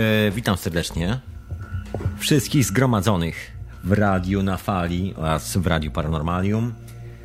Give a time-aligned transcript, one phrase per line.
[0.00, 1.20] E, witam serdecznie
[2.18, 3.52] wszystkich zgromadzonych
[3.84, 6.74] w Radiu na Fali oraz w Radiu Paranormalium.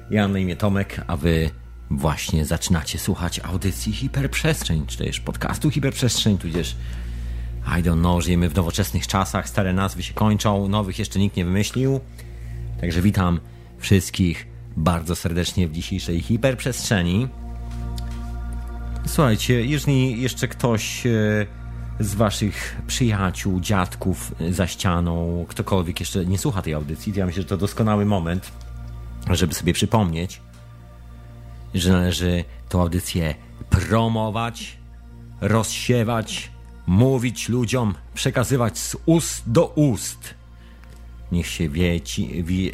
[0.09, 1.49] Ja na imię Tomek, a wy
[1.91, 6.75] właśnie zaczynacie słuchać audycji Hiperprzestrzeń, czy też podcastu Hiperprzestrzeń, tudzież
[7.67, 11.45] I don't know, żyjemy w nowoczesnych czasach, stare nazwy się kończą, nowych jeszcze nikt nie
[11.45, 11.99] wymyślił.
[12.81, 13.39] Także witam
[13.77, 17.27] wszystkich bardzo serdecznie w dzisiejszej hiperprzestrzeni.
[19.05, 21.11] Słuchajcie, jeżeli jeszcze ktoś e,
[21.99, 27.41] z waszych przyjaciół, dziadków za ścianą, ktokolwiek jeszcze nie słucha tej audycji, to ja myślę,
[27.41, 28.51] że to doskonały moment,
[29.29, 30.41] żeby sobie przypomnieć,
[31.73, 33.35] że należy tą audycję
[33.69, 34.77] promować,
[35.41, 36.51] rozsiewać,
[36.87, 40.33] mówić ludziom, przekazywać z ust do ust.
[41.31, 42.71] Niech się wieci, wie,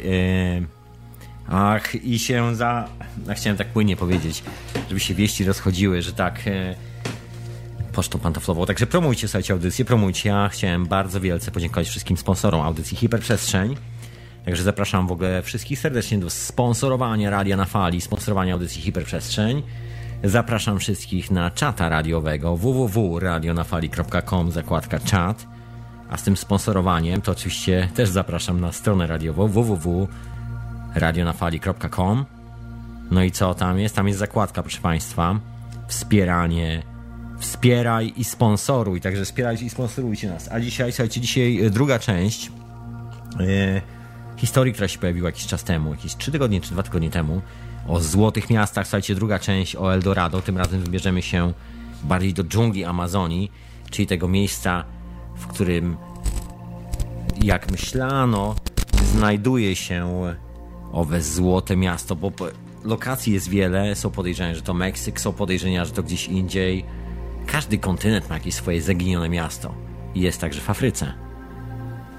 [1.48, 2.88] ach, i się za,
[3.34, 4.42] chciałem tak płynnie powiedzieć,
[4.88, 6.74] żeby się wieści rozchodziły, że tak e,
[7.92, 8.66] pocztą pantoflową.
[8.66, 10.28] Także promujcie, słuchajcie, audycję, promujcie.
[10.28, 13.76] Ja chciałem bardzo wielce podziękować wszystkim sponsorom audycji Hiperprzestrzeń.
[14.44, 19.62] Także zapraszam w ogóle wszystkich serdecznie do sponsorowania Radia na Fali, sponsorowania audycji Hiperprzestrzeń.
[20.24, 25.46] Zapraszam wszystkich na czata radiowego www.radionafali.com zakładka czat.
[26.10, 32.24] A z tym sponsorowaniem to oczywiście też zapraszam na stronę radiową www.radionafali.com
[33.10, 33.96] No i co tam jest?
[33.96, 35.38] Tam jest zakładka, proszę Państwa.
[35.88, 36.91] Wspieranie.
[37.42, 39.00] Wspieraj i sponsoruj.
[39.00, 40.48] Także wspierajcie i sponsorujcie nas.
[40.52, 42.52] A dzisiaj, słuchajcie, dzisiaj druga część.
[43.38, 43.82] Yy,
[44.36, 47.42] historii, która się pojawiła jakiś czas temu, jakieś 3 tygodnie czy 2 tygodnie temu,
[47.88, 48.86] o złotych miastach.
[48.86, 50.42] Słuchajcie, druga część o Eldorado.
[50.42, 51.52] Tym razem wybierzemy się
[52.02, 53.52] bardziej do dżungli Amazonii,
[53.90, 54.84] czyli tego miejsca,
[55.36, 55.96] w którym,
[57.42, 58.54] jak myślano,
[59.04, 60.34] znajduje się
[60.92, 62.32] owe złote miasto, bo
[62.84, 63.96] lokacji jest wiele.
[63.96, 67.01] Są podejrzenia, że to Meksyk, są podejrzenia, że to gdzieś indziej.
[67.46, 69.74] Każdy kontynent ma jakieś swoje zaginione miasto.
[70.14, 71.14] I jest także w Afryce.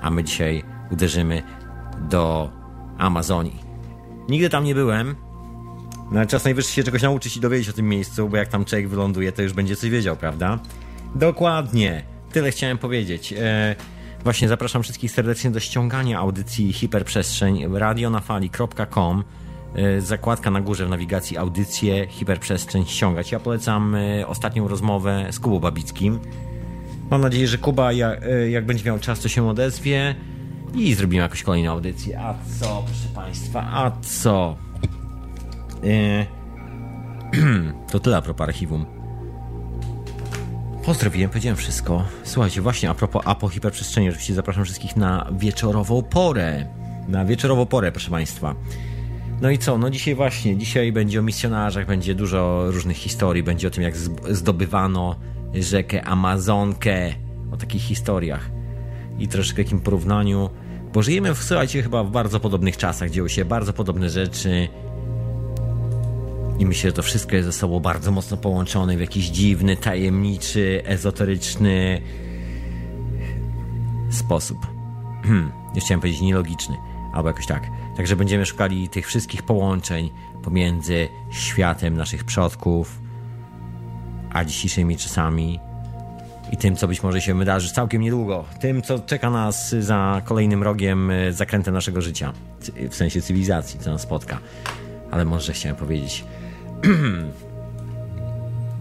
[0.01, 1.43] A my dzisiaj uderzymy
[2.09, 2.51] do
[2.97, 3.59] Amazonii.
[4.29, 5.15] Nigdy tam nie byłem.
[6.11, 8.89] No, czas najwyższy się czegoś nauczyć i dowiedzieć o tym miejscu, bo jak tam człowiek
[8.89, 10.59] wyląduje, to już będzie coś wiedział, prawda?
[11.15, 12.03] Dokładnie.
[12.31, 13.33] Tyle chciałem powiedzieć.
[13.33, 13.75] E,
[14.23, 19.42] właśnie zapraszam wszystkich serdecznie do ściągania audycji Hiperprzestrzeń radionafali.com e,
[19.99, 23.31] zakładka na górze w nawigacji audycje Hiperprzestrzeń ściągać.
[23.31, 26.19] Ja polecam e, ostatnią rozmowę z Kubą Babickim.
[27.11, 30.15] Mam nadzieję, że Kuba jak, e, jak będzie miał czas, to się odezwie
[30.75, 32.19] i zrobimy jakąś kolejną audycję.
[32.19, 34.57] A co, proszę Państwa, a co?
[37.91, 38.85] To tyle a propos archiwum.
[40.85, 42.05] Pozdrowiłem, powiedziałem wszystko.
[42.23, 46.65] Słuchajcie, właśnie a propos apo hiperprzestrzeni, oczywiście zapraszam wszystkich na wieczorową porę.
[47.07, 48.55] Na wieczorową porę, proszę Państwa.
[49.43, 49.77] No i co?
[49.77, 53.97] No dzisiaj właśnie, dzisiaj będzie o misjonarzach, będzie dużo różnych historii, będzie o tym, jak
[54.29, 55.15] zdobywano
[55.53, 57.13] rzekę Amazonkę,
[57.51, 58.49] o takich historiach
[59.19, 60.49] i troszkę takim porównaniu
[60.93, 64.67] bo żyjemy, w, słuchajcie, chyba w bardzo podobnych czasach, dzieją się bardzo podobne rzeczy.
[66.59, 70.81] I myślę, że to wszystko jest ze sobą bardzo mocno połączone w jakiś dziwny, tajemniczy,
[70.85, 72.01] ezoteryczny
[74.11, 74.57] sposób.
[75.23, 76.75] Hmm, chciałem powiedzieć nielogiczny,
[77.13, 77.82] albo jakoś tak.
[77.97, 80.09] Także będziemy szukali tych wszystkich połączeń
[80.43, 83.01] pomiędzy światem naszych przodków,
[84.33, 85.59] a dzisiejszymi czasami
[86.51, 88.45] i tym, co być może się wydarzy całkiem niedługo.
[88.59, 92.33] Tym, co czeka nas za kolejnym rogiem, e, zakrętem naszego życia.
[92.89, 94.39] W sensie cywilizacji, co nas spotka.
[95.11, 96.25] Ale może chciałem powiedzieć.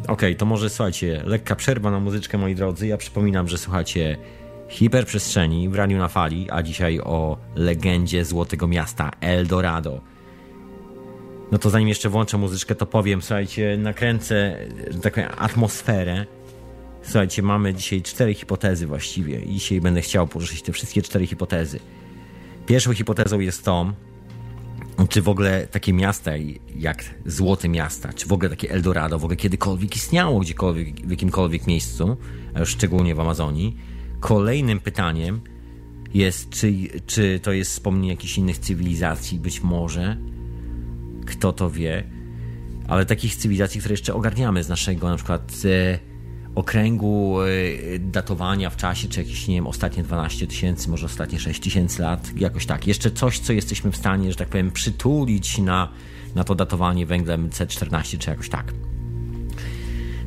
[0.03, 2.87] Okej, okay, to może słuchajcie, lekka przerwa na muzyczkę, moi drodzy.
[2.87, 4.17] Ja przypominam, że słuchacie
[4.73, 10.01] hiperprzestrzeni w Radiu na Fali, a dzisiaj o legendzie Złotego Miasta Eldorado.
[11.53, 14.59] No to zanim jeszcze włączę muzyczkę, to powiem, słuchajcie, nakręcę
[15.03, 16.27] taką atmosferę
[17.03, 21.81] Słuchajcie, mamy dzisiaj cztery hipotezy właściwie i dzisiaj będę chciał poruszyć te wszystkie cztery hipotezy.
[22.67, 23.93] Pierwszą hipotezą jest to,
[25.09, 26.31] czy w ogóle takie miasta
[26.77, 31.67] jak Złote Miasta, czy w ogóle takie Eldorado w ogóle kiedykolwiek istniało gdziekolwiek, w jakimkolwiek
[31.67, 32.17] miejscu,
[32.55, 33.77] a już szczególnie w Amazonii.
[34.23, 35.41] Kolejnym pytaniem
[36.15, 36.73] jest, czy,
[37.07, 40.17] czy to jest wspomnienie jakichś innych cywilizacji, być może.
[41.27, 42.05] Kto to wie.
[42.89, 45.53] Ale takich cywilizacji, które jeszcze ogarniamy z naszego na przykład...
[45.65, 46.13] E,
[46.55, 51.61] okręgu e, datowania w czasie, czy jakieś, nie wiem, ostatnie 12 tysięcy, może ostatnie 6
[51.61, 52.87] tysięcy lat, jakoś tak.
[52.87, 55.89] Jeszcze coś, co jesteśmy w stanie, że tak powiem, przytulić na,
[56.35, 58.75] na to datowanie węglem C14, czy jakoś tak.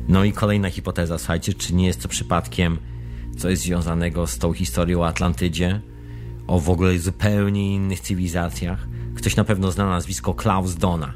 [0.08, 2.78] No i kolejna hipoteza, słuchajcie, czy nie jest to przypadkiem
[3.36, 5.80] coś związanego z tą historią o Atlantydzie,
[6.46, 8.88] o w ogóle zupełnie innych cywilizacjach.
[9.14, 11.14] Ktoś na pewno zna nazwisko Klaus Dona.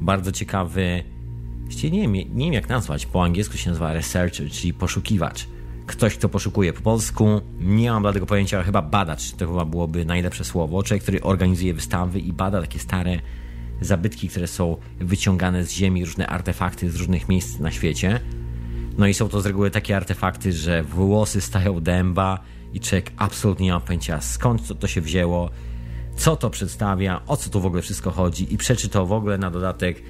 [0.00, 1.04] Bardzo ciekawy
[1.82, 5.48] nie wiem, nie wiem jak nazwać, po angielsku się nazywa researcher, czyli poszukiwacz.
[5.86, 7.40] ktoś, kto poszukuje po polsku.
[7.60, 10.82] Nie mam bladego pojęcia, ale chyba badacz to chyba byłoby najlepsze słowo.
[10.82, 13.20] Człowiek, który organizuje wystawy i bada takie stare
[13.80, 18.20] zabytki, które są wyciągane z ziemi, różne artefakty z różnych miejsc na świecie.
[18.98, 22.38] No i są to z reguły takie artefakty, że włosy stają dęba
[22.72, 25.50] i człowiek absolutnie nie ma pojęcia skąd to, to się wzięło,
[26.16, 29.50] co to przedstawia, o co tu w ogóle wszystko chodzi i przeczytał w ogóle na
[29.50, 30.02] dodatek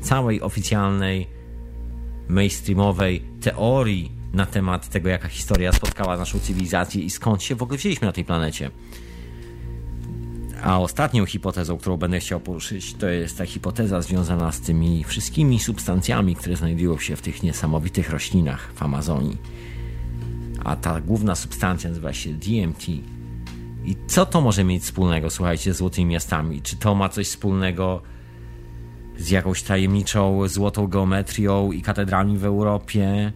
[0.00, 1.26] całej oficjalnej,
[2.28, 7.78] mainstreamowej teorii na temat tego, jaka historia spotkała naszą cywilizację i skąd się w ogóle
[7.78, 8.70] wzięliśmy na tej planecie.
[10.64, 15.60] A ostatnią hipotezą, którą będę chciał poruszyć, to jest ta hipoteza związana z tymi wszystkimi
[15.60, 19.38] substancjami, które znajdują się w tych niesamowitych roślinach w Amazonii.
[20.64, 22.88] A ta główna substancja nazywa się DMT.
[23.84, 26.62] I co to może mieć wspólnego, słuchajcie, z złotymi miastami?
[26.62, 28.02] Czy to ma coś wspólnego
[29.18, 33.32] z jakąś tajemniczą złotą geometrią i katedrami w Europie?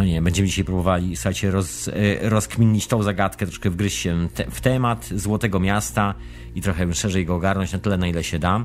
[0.00, 4.60] No nie, będziemy dzisiaj próbowali, słuchajcie, roz, e, rozkminić tą zagadkę, troszkę wgryźć się w
[4.60, 6.14] temat Złotego Miasta
[6.54, 8.64] i trochę szerzej go ogarnąć na tyle, na ile się da.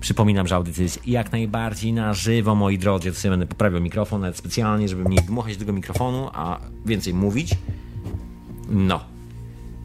[0.00, 3.08] Przypominam, że audycja jest jak najbardziej na żywo, moi drodzy.
[3.08, 7.14] Ja sobie będę poprawiał mikrofon, nawet specjalnie, żeby mniej dmuchać do tego mikrofonu, a więcej
[7.14, 7.54] mówić.
[8.68, 9.00] No.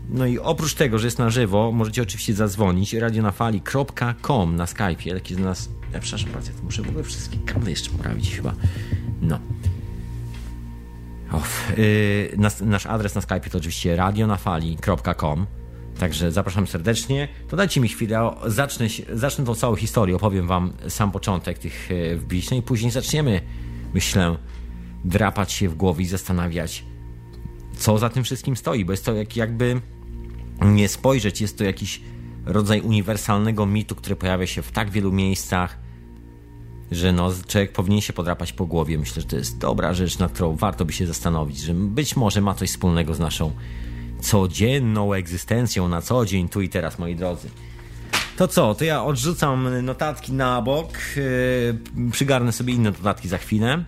[0.09, 5.13] No i oprócz tego, że jest na żywo, możecie oczywiście zadzwonić radionafali.com na Skype'ie.
[5.13, 5.69] Taki z nas...
[5.93, 8.53] Ja, przepraszam bardzo, muszę w ogóle wszystkie kable jeszcze poprawić chyba.
[9.21, 9.39] No.
[11.77, 15.47] Yy, nas, nasz adres na Skype to oczywiście radionafali.com.
[15.99, 17.27] Także zapraszam serdecznie.
[17.47, 22.49] To dajcie mi chwilę, zacznę, zacznę tą całą historię, opowiem wam sam początek tych wbić,
[22.51, 23.41] no i później zaczniemy,
[23.93, 24.35] myślę,
[25.05, 26.83] drapać się w głowie i zastanawiać,
[27.77, 29.81] co za tym wszystkim stoi, bo jest to jak, jakby
[30.61, 32.01] nie spojrzeć, jest to jakiś
[32.45, 35.77] rodzaj uniwersalnego mitu, który pojawia się w tak wielu miejscach,
[36.91, 38.97] że no, człowiek powinien się podrapać po głowie.
[38.97, 42.41] Myślę, że to jest dobra rzecz, nad którą warto by się zastanowić, że być może
[42.41, 43.51] ma coś wspólnego z naszą
[44.21, 47.49] codzienną egzystencją na co dzień, tu i teraz, moi drodzy.
[48.37, 53.83] To co, to ja odrzucam notatki na bok, yy, przygarnę sobie inne notatki za chwilę.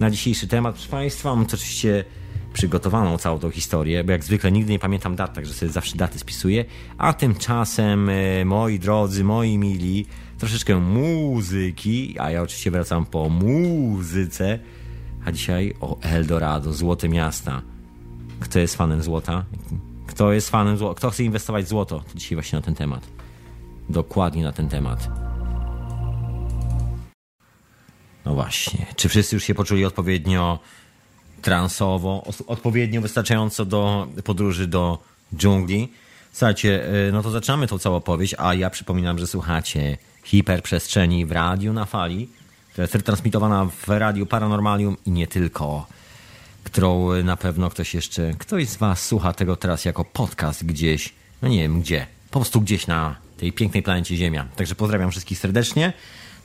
[0.00, 2.04] Na dzisiejszy temat, proszę Państwa, mam oczywiście
[2.52, 6.18] przygotowaną całą tą historię, bo jak zwykle nigdy nie pamiętam dat, także sobie zawsze daty
[6.18, 6.64] spisuję.
[6.98, 10.06] A tymczasem, yy, moi drodzy, moi mili,
[10.38, 14.58] troszeczkę muzyki, a ja oczywiście wracam po muzyce.
[15.24, 17.62] A dzisiaj o Eldorado, Złote Miasta.
[18.40, 19.44] Kto jest fanem złota?
[20.06, 20.94] Kto jest fanem złota?
[20.98, 22.00] Kto chce inwestować w złoto?
[22.00, 23.06] To dzisiaj właśnie na ten temat.
[23.88, 25.08] Dokładnie na ten temat.
[28.24, 28.86] No właśnie.
[28.96, 30.58] Czy wszyscy już się poczuli odpowiednio
[31.42, 34.98] transowo, odpowiednio wystarczająco do podróży do
[35.36, 35.92] dżungli?
[36.32, 39.98] Słuchajcie, y, no to zaczynamy tą całą opowieść, a ja przypominam, że słuchacie
[40.30, 42.28] hiperprzestrzeni w radiu na fali,
[42.72, 45.86] która jest retransmitowana w radiu Paranormalium i nie tylko,
[46.64, 51.48] którą na pewno ktoś jeszcze, ktoś z Was słucha tego teraz jako podcast gdzieś, no
[51.48, 54.46] nie wiem gdzie, po prostu gdzieś na tej pięknej planecie Ziemia.
[54.56, 55.92] Także pozdrawiam wszystkich serdecznie.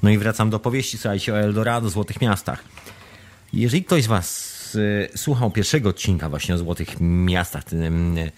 [0.03, 2.63] No i wracam do powieści, słuchajcie, o Eldorado, Złotych Miastach.
[3.53, 8.31] Jeżeli ktoś z Was y, słuchał pierwszego odcinka właśnie o Złotych Miastach, tym y,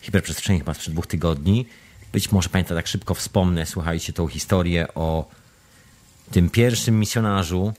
[0.00, 1.66] hiperprzestrzeni chyba sprzed dwóch tygodni,
[2.12, 5.28] być może pamięta, tak szybko wspomnę, słuchajcie, tą historię o
[6.30, 7.72] tym pierwszym misjonarzu,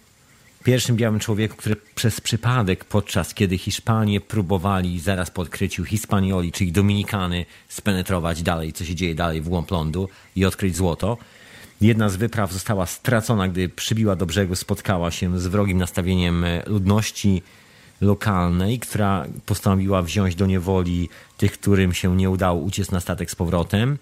[0.63, 6.72] pierwszym białym człowieku, który przez przypadek, podczas kiedy Hiszpanie próbowali zaraz po odkryciu Hispanioli, czyli
[6.72, 11.18] Dominikany, spenetrować dalej, co się dzieje dalej w głąb lądu i odkryć złoto.
[11.82, 17.42] Jedna z wypraw została stracona, gdy przybiła do brzegu, spotkała się z wrogim nastawieniem ludności
[18.02, 23.36] lokalnej, która postanowiła wziąć do niewoli tych, którym się nie udało uciec na statek z
[23.36, 23.98] powrotem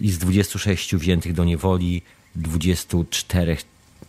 [0.00, 2.02] i z 26 wziętych do niewoli
[2.36, 3.56] 24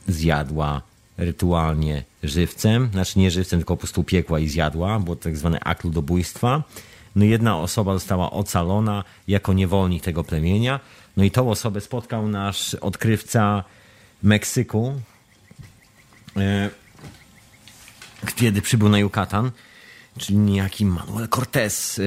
[0.07, 0.81] zjadła
[1.17, 5.83] rytualnie żywcem, znaczy nie żywcem, tylko po prostu piekła i zjadła, było tak zwany akt
[5.83, 6.63] ludobójstwa.
[7.15, 10.79] No jedna osoba została ocalona jako niewolnik tego plemienia.
[11.17, 13.63] No i tą osobę spotkał nasz odkrywca
[14.23, 15.01] Meksyku,
[16.38, 16.69] e,
[18.35, 19.51] kiedy przybył na Yucatan,
[20.17, 22.01] czyli niejaki Manuel Cortez.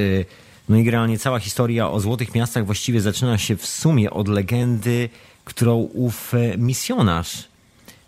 [0.69, 4.29] E, no i generalnie cała historia o Złotych Miastach właściwie zaczyna się w sumie od
[4.29, 5.09] legendy,
[5.45, 7.49] którą ów e, misjonarz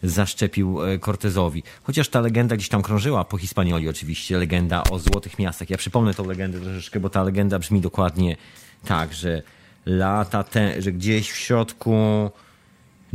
[0.02, 1.62] zaszczepił e, Cortezowi.
[1.82, 5.70] Chociaż ta legenda gdzieś tam krążyła po Hispanioli oczywiście, legenda o Złotych Miastach.
[5.70, 8.36] Ja przypomnę tą legendę troszeczkę, bo ta legenda brzmi dokładnie
[8.84, 9.42] tak, że
[9.86, 11.94] lata te, że gdzieś w środku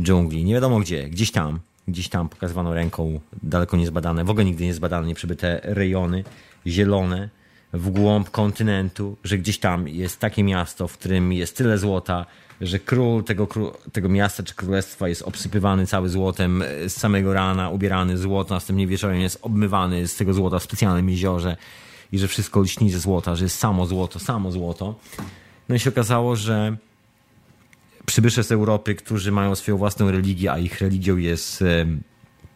[0.00, 4.64] dżungli, nie wiadomo gdzie, gdzieś tam, gdzieś tam pokazywano ręką daleko niezbadane, w ogóle nigdy
[4.64, 6.24] niezbadane, nieprzybyte rejony,
[6.66, 7.28] zielone,
[7.72, 12.26] w głąb kontynentu, że gdzieś tam jest takie miasto, w którym jest tyle złota,
[12.60, 13.48] że król tego,
[13.92, 18.86] tego miasta czy królestwa jest obsypywany cały złotem e, z samego rana, ubierany złoto, następnie
[18.86, 21.56] wieczorem jest obmywany z tego złota w specjalnym jeziorze
[22.12, 24.94] i że wszystko lśni ze złota, że jest samo złoto, samo złoto.
[25.68, 26.76] No i się okazało, że
[28.06, 31.86] przybysze z Europy, którzy mają swoją własną religię, a ich religią jest e,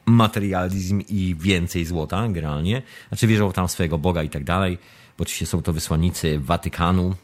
[0.07, 2.83] materializm i więcej złota, generalnie.
[3.09, 4.79] Znaczy wierzą tam swojego Boga i tak dalej,
[5.19, 7.15] oczywiście są to wysłannicy Watykanu,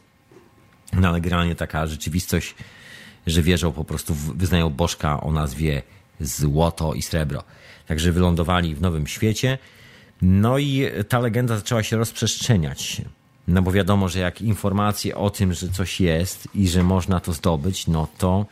[0.93, 2.55] no ale generalnie taka rzeczywistość,
[3.27, 5.81] że wierzą po prostu, wyznają bożka o nazwie
[6.19, 7.43] złoto i srebro.
[7.87, 9.57] Także wylądowali w Nowym Świecie.
[10.21, 13.01] No i ta legenda zaczęła się rozprzestrzeniać.
[13.47, 17.33] No bo wiadomo, że jak informacje o tym, że coś jest i że można to
[17.33, 18.45] zdobyć, no to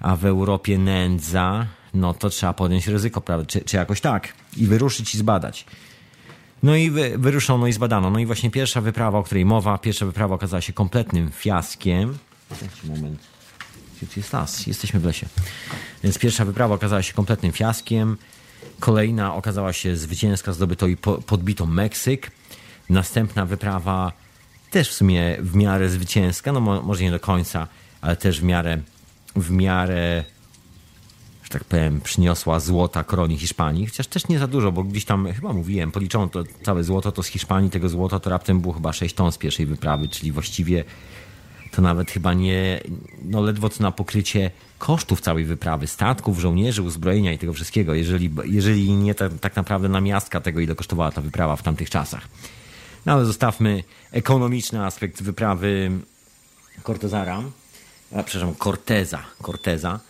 [0.00, 3.46] a w Europie nędza, no to trzeba podjąć ryzyko, prawda?
[3.46, 4.32] Czy, czy jakoś tak.
[4.56, 5.66] I wyruszyć i zbadać.
[6.62, 8.10] No i wy, wyruszono i zbadano.
[8.10, 12.18] No i właśnie pierwsza wyprawa, o której mowa, pierwsza wyprawa okazała się kompletnym fiaskiem.
[12.84, 13.20] Moment.
[14.02, 14.66] Gdzie jest las?
[14.66, 15.26] Jesteśmy w lesie.
[16.02, 18.16] Więc pierwsza wyprawa okazała się kompletnym fiaskiem.
[18.80, 22.30] Kolejna okazała się zwycięska, zdobyto i po, podbito Meksyk.
[22.90, 24.12] Następna wyprawa
[24.70, 27.68] też w sumie w miarę zwycięska, no może nie do końca,
[28.00, 28.78] ale też w miarę,
[29.36, 30.24] w miarę
[31.48, 35.32] że tak powiem, przyniosła złota koronie Hiszpanii, chociaż też nie za dużo, bo gdzieś tam,
[35.32, 38.92] chyba mówiłem, policzono to całe złoto, to z Hiszpanii tego złota to raptem było chyba
[38.92, 40.84] 6 ton z pierwszej wyprawy, czyli właściwie
[41.70, 42.80] to nawet chyba nie,
[43.22, 48.30] no ledwo co na pokrycie kosztów całej wyprawy, statków, żołnierzy, uzbrojenia i tego wszystkiego, jeżeli,
[48.44, 52.28] jeżeli nie ta, tak naprawdę na miastka tego, ile kosztowała ta wyprawa w tamtych czasach.
[53.06, 55.90] No ale zostawmy ekonomiczny aspekt wyprawy
[56.84, 57.42] Cortezara,
[58.16, 60.00] a, przepraszam, Corteza, Corteza.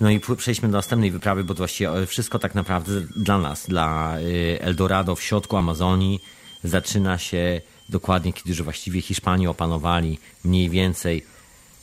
[0.00, 4.18] No i przejdźmy do następnej wyprawy, bo to właściwie wszystko tak naprawdę dla nas, dla
[4.18, 6.20] y, Eldorado w środku Amazonii
[6.64, 11.24] zaczyna się dokładnie, kiedy już właściwie Hiszpanie opanowali mniej więcej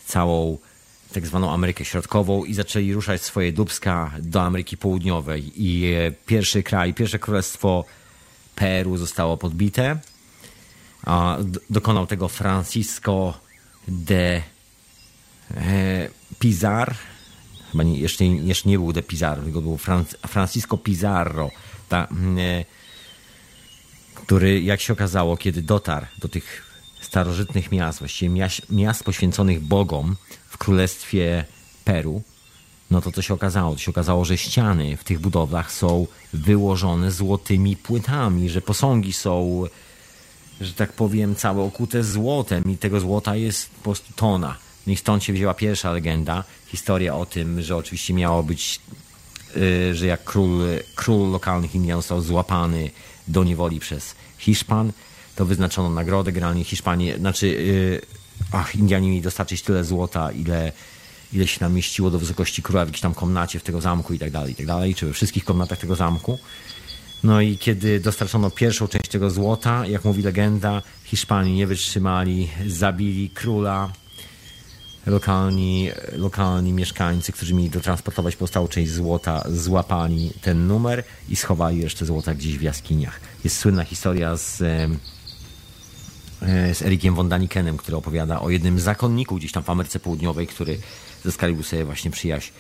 [0.06, 0.58] całą
[1.14, 5.52] tak zwaną Amerykę Środkową i zaczęli ruszać swoje dubska do Ameryki Południowej.
[5.56, 7.86] I e, pierwszy kraj, pierwsze królestwo
[8.56, 10.00] Peru zostało podbite.
[11.06, 11.38] A
[11.70, 13.34] dokonał tego Francisco
[13.88, 14.42] de
[15.58, 16.96] e, Pizar,
[17.72, 19.78] chyba nie, jeszcze, jeszcze nie był de Pizarro, tylko był
[20.28, 21.52] Francisco Pizarro,
[21.90, 22.08] ta,
[22.38, 22.66] e,
[24.16, 26.70] który jak się okazało, kiedy dotarł do tych
[27.02, 30.16] starożytnych miast, właściwie miast, miast poświęconych bogom
[30.50, 31.46] w królestwie
[31.86, 32.22] Peru,
[32.92, 33.74] no to co się okazało?
[33.74, 39.64] To się okazało, że ściany w tych budowlach są wyłożone złotymi płytami, że posągi są,
[40.62, 44.58] że tak powiem, całe okute złotem i tego złota jest po prostu tona.
[44.90, 48.80] No i stąd się wzięła pierwsza legenda, historia o tym, że oczywiście miało być,
[49.56, 50.62] yy, że jak król,
[50.96, 52.92] król lokalnych Indian został złapany
[53.28, 54.92] do niewoli przez Hiszpan,
[55.36, 56.32] to wyznaczono nagrodę.
[56.32, 58.02] Generalnie Hiszpanie, znaczy, yy,
[58.52, 60.72] ach, Indianie mieli dostarczyć tyle złota, ile,
[61.34, 64.20] ile się nam mieściło do wysokości króla w jakiejś tam komnacie w tego zamku i
[64.20, 66.40] tak dalej, i tak dalej, czy we wszystkich komnatach tego zamku.
[67.24, 73.30] No i kiedy dostarczono pierwszą część tego złota, jak mówi legenda, Hiszpanie nie wytrzymali, zabili
[73.30, 73.90] króla,
[75.10, 82.06] lokalni, lokalni mieszkańcy, którzy mieli dotransportować pozostałą część złota, złapali ten numer i schowali resztę
[82.06, 83.20] złota gdzieś w jaskiniach.
[83.44, 84.90] Jest słynna historia z, e,
[86.74, 90.80] z Erikiem von Danikenem, który opowiada o jednym zakonniku gdzieś tam w Ameryce Południowej, który
[91.24, 92.52] zeskalił sobie właśnie przyjaźń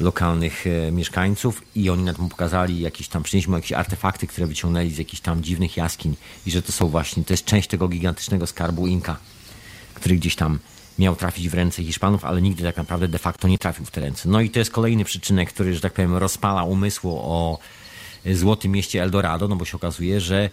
[0.00, 4.98] lokalnych e, mieszkańców i oni nam pokazali jakieś tam, przynieśli jakieś artefakty, które wyciągnęli z
[4.98, 8.86] jakichś tam dziwnych jaskiń i że to są właśnie, to jest część tego gigantycznego skarbu
[8.86, 9.16] Inka,
[9.94, 10.58] który gdzieś tam
[10.98, 14.00] miał trafić w ręce Hiszpanów, ale nigdy tak naprawdę de facto nie trafił w te
[14.00, 14.28] ręce.
[14.28, 17.58] No i to jest kolejny przyczynek, który, że tak powiem, rozpala umysłu o
[18.32, 20.50] złotym mieście Eldorado, no bo się okazuje, że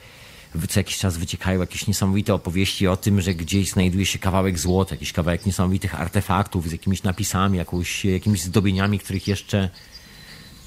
[0.70, 4.96] co jakiś czas wyciekają jakieś niesamowite opowieści o tym, że gdzieś znajduje się kawałek złota,
[4.96, 9.70] jakiś kawałek niesamowitych artefaktów z jakimiś napisami, jakąś, jakimiś zdobieniami, których jeszcze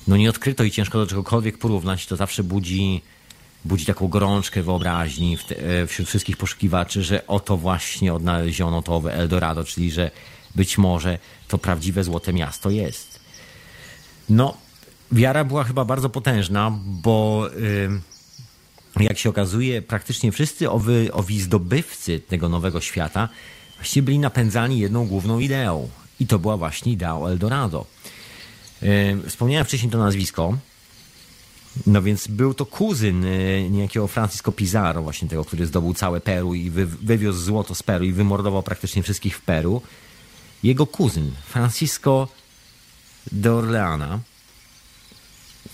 [0.09, 2.07] no nie odkryto i ciężko do czegokolwiek porównać.
[2.07, 3.02] To zawsze budzi
[3.64, 9.64] budzi taką gorączkę wyobraźni e, wśród wszystkich poszukiwaczy, że oto właśnie odnaleziono to w Eldorado,
[9.64, 10.11] czyli że
[10.54, 13.21] być może to prawdziwe złote miasto jest.
[14.28, 14.57] No,
[15.12, 17.49] wiara była chyba bardzo potężna, bo
[19.00, 20.71] jak się okazuje, praktycznie wszyscy
[21.12, 23.28] owi, zdobywcy tego nowego świata
[23.76, 25.88] właściwie byli napędzani jedną główną ideą.
[26.21, 27.87] I to była właśnie idea Eldorado.
[29.28, 30.59] Wspomniałem wcześniej to nazwisko,
[31.87, 36.55] no więc był to kuzyn e, niejakiego Francisco Pizarro, właśnie tego, który zdobył całe Peru
[36.55, 39.83] i wy, wywiózł złoto z Peru i wymordował praktycznie wszystkich w Peru.
[40.62, 42.29] Jego kuzyn, Francisco
[43.33, 44.19] de Orleana,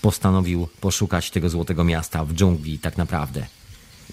[0.01, 3.45] postanowił poszukać tego złotego miasta w dżungli tak naprawdę.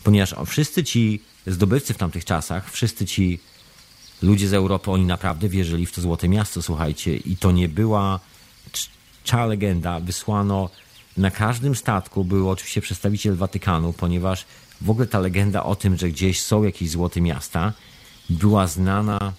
[0.05, 3.39] ponieważ wszyscy ci zdobywcy w tamtych czasach, wszyscy ci
[4.23, 8.21] ludzie z Europy, oni naprawdę wierzyli w to złote miasto, słuchajcie, i to nie była
[9.25, 10.71] cza legenda, wysłano
[11.17, 14.45] na każdym statku był oczywiście przedstawiciel Watykanu, ponieważ
[14.81, 17.73] w ogóle ta legenda o tym, że gdzieś są jakieś złote miasta,
[18.31, 19.33] była znana,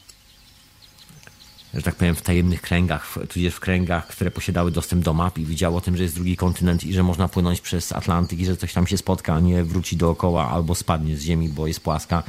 [1.74, 5.46] że tak powiem, w tajemnych kręgach, tudzież w kręgach, które posiadały dostęp do map i
[5.46, 8.58] widziało o tym, że jest drugi kontynent i że można płynąć przez Atlantyk i że
[8.58, 12.24] coś tam się spotka, a nie wróci dookoła albo spadnie z ziemi, bo jest płaska.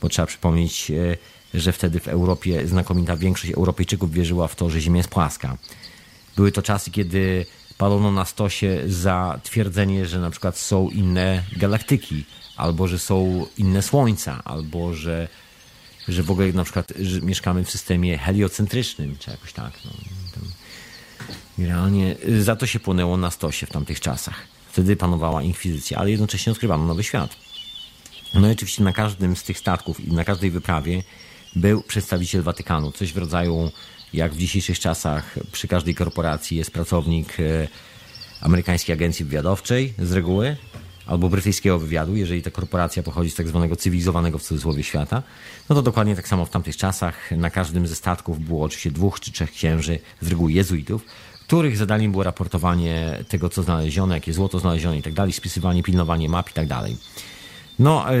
[0.00, 1.16] Bo trzeba przypomnieć, e,
[1.58, 5.56] że wtedy w Europie znakomita większość Europejczyków wierzyła w to, że Ziemia jest płaska.
[6.36, 7.46] Były to czasy, kiedy
[7.80, 12.24] palono na stosie za twierdzenie, że na przykład są inne galaktyki,
[12.56, 15.28] albo że są inne słońca, albo że,
[16.08, 19.72] że w ogóle na przykład mieszkamy w systemie heliocentrycznym, czy jakoś tak.
[19.84, 19.90] No,
[21.66, 24.46] realnie za to się płonęło na stosie w tamtych czasach.
[24.72, 27.36] Wtedy panowała inkwizycja, ale jednocześnie odkrywano nowy świat.
[28.34, 31.02] No i oczywiście na każdym z tych statków i na każdej wyprawie
[31.56, 33.70] był przedstawiciel Watykanu, coś w rodzaju
[34.12, 37.68] jak w dzisiejszych czasach przy każdej korporacji jest pracownik e,
[38.40, 40.56] amerykańskiej agencji wywiadowczej z reguły,
[41.06, 45.22] albo brytyjskiego wywiadu, jeżeli ta korporacja pochodzi z tak zwanego cywilizowanego w cudzysłowie świata,
[45.68, 49.20] no to dokładnie tak samo w tamtych czasach na każdym ze statków było oczywiście dwóch
[49.20, 51.04] czy trzech księży, z reguły jezuitów,
[51.46, 56.28] których zadaniem było raportowanie tego, co znaleziono, jakie złoto znaleziono i tak dalej, spisywanie, pilnowanie
[56.28, 56.96] map i tak dalej.
[57.78, 58.16] No, e,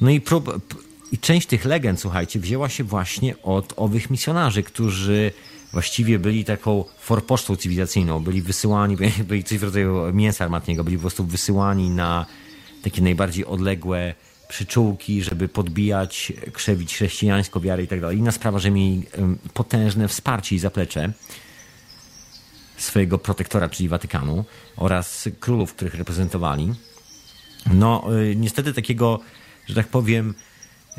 [0.00, 0.74] no i prób,
[1.12, 5.32] i część tych legend, słuchajcie, wzięła się właśnie od owych misjonarzy, którzy
[5.72, 8.20] właściwie byli taką forpocztą cywilizacyjną.
[8.20, 8.96] Byli wysyłani,
[9.28, 12.26] byli coś w rodzaju mięsa armatniego, byli po prostu wysyłani na
[12.82, 14.14] takie najbardziej odległe
[14.48, 18.18] przyczółki, żeby podbijać, krzewić chrześcijańską wiarę i tak dalej.
[18.18, 19.06] Inna sprawa, że mieli
[19.54, 21.12] potężne wsparcie i zaplecze
[22.76, 24.44] swojego protektora, czyli Watykanu
[24.76, 26.74] oraz królów, których reprezentowali.
[27.74, 29.20] No, y, niestety takiego,
[29.66, 30.34] że tak powiem,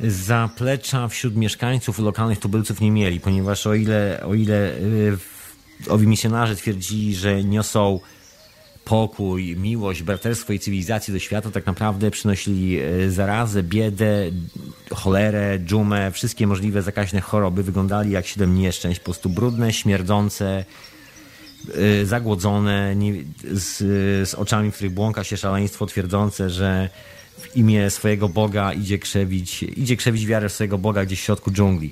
[0.08, 5.18] zaplecza wśród mieszkańców lokalnych tubylców nie mieli, ponieważ o ile, o ile y,
[5.90, 8.00] owi misjonarze twierdzili, że niosą
[8.86, 14.32] pokój, miłość, braterstwo i cywilizację do świata, tak naprawdę przynosili y, zarazę, biedę,
[14.94, 17.64] cholerę, dżumę, wszystkie możliwe zakaźne choroby.
[17.64, 20.66] Wyglądali jak siedem nieszczęść, po prostu brudne, śmierdzące,
[21.76, 22.96] y, zagłodzone,
[23.44, 23.78] z,
[24.30, 26.90] z oczami, w których błąka się szaleństwo, twierdzące, że
[27.56, 31.92] imię swojego Boga idzie krzewić, idzie krzewić wiarę swojego Boga gdzieś w środku dżungli.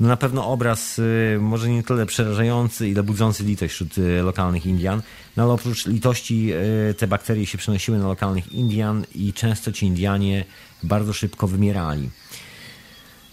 [0.00, 4.66] No na pewno obraz y, może nie tyle przerażający, ile budzący litość wśród y, lokalnych
[4.66, 5.02] Indian,
[5.36, 6.52] no ale oprócz litości
[6.90, 10.44] y, te bakterie się przenosiły na lokalnych Indian i często ci Indianie
[10.82, 12.10] bardzo szybko wymierali.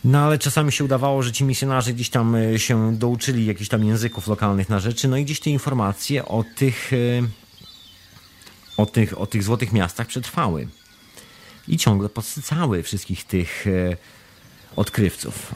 [0.03, 4.27] No ale czasami się udawało, że ci misjonarze gdzieś tam się douczyli jakichś tam języków
[4.27, 6.91] lokalnych na rzeczy, no i gdzieś te informacje o tych,
[8.77, 10.67] o tych, o tych złotych miastach przetrwały
[11.69, 13.97] i ciągle podsycały wszystkich tych e,
[14.75, 15.55] odkrywców.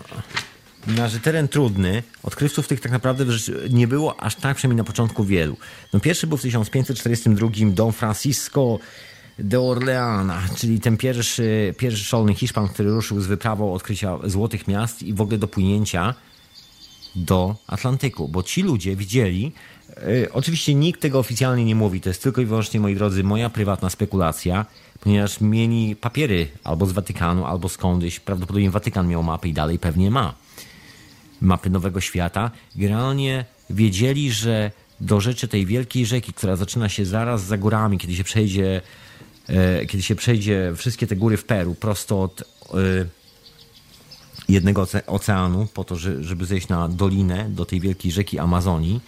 [0.88, 3.26] Na że teren trudny, odkrywców tych tak naprawdę
[3.70, 5.58] nie było aż tak, przynajmniej na początku wielu.
[5.94, 8.80] No pierwszy był w 1542 Don Francisco
[9.40, 15.04] de Orleana, czyli ten pierwszy, pierwszy szalony Hiszpan, który ruszył z wyprawą odkrycia złotych miast
[15.04, 16.14] i w ogóle do płynięcia
[17.16, 19.52] do Atlantyku, bo ci ludzie widzieli,
[20.08, 23.50] yy, oczywiście nikt tego oficjalnie nie mówi, to jest tylko i wyłącznie, moi drodzy, moja
[23.50, 24.66] prywatna spekulacja,
[25.04, 28.20] ponieważ mieli papiery albo z Watykanu, albo skądś.
[28.20, 30.34] Prawdopodobnie Watykan miał mapy i dalej pewnie ma
[31.42, 32.52] mapy Nowego Świata.
[32.76, 38.16] Generalnie wiedzieli, że do rzeczy tej wielkiej rzeki, która zaczyna się zaraz za górami, kiedy
[38.16, 38.82] się przejdzie,
[39.48, 42.46] e, kiedy się przejdzie wszystkie te góry w Peru, prosto od e,
[44.50, 49.02] jednego oceanu, po to, żeby zejść na dolinę do tej wielkiej rzeki Amazonii,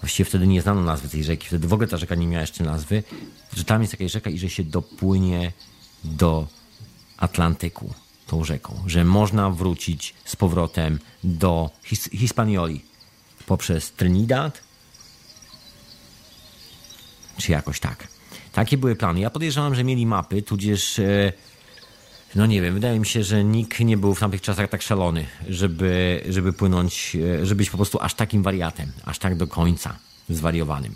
[0.00, 2.64] właściwie wtedy nie znano nazwy tej rzeki, wtedy w ogóle ta rzeka nie miała jeszcze
[2.64, 3.02] nazwy,
[3.56, 5.52] że tam jest jakaś rzeka i że się dopłynie
[6.04, 6.46] do
[7.16, 7.94] Atlantyku
[8.26, 12.84] tą rzeką, że można wrócić z powrotem do His Hispanioli
[13.46, 14.60] poprzez Trinidad,
[17.36, 18.08] czy jakoś tak.
[18.52, 19.20] Takie były plany.
[19.20, 21.32] Ja podejrzewam, że mieli mapy, tudzież e,
[22.34, 25.26] no nie wiem, wydaje mi się, że nikt nie był w tamtych czasach tak szalony,
[25.48, 29.96] żeby, żeby płynąć, e, żeby być po prostu aż takim wariatem, aż tak do końca
[30.28, 30.94] zwariowanym.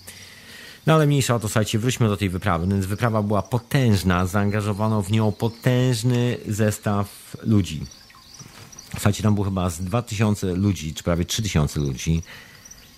[0.87, 2.67] No ale mniejsza o to, słuchajcie, wróćmy do tej wyprawy.
[2.67, 7.87] Więc wyprawa była potężna, zaangażowano w nią potężny zestaw ludzi.
[8.91, 12.23] Słuchajcie, tam było chyba z 2000 ludzi, czy prawie 3000 ludzi.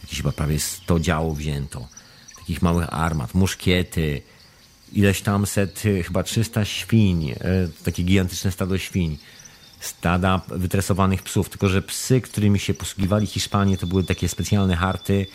[0.03, 1.88] Jakieś chyba prawie 100 działów wzięto.
[2.38, 4.22] Takich małych armat, muszkiety,
[4.96, 7.37] ileś tam set, y, chyba 300 świń, y,
[7.85, 9.18] takie gigantyczne stado świń,
[9.80, 15.26] stada wytresowanych psów, tylko że psy, którymi się posługiwali Hiszpanie, to były takie specjalne harty.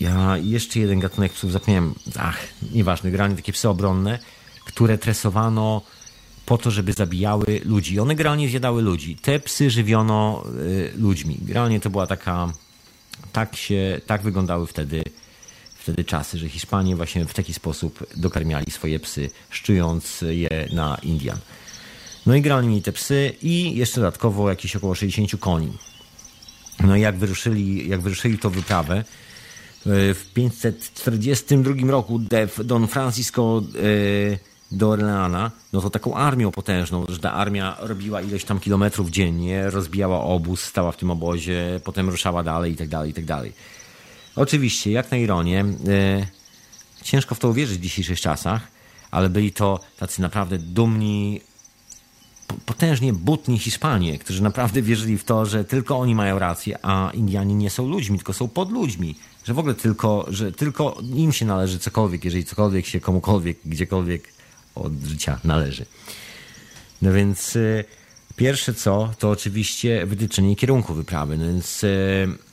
[0.00, 2.38] Ja jeszcze jeden gatunek psów zapomniałem, ach,
[2.72, 4.18] nieważne, granie takie psy obronne,
[4.64, 5.82] które tresowano
[6.46, 8.00] po to, żeby zabijały ludzi.
[8.00, 9.16] One generalnie zjadały ludzi.
[9.16, 11.38] Te psy żywiono y, ludźmi.
[11.42, 12.52] Generalnie to była taka,
[13.32, 15.02] tak się, tak wyglądały wtedy,
[15.88, 21.38] wtedy czasy, że Hiszpanie właśnie w taki sposób dokarmiali swoje psy, szczując je na Indian.
[22.26, 25.72] No i grali mieli te psy i jeszcze dodatkowo jakieś około 60 koni.
[26.84, 29.04] No i jak wyruszyli, jak wyruszyli to wyprawę, e,
[30.14, 32.20] w 542 roku
[32.64, 33.62] Don Francisco
[34.32, 34.38] e,
[34.72, 39.70] do Orleana, no to taką armią potężną, że ta armia robiła ileś tam kilometrów dziennie,
[39.70, 43.52] rozbijała obóz, stała w tym obozie, potem ruszała dalej i tak dalej, i tak dalej.
[44.38, 46.26] Oczywiście, jak na ironię, e,
[47.02, 48.68] ciężko w to uwierzyć w dzisiejszych czasach,
[49.10, 51.40] ale byli to tacy naprawdę dumni
[52.66, 57.54] potężnie butni Hiszpanie, którzy naprawdę wierzyli w to, że tylko oni mają rację, a Indianie
[57.54, 59.14] nie są ludźmi, tylko są pod ludźmi.
[59.44, 64.28] Że w ogóle tylko, że tylko im się należy cokolwiek, jeżeli cokolwiek się komukolwiek, gdziekolwiek
[64.74, 65.86] od życia należy.
[67.02, 67.84] No więc y,
[68.36, 71.38] pierwsze co, to oczywiście wytyczenie kierunku wyprawy.
[71.38, 72.47] No więc y,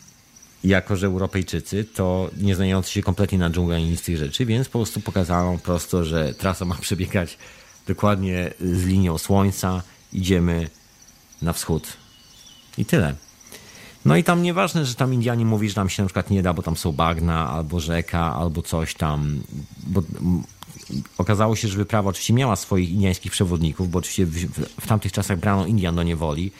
[0.68, 4.68] jako, że Europejczycy to nie znający się kompletnie na dżunglę ani nic tych rzeczy, więc
[4.68, 7.38] po prostu pokazano prosto, że trasa ma przebiegać
[7.88, 9.82] dokładnie z linią słońca
[10.14, 10.70] idziemy
[11.42, 11.88] na wschód.
[12.78, 13.16] I tyle.
[14.06, 16.54] No i tam nieważne, że tam Indianie mówi, że tam się na przykład nie da,
[16.54, 19.42] bo tam są bagna, albo rzeka, albo coś tam.
[19.88, 20.02] Bo
[21.18, 25.12] okazało się, że wyprawa oczywiście miała swoich indiańskich przewodników, bo oczywiście w, w, w tamtych
[25.12, 26.52] czasach brano Indian do niewoli.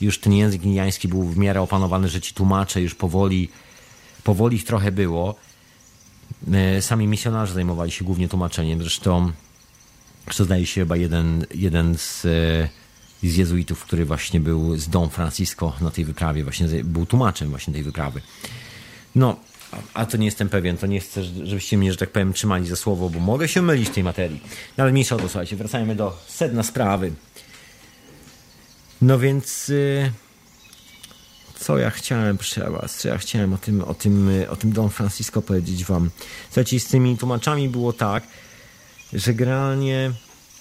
[0.00, 3.48] Już ten język indiański był w miarę opanowany, że ci tłumacze już powoli,
[4.24, 5.34] powoli ich trochę było.
[6.52, 8.80] E, sami misjonarze zajmowali się głównie tłumaczeniem.
[8.80, 9.32] Zresztą
[10.36, 12.68] to zdaje się chyba jeden, jeden z, e,
[13.28, 17.74] z jezuitów, który właśnie był z Don Francisco na tej wyprawie, właśnie był tłumaczem właśnie
[17.74, 18.20] tej wyprawy.
[19.14, 19.36] No,
[19.94, 22.76] a to nie jestem pewien, to nie chcę, żebyście mnie, że tak powiem, trzymali za
[22.76, 24.40] słowo, bo mogę się mylić w tej materii.
[24.78, 27.12] No ale mniejsza o to, słuchajcie, wracajmy do sedna sprawy.
[29.04, 29.70] No więc...
[29.70, 30.10] E,
[31.58, 34.90] co ja chciałem przy was, co ja chciałem o tym, o tym, o tym Don
[34.90, 36.10] Francisco powiedzieć wam.
[36.46, 38.26] Słuchajcie, z tymi tłumaczami było tak,
[39.12, 40.10] że generalnie,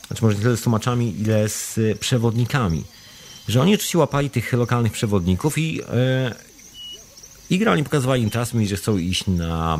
[0.07, 2.83] znaczy może nie tyle z tłumaczami, ile z przewodnikami,
[3.47, 5.83] że oni oczywiście łapali tych lokalnych przewodników i, yy,
[7.49, 9.79] i generalnie pokazywali im czas, że chcą iść na,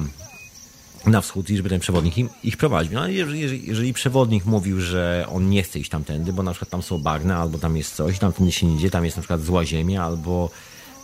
[1.06, 2.94] na wschód i żeby ten przewodnik im, ich prowadził.
[2.94, 6.84] No, jeżeli, jeżeli, przewodnik mówił, że on nie chce iść tamtędy, bo na przykład tam
[6.84, 9.66] są bagna, albo tam jest coś, tamtędy się nie idzie, tam jest na przykład zła
[9.66, 10.50] ziemia, albo,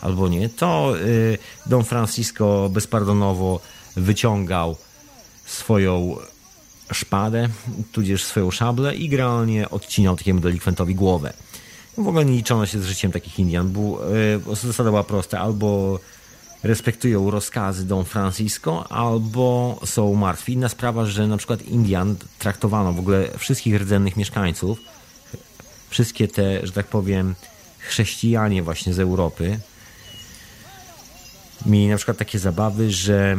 [0.02, 3.60] albo nie, to yy, Don Francisco bezpardonowo
[3.96, 4.76] wyciągał
[5.46, 6.16] swoją
[6.92, 7.50] szpadę,
[7.92, 11.34] tudzież swoją szablę i generalnie odcinał takiemu delikwentowi głowę.
[11.98, 14.02] W ogóle nie liczono się z życiem takich Indian, bo
[14.48, 16.00] yy, zasada była prosta, albo
[16.64, 20.54] respektują rozkazy Don Francisco, albo są martwi.
[20.54, 24.80] Inna sprawa, że na przykład Indian traktowano w ogóle wszystkich rdzennych mieszkańców,
[25.90, 27.36] wszystkie te, że tak powiem,
[27.80, 29.60] chrześcijanie właśnie z Europy,
[31.66, 33.38] mieli na przykład takie zabawy, że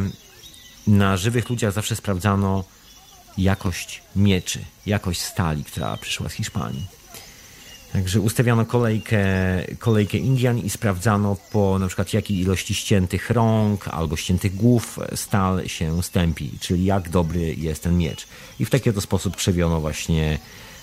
[0.87, 2.63] na żywych ludziach zawsze sprawdzano
[3.37, 7.00] jakość mieczy, jakość stali, która przyszła z Hiszpanii.
[7.93, 9.25] Także ustawiano kolejkę,
[9.79, 15.67] kolejkę Indian i sprawdzano po na przykład jakiej ilości ściętych rąk albo ściętych głów stal
[15.67, 18.27] się stępi, czyli jak dobry jest ten miecz.
[18.59, 20.39] I w taki oto sposób krzewiono właśnie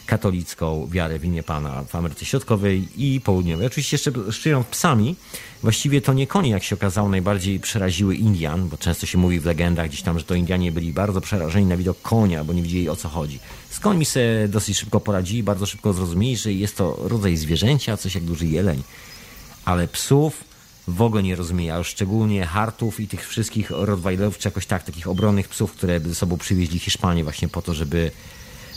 [0.09, 3.67] katolicką wiarę w imię Pana w Ameryce Środkowej i Południowej.
[3.67, 5.17] Oczywiście jeszcze szczując psami,
[5.63, 9.45] właściwie to nie konie, jak się okazało, najbardziej przeraziły Indian, bo często się mówi w
[9.47, 12.89] legendach gdzieś tam, że to Indianie byli bardzo przerażeni na widok konia, bo nie widzieli
[12.89, 13.39] o co chodzi.
[13.71, 18.15] Z końmi sobie dosyć szybko poradzili, bardzo szybko zrozumieli, że jest to rodzaj zwierzęcia, coś
[18.15, 18.83] jak duży jeleń.
[19.65, 20.45] Ale psów
[20.89, 25.09] w ogóle nie rozumieją, a szczególnie hartów i tych wszystkich rottweilerów, czy jakoś tak, takich
[25.09, 28.11] obronnych psów, które ze sobą przywieźli Hiszpanie właśnie po to, żeby,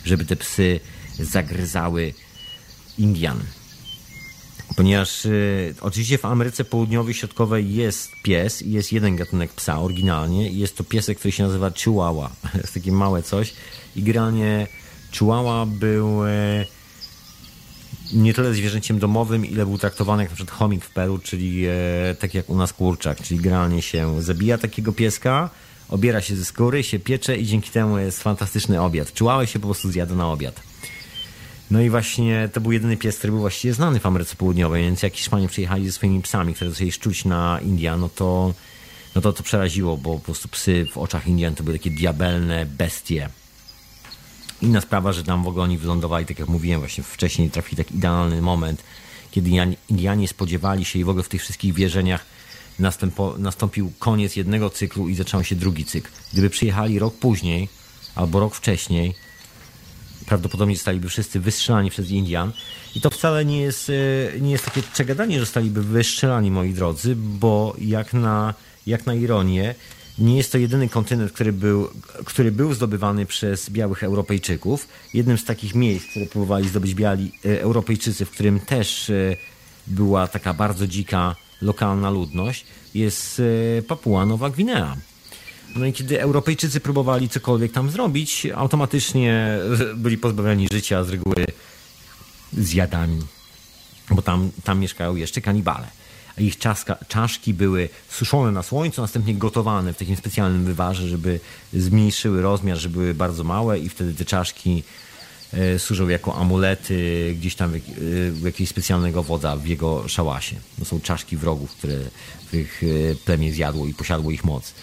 [0.06, 0.80] żeby te psy
[1.20, 2.14] zagryzały
[2.98, 3.40] Indian.
[4.76, 10.50] Ponieważ y, oczywiście w Ameryce Południowej Środkowej jest pies i jest jeden gatunek psa oryginalnie
[10.50, 12.32] i jest to piesek, który się nazywa Chihuahua.
[12.62, 13.54] jest takie małe coś
[13.96, 14.68] i generalnie
[15.12, 16.66] Chihuahua był e,
[18.14, 21.72] nie tyle zwierzęciem domowym, ile był traktowany jak na przykład chomik w Peru, czyli e,
[22.20, 25.50] tak jak u nas kurczak, czyli generalnie się zabija takiego pieska,
[25.90, 29.12] obiera się ze skóry, się piecze i dzięki temu jest fantastyczny obiad.
[29.14, 30.71] Chihuahua się po prostu zjada na obiad.
[31.72, 35.04] No i właśnie to był jedyny pies, który był właściwie znany w Ameryce Południowej, więc
[35.04, 38.54] jak Hiszpanie przyjechali ze swoimi psami, które zaczęli szczuć na India, no to,
[39.16, 42.66] no to to przeraziło, bo po prostu psy w oczach Indian to były takie diabelne
[42.66, 43.30] bestie.
[44.62, 47.96] Inna sprawa, że tam w ogóle oni wylądowali, tak jak mówiłem właśnie wcześniej, trafili taki
[47.96, 48.84] idealny moment,
[49.32, 49.50] kiedy
[49.90, 52.26] Indianie spodziewali się i w ogóle w tych wszystkich wierzeniach
[53.38, 56.10] nastąpił koniec jednego cyklu i zaczął się drugi cykl.
[56.34, 57.70] Gdyby przyjechali rok później
[58.16, 59.16] albo rok wcześniej,
[60.26, 62.52] prawdopodobnie zostaliby wszyscy wystrzelani przez Indian.
[62.96, 67.16] I to wcale nie jest, e, nie jest takie czegadanie, że zostaliby wystrzelani, moi drodzy,
[67.16, 68.54] bo jak na,
[68.88, 69.76] jak na ironię,
[70.20, 71.90] nie jest to jedyny kontynent, który był,
[72.26, 74.88] który był zdobywany przez białych Europejczyków.
[75.14, 79.36] Jednym z takich miejsc, które próbowali zdobyć biali e, Europejczycy, w którym też e,
[79.88, 83.42] była taka bardzo dzika lokalna ludność, jest
[83.88, 84.98] Papua Nowa Gwinea.
[85.76, 89.60] No i kiedy Europejczycy próbowali cokolwiek tam zrobić, automatycznie
[89.96, 91.46] byli pozbawieni życia z reguły
[92.54, 93.20] zjadani,
[94.10, 95.88] bo tam, tam mieszkają jeszcze kanibale.
[96.38, 101.40] Ich czaska, czaszki były suszone na słońcu, następnie gotowane w takim specjalnym wywarze, żeby
[101.74, 104.84] zmniejszyły rozmiar, żeby były bardzo małe i wtedy te czaszki
[105.54, 107.80] e, służą jako amulety gdzieś tam w, e,
[108.46, 110.56] jakiegoś specjalnego wodza w jego szałasie.
[110.80, 111.96] To są czaszki wrogów, które
[112.54, 114.74] ich e, plemię zjadło i posiadło ich moc.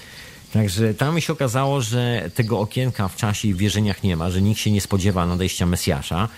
[0.52, 4.42] Także tam się okazało, że tego okienka w czasie i w wierzeniach nie ma, że
[4.42, 6.28] nikt się nie spodziewa nadejścia Mesjasza.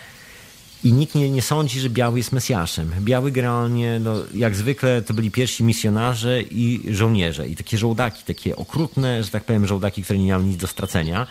[0.84, 2.92] I nikt nie, nie sądzi, że Biały jest Mesjaszem.
[3.00, 7.48] Biały generalnie, no, jak zwykle, to byli pierwsi misjonarze i żołnierze.
[7.48, 11.26] I takie żołdaki, takie okrutne, że tak powiem, żołdaki, które nie miały nic do stracenia.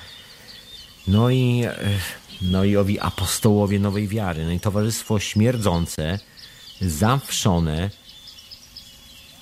[1.07, 1.63] No i,
[2.41, 4.45] no i owi apostołowie nowej wiary.
[4.45, 6.19] No i towarzystwo śmierdzące,
[6.81, 7.89] zawszone,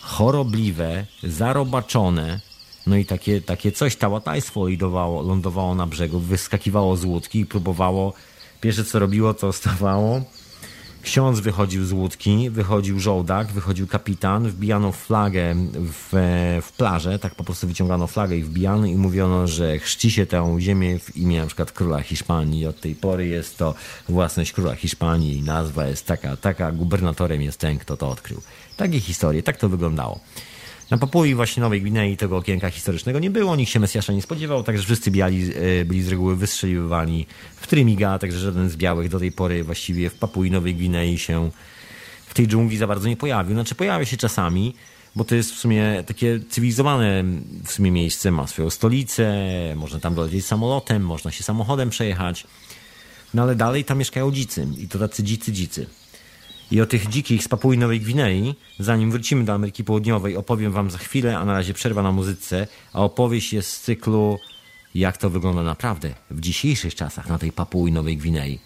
[0.01, 2.39] chorobliwe, zarobaczone,
[2.87, 8.13] no i takie, takie coś, tałatajstwo lądowało, lądowało na brzegu, wyskakiwało z łódki i próbowało,
[8.61, 10.21] pierwsze co robiło, to stawało.
[11.01, 16.09] Ksiądz wychodził z łódki, wychodził żołdak, wychodził kapitan, wbijano flagę w,
[16.61, 20.57] w plażę, tak po prostu wyciągano flagę i wbijano i mówiono, że chrzci się tę
[20.59, 22.65] ziemię w imię na przykład króla Hiszpanii.
[22.65, 23.73] Od tej pory jest to
[24.09, 28.41] własność króla Hiszpanii i nazwa jest taka, taka, gubernatorem jest ten, kto to odkrył.
[28.77, 30.19] Takie historie, tak to wyglądało.
[30.89, 34.63] Na Papui właśnie Nowej Gwinei tego okienka historycznego nie było, nikt się Mesjasza nie spodziewał,
[34.63, 39.19] także wszyscy biali e, byli z reguły wystrzeliwywani w Trymiga, także żaden z białych do
[39.19, 41.51] tej pory właściwie w Papui Nowej Gwinei się
[42.25, 43.53] w tej dżungli za bardzo nie pojawił.
[43.53, 44.75] Znaczy pojawia się czasami,
[45.15, 47.23] bo to jest w sumie takie cywilizowane
[47.65, 49.35] w sumie miejsce, ma swoją stolicę,
[49.75, 52.47] można tam dolecieć samolotem, można się samochodem przejechać,
[53.33, 55.87] no ale dalej tam mieszkają dzicy i to tacy dzicy dzicy.
[56.71, 60.91] I o tych dzikich z Papui Nowej Gwinei, zanim wrócimy do Ameryki Południowej, opowiem wam
[60.91, 64.39] za chwilę, a na razie przerwa na muzyce, a opowieść jest z cyklu
[64.95, 68.59] jak to wygląda naprawdę w dzisiejszych czasach na tej Papui Nowej Gwinei.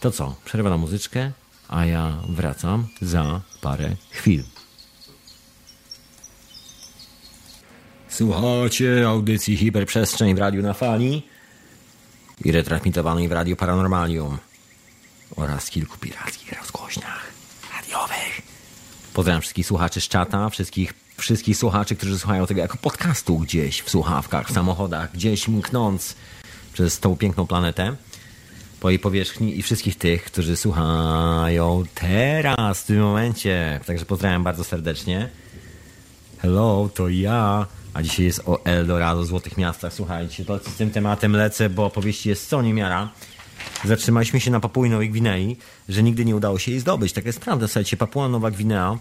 [0.00, 1.32] To co, przerwa na muzyczkę,
[1.68, 4.44] a ja wracam za parę chwil.
[8.08, 11.22] Słuchajcie audycji Hiperprzestrzeń w Radiu na Fali
[12.44, 14.38] i retransmitowanej w Radiu Paranormalium
[15.36, 17.27] oraz kilku pirackich rozgłośniach
[17.88, 18.42] radiowych.
[19.14, 23.90] Pozdrawiam wszystkich słuchaczy z czata, wszystkich, wszystkich słuchaczy, którzy słuchają tego jako podcastu gdzieś w
[23.90, 26.14] słuchawkach, w samochodach, gdzieś mknąc
[26.72, 27.96] przez tą piękną planetę
[28.80, 33.80] po jej powierzchni i wszystkich tych, którzy słuchają teraz, w tym momencie.
[33.86, 35.28] Także pozdrawiam bardzo serdecznie.
[36.38, 37.66] Hello, to ja.
[37.94, 39.92] A dzisiaj jest o Eldorado, Złotych Miastach.
[39.92, 43.10] Słuchajcie, to z tym tematem lecę, bo opowieści jest co niemiara
[43.84, 45.56] zatrzymaliśmy się na Papui Nowej Gwinei,
[45.88, 47.12] że nigdy nie udało się jej zdobyć.
[47.12, 48.98] Tak jest prawda, słuchajcie, Papua Nowa Gwinea,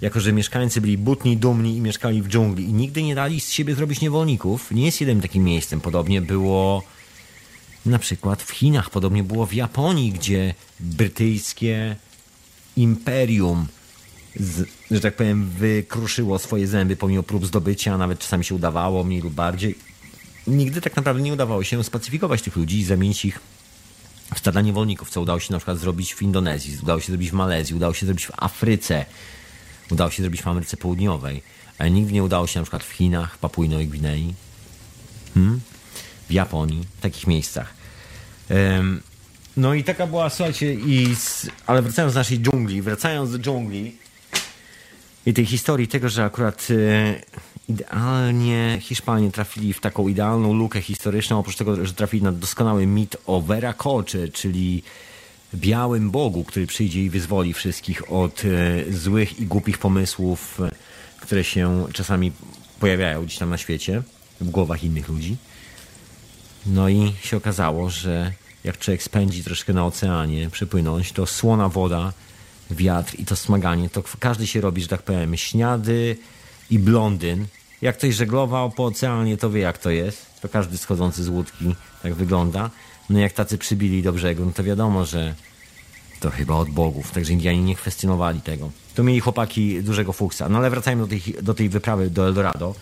[0.00, 3.50] jako że mieszkańcy byli butni, dumni i mieszkali w dżungli i nigdy nie dali z
[3.50, 5.80] siebie zrobić niewolników, nie jest jedynym takim miejscem.
[5.80, 6.82] Podobnie było
[7.86, 11.96] na przykład w Chinach, podobnie było w Japonii, gdzie brytyjskie
[12.76, 13.66] imperium
[14.36, 19.20] z, że tak powiem, wykruszyło swoje zęby pomimo prób zdobycia, nawet czasami się udawało, mniej
[19.20, 19.74] lub bardziej.
[20.46, 23.40] Nigdy tak naprawdę nie udawało się spacyfikować tych ludzi i zamienić ich
[24.34, 27.76] w niewolników, co udało się na przykład zrobić w Indonezji, udało się zrobić w Malezji,
[27.76, 29.04] udało się zrobić w Afryce,
[29.90, 31.42] udało się zrobić w Ameryce Południowej,
[31.78, 34.34] ale nigdy nie udało się na przykład w Chinach, w Papui Nowej Gwinei,
[35.34, 35.60] hmm?
[36.28, 37.74] w Japonii, w takich miejscach.
[38.50, 39.02] Um,
[39.56, 43.96] no i taka była, słuchajcie, i z, ale wracając do naszej dżungli, wracając do dżungli
[45.26, 47.22] i tej historii tego, że akurat e,
[47.68, 53.16] idealnie Hiszpanie trafili w taką idealną lukę historyczną, oprócz tego, że trafili na doskonały mit
[53.26, 54.82] o Veracoce, czyli
[55.54, 60.70] białym Bogu, który przyjdzie i wyzwoli wszystkich od e, złych i głupich pomysłów, e,
[61.20, 62.32] które się czasami
[62.80, 64.02] pojawiają gdzieś tam na świecie,
[64.40, 65.36] w głowach innych ludzi.
[66.66, 68.32] No i się okazało, że
[68.64, 72.12] jak człowiek spędzi troszkę na oceanie, przypłynąć, to słona woda,
[72.70, 76.16] wiatr i to smaganie, to każdy się robi, że tak powiem, śniady
[76.70, 77.46] i blondyn,
[77.82, 80.40] jak ktoś żeglował po oceanie, to wie jak to jest.
[80.40, 82.70] To każdy schodzący z łódki tak wygląda.
[83.10, 85.34] No jak tacy przybili do brzegu, no to wiadomo, że
[86.20, 87.10] to chyba od bogów.
[87.10, 88.70] Także Indianie nie kwestionowali tego.
[88.94, 90.48] To mieli chłopaki dużego fuksa.
[90.48, 92.74] No ale wracajmy do tej, do tej wyprawy do Eldorado.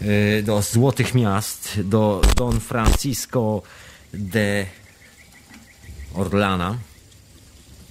[0.00, 3.62] Yy, do Złotych Miast, do Don Francisco
[4.12, 4.66] de
[6.14, 6.78] Orlana,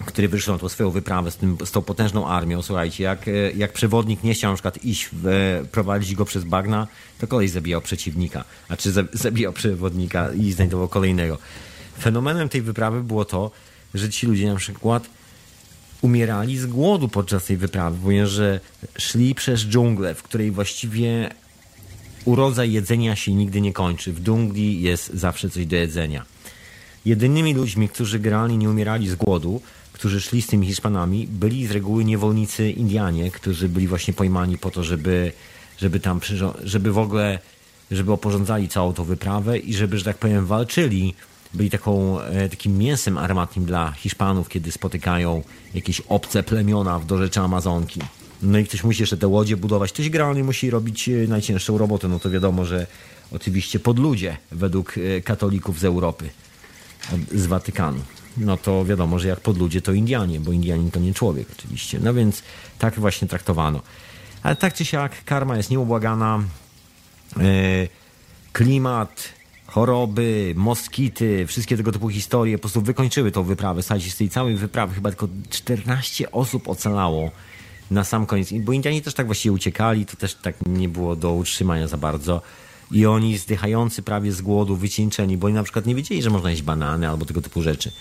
[0.05, 2.61] który wyszedł na tą swoją wyprawę z, tym, z tą potężną armią.
[2.61, 5.27] Słuchajcie, jak, jak przewodnik nie chciał na przykład iść, w,
[5.71, 6.87] prowadzić go przez bagna,
[7.19, 11.37] to kolej zabijał przeciwnika, a czy zabijał przewodnika i znajdował kolejnego.
[11.99, 13.51] Fenomenem tej wyprawy było to,
[13.93, 15.09] że ci ludzie na przykład
[16.01, 18.39] umierali z głodu podczas tej wyprawy, ponieważ
[18.97, 21.29] szli przez dżunglę, w której właściwie
[22.25, 24.13] urodzaj jedzenia się nigdy nie kończy.
[24.13, 26.25] W dżungli jest zawsze coś do jedzenia.
[27.05, 29.61] Jedynymi ludźmi, którzy generalnie nie umierali z głodu,
[29.93, 34.71] którzy szli z tymi Hiszpanami, byli z reguły niewolnicy Indianie, którzy byli właśnie pojmani po
[34.71, 35.31] to, żeby,
[35.77, 36.19] żeby tam,
[36.63, 37.39] żeby w ogóle,
[37.91, 41.13] żeby oporządzali całą tą wyprawę i żeby, że tak powiem, walczyli
[41.53, 47.39] byli taką, e, takim mięsem armatnim dla Hiszpanów, kiedy spotykają jakieś obce plemiona w dorzeczy
[47.39, 47.99] Amazonki.
[48.41, 49.91] No i ktoś musi jeszcze te łodzie budować.
[49.91, 52.07] Ktoś generalnie musi robić e, najcięższą robotę.
[52.07, 52.87] No to wiadomo, że
[53.31, 56.29] oczywiście pod ludzie według e, katolików z Europy,
[57.31, 57.99] z Watykanu.
[58.37, 61.99] No to wiadomo, że jak pod ludzie to Indianie, bo Indianin to nie człowiek oczywiście.
[62.03, 62.43] No więc
[62.79, 63.81] tak właśnie traktowano.
[64.43, 66.43] Ale tak czy siak karma jest nieubłagana.
[68.53, 69.29] Klimat
[69.67, 73.83] choroby, moskity, wszystkie tego typu historie po prostu wykończyły tą wyprawę.
[73.83, 77.31] Słuchajcie, z tej całej wyprawy chyba tylko 14 osób ocalało
[77.91, 78.53] na sam koniec.
[78.53, 82.41] Bo Indianie też tak właściwie uciekali, to też tak nie było do utrzymania za bardzo.
[82.91, 86.51] I oni zdychający prawie z głodu, wycieńczeni, bo oni na przykład nie wiedzieli, że można
[86.51, 87.91] jeść banany albo tego typu rzeczy.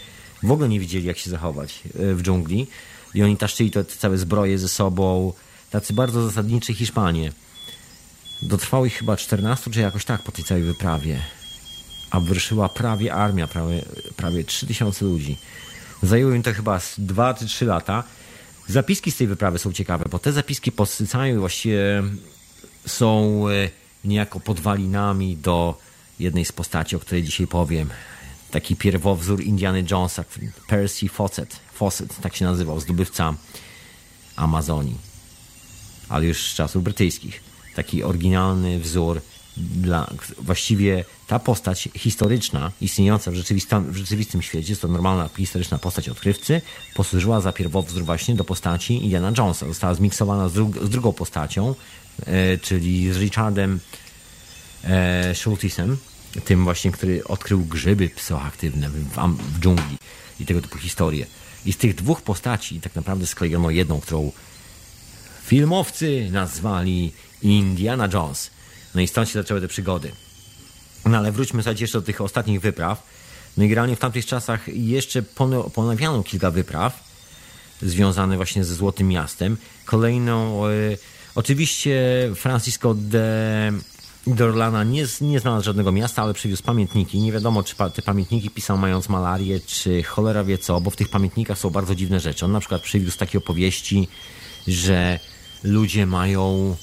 [0.42, 2.66] W ogóle nie wiedzieli, jak się zachować e, w dżungli.
[3.14, 5.32] I oni taszczyli te całe zbroje ze sobą.
[5.70, 7.32] Tacy bardzo zasadniczy Hiszpanie.
[8.42, 11.22] Dotrwało ich chyba 14 czy jakoś tak po tej całej wyprawie
[12.12, 13.84] a wyruszyła prawie armia, prawie,
[14.16, 15.38] prawie 3000 ludzi.
[16.02, 18.04] Zajęło im to chyba 2 czy 3 lata.
[18.68, 22.02] Zapiski z tej wyprawy są ciekawe, bo te zapiski podsycają i właściwie
[22.86, 23.68] są e,
[24.04, 25.78] niejako podwalinami do
[26.18, 27.90] jednej z postaci, o której dzisiaj powiem.
[28.52, 30.24] Taki pierwowzór Indiany Jonesa,
[30.66, 33.34] Percy Fawcett, Fawcett tak się nazywał, zdobywca
[34.36, 34.98] Amazonii,
[36.08, 37.40] ale już z czasów brytyjskich.
[37.74, 39.20] Taki oryginalny wzór
[39.56, 46.08] dla, właściwie ta postać historyczna, istniejąca w, w rzeczywistym świecie, jest to normalna historyczna postać
[46.08, 46.60] odkrywcy,
[46.94, 49.66] posłużyła za pierwowzór właśnie do postaci Indiana Jonesa.
[49.66, 51.74] Została zmiksowana z, z drugą postacią,
[52.26, 53.80] e, czyli z Richardem
[54.84, 55.96] e, Schultisem,
[56.44, 58.94] tym właśnie, który odkrył grzyby psychoaktywne w,
[59.38, 59.98] w dżungli
[60.40, 61.26] i tego typu historie.
[61.66, 64.32] I z tych dwóch postaci tak naprawdę sklejono jedną, którą
[65.44, 68.50] filmowcy nazwali Indiana Jones.
[68.94, 70.12] No i stąd się zaczęły te przygody.
[71.04, 73.06] No ale wróćmy sobie jeszcze do tych ostatnich wypraw.
[73.56, 75.22] No i generalnie w tamtych czasach jeszcze
[75.74, 77.12] ponawiano kilka wypraw
[77.82, 79.56] związane właśnie ze Złotym Miastem.
[79.84, 80.70] Kolejną, e,
[81.34, 82.00] oczywiście
[82.34, 83.72] Francisco de
[84.26, 87.20] Dorlana nie, nie znalazł żadnego miasta, ale przywiózł pamiętniki.
[87.20, 90.96] Nie wiadomo, czy pa, te pamiętniki pisał mając malarię, czy cholera wie co, bo w
[90.96, 92.44] tych pamiętnikach są bardzo dziwne rzeczy.
[92.44, 94.08] On na przykład przywiózł takie opowieści,
[94.66, 95.18] że
[95.64, 96.76] ludzie mają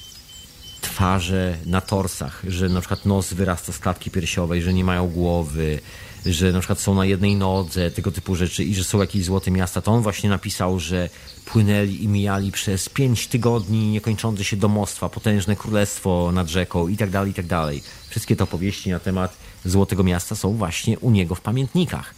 [0.81, 5.79] twarze na torsach, że na przykład nos wyrasta z klatki piersiowej, że nie mają głowy,
[6.25, 9.51] że na przykład są na jednej nodze, tego typu rzeczy i że są jakieś złote
[9.51, 11.09] miasta, to on właśnie napisał, że
[11.45, 17.09] płynęli i mijali przez pięć tygodni niekończące się domostwa, potężne królestwo nad rzeką i tak
[17.09, 17.83] dalej, i tak dalej.
[18.09, 22.13] Wszystkie te opowieści na temat Złotego Miasta są właśnie u niego w pamiętnikach.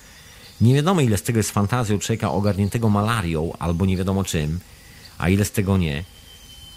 [0.61, 4.59] Nie wiadomo ile z tego jest fantazją człowieka ogarniętego malarią albo nie wiadomo czym,
[5.17, 6.03] a ile z tego nie.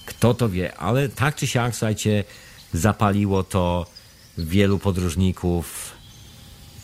[0.07, 2.24] Kto to wie, ale tak czy siak, słuchajcie,
[2.72, 3.86] zapaliło to
[4.38, 5.93] wielu podróżników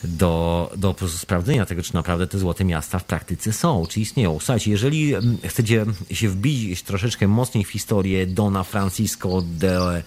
[0.05, 4.39] do, do sprawdzenia tego, czy naprawdę te złote miasta w praktyce są, czy istnieją.
[4.39, 10.03] Słuchajcie, jeżeli mm, chcecie się wbić troszeczkę mocniej w historię Dona Francisco de,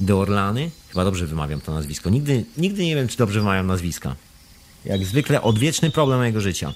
[0.00, 4.16] de Orlany, chyba dobrze wymawiam to nazwisko, nigdy, nigdy nie wiem, czy dobrze wymawiam nazwiska.
[4.84, 6.72] Jak zwykle odwieczny problem mojego życia.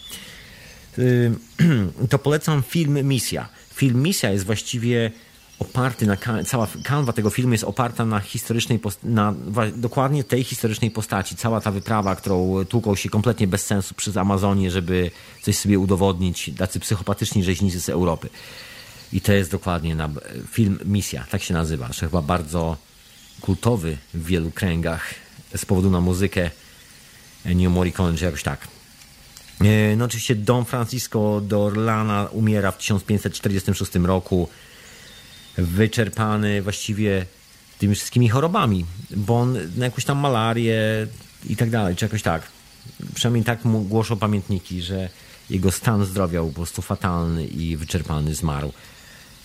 [2.10, 3.48] To polecam film Misja.
[3.74, 5.10] Film Misja jest właściwie
[5.60, 9.34] oparty na, cała kanwa tego filmu jest oparta na historycznej, na
[9.76, 11.36] dokładnie tej historycznej postaci.
[11.36, 15.10] Cała ta wyprawa, którą tłuką się kompletnie bez sensu przez Amazonię, żeby
[15.42, 18.28] coś sobie udowodnić, tacy psychopatyczni rzeźnicy z Europy.
[19.12, 20.08] I to jest dokładnie na
[20.50, 22.76] film Misja, tak się nazywa, że chyba bardzo
[23.40, 25.14] kultowy w wielu kręgach
[25.56, 26.50] z powodu na muzykę
[27.44, 28.68] Ennio Morricone, czy jakoś tak.
[29.60, 34.48] E, no oczywiście Don Francisco d'Orlana umiera w 1546 roku
[35.62, 37.26] wyczerpany właściwie
[37.78, 38.86] tymi wszystkimi chorobami,
[39.16, 41.06] bo on na jakąś tam malarię
[41.48, 42.42] i tak dalej, czy jakoś tak.
[43.14, 45.08] Przynajmniej tak mu głoszą pamiętniki, że
[45.50, 48.72] jego stan zdrowia był po prostu fatalny i wyczerpany, zmarł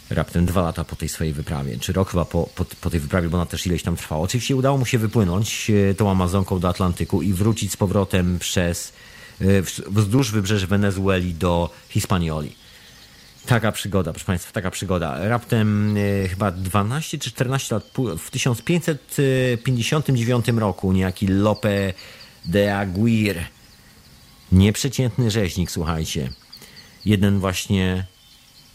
[0.09, 3.29] raptem dwa lata po tej swojej wyprawie, czy rok chyba po, po, po tej wyprawie,
[3.29, 4.21] bo ona też ileś tam trwała.
[4.21, 8.93] Oczywiście udało mu się wypłynąć e, tą Amazonką do Atlantyku i wrócić z powrotem przez
[9.87, 12.55] wzdłuż wybrzeży Wenezueli do Hispanioli.
[13.45, 15.27] Taka przygoda, proszę Państwa, taka przygoda.
[15.27, 21.93] Raptem e, chyba 12 czy 14 lat w 1559 roku niejaki Lope
[22.45, 23.45] de Aguirre,
[24.51, 26.29] nieprzeciętny rzeźnik, słuchajcie,
[27.05, 28.05] jeden właśnie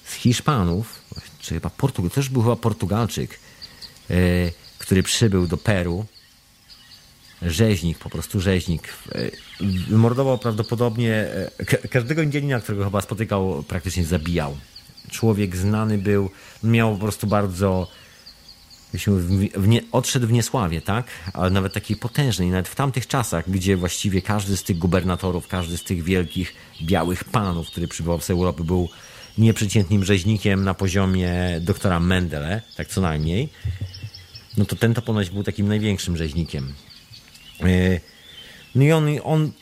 [0.04, 1.02] z Hiszpanów,
[1.40, 3.40] czy chyba Portugal, też był chyba Portugalczyk,
[4.10, 4.14] e,
[4.78, 6.06] który przybył do Peru,
[7.42, 8.88] rzeźnik, po prostu rzeźnik.
[9.12, 9.30] E,
[9.96, 11.14] mordował prawdopodobnie
[11.58, 14.56] e, każdego Indianina, którego chyba spotykał, praktycznie zabijał.
[15.10, 16.30] Człowiek znany był,
[16.62, 17.88] miał po prostu bardzo
[19.56, 21.06] w nie, odszedł w niesławie, tak?
[21.32, 25.76] Ale nawet takiej potężnej, nawet w tamtych czasach, gdzie właściwie każdy z tych gubernatorów, każdy
[25.76, 28.88] z tych wielkich białych panów, który przybywał z Europy, był
[29.38, 33.48] nieprzeciętnym rzeźnikiem na poziomie doktora Mendele, tak co najmniej,
[34.56, 36.72] no to ten to ponoć był takim największym rzeźnikiem.
[37.62, 38.00] E,
[38.74, 39.52] no i on, on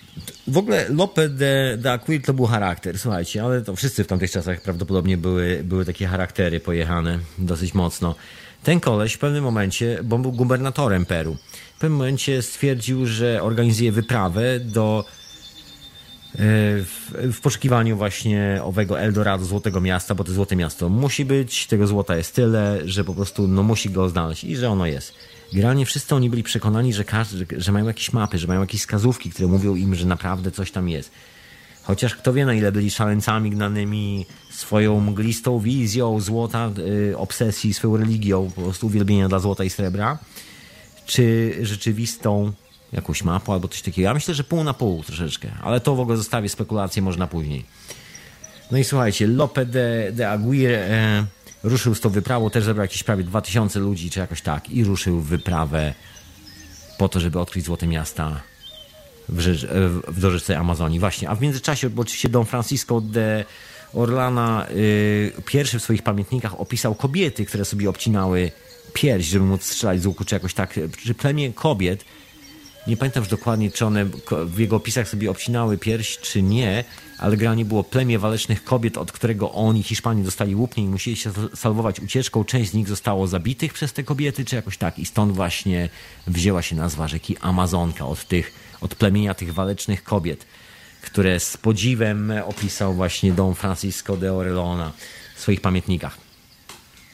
[0.47, 4.31] w ogóle Lope de, de Aquil to był charakter, słuchajcie, ale to wszyscy w tamtych
[4.31, 8.15] czasach prawdopodobnie były, były takie charaktery pojechane dosyć mocno.
[8.63, 11.37] Ten koleś w pewnym momencie, bo był gubernatorem Peru,
[11.77, 19.45] w pewnym momencie stwierdził, że organizuje wyprawę do e, w, w, poszukiwaniu właśnie owego Eldorado,
[19.45, 23.49] Złotego Miasta, bo to Złote Miasto musi być, tego złota jest tyle, że po prostu
[23.49, 25.15] no, musi go znaleźć i że ono jest.
[25.53, 29.31] Generalnie wszyscy oni byli przekonani, że, każdy, że mają jakieś mapy, że mają jakieś wskazówki,
[29.31, 31.11] które mówią im, że naprawdę coś tam jest.
[31.83, 37.97] Chociaż kto wie, na ile byli szaleńcami gnanymi swoją mglistą wizją złota, yy, obsesji, swoją
[37.97, 40.19] religią, po prostu uwielbienia dla złota i srebra,
[41.07, 42.53] czy rzeczywistą
[42.93, 44.05] jakąś mapą albo coś takiego.
[44.09, 47.65] Ja myślę, że pół na pół troszeczkę, ale to w ogóle zostawię spekulacje, można później.
[48.71, 51.27] No i słuchajcie, Lope de, de Aguirre e,
[51.63, 55.21] ruszył z tą wyprawą, też zebrał jakieś prawie 2000 ludzi, czy jakoś tak, i ruszył
[55.21, 55.95] w wyprawę
[56.99, 58.41] po to, żeby odkryć złote miasta
[59.29, 59.43] w,
[60.09, 61.01] w dorzeczce Amazonii.
[61.01, 63.45] Właśnie, a w międzyczasie, bo oczywiście Don Francisco de
[63.95, 68.51] Orlana y, pierwszy w swoich pamiętnikach opisał kobiety, które sobie obcinały
[68.93, 70.75] pierś, żeby móc strzelać z łuku, czy jakoś tak.
[71.05, 72.05] Czy plemię kobiet
[72.87, 74.05] nie pamiętam już dokładnie, czy one
[74.47, 76.85] w jego opisach sobie obcinały pierś, czy nie,
[77.19, 81.31] ale granie było plemię walecznych kobiet, od którego oni, Hiszpanie, dostali łupnie i musieli się
[81.55, 82.45] salwować ucieczką.
[82.45, 84.99] Część z nich zostało zabitych przez te kobiety, czy jakoś tak.
[84.99, 85.89] I stąd właśnie
[86.27, 90.47] wzięła się nazwa rzeki Amazonka od tych, od plemienia tych walecznych kobiet,
[91.03, 94.93] które z podziwem opisał właśnie Don Francisco de Orellona
[95.37, 96.19] w swoich pamiętnikach.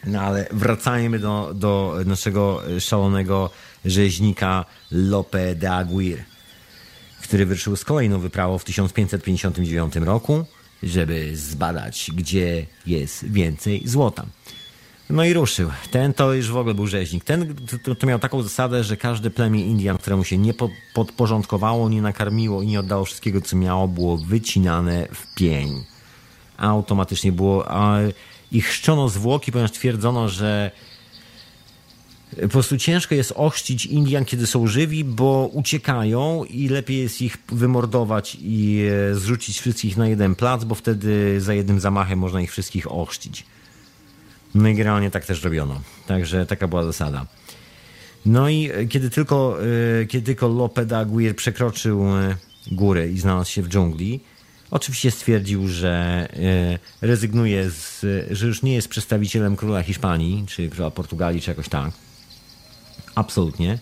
[0.06, 3.50] No ale wracajmy do, do naszego szalonego
[3.84, 6.24] rzeźnika Lope de Aguirre,
[7.24, 10.44] który wyruszył z kolejną wyprawą w 1559 roku,
[10.82, 14.26] żeby zbadać, gdzie jest więcej złota.
[15.10, 15.70] No i ruszył.
[15.90, 17.24] Ten to już w ogóle był rzeźnik.
[17.24, 17.54] Ten
[17.84, 20.54] to, to miał taką zasadę, że każde plemię Indian, któremu się nie
[20.94, 25.84] podporządkowało, nie nakarmiło i nie oddało wszystkiego, co miało, było wycinane w pień.
[26.56, 27.70] Automatycznie było.
[27.70, 27.98] A
[28.52, 30.70] ich chrzczono zwłoki, ponieważ twierdzono, że
[32.42, 37.36] po prostu ciężko jest ochrzcić Indian, kiedy są żywi, bo uciekają i lepiej jest ich
[37.48, 42.50] wymordować i e, zrzucić wszystkich na jeden plac, bo wtedy za jednym zamachem można ich
[42.50, 43.44] wszystkich ochrzcić.
[44.54, 45.80] No i generalnie tak też robiono.
[46.06, 47.26] Także taka była zasada.
[48.26, 49.58] No i e, kiedy tylko,
[50.00, 52.04] e, kiedy tylko Lope de Aguirre przekroczył
[52.72, 54.20] góry i znalazł się w dżungli,
[54.70, 56.28] oczywiście stwierdził, że
[57.02, 61.90] rezygnuje z, że już nie jest przedstawicielem króla Hiszpanii, czy króla Portugalii, czy jakoś tak
[63.14, 63.78] absolutnie,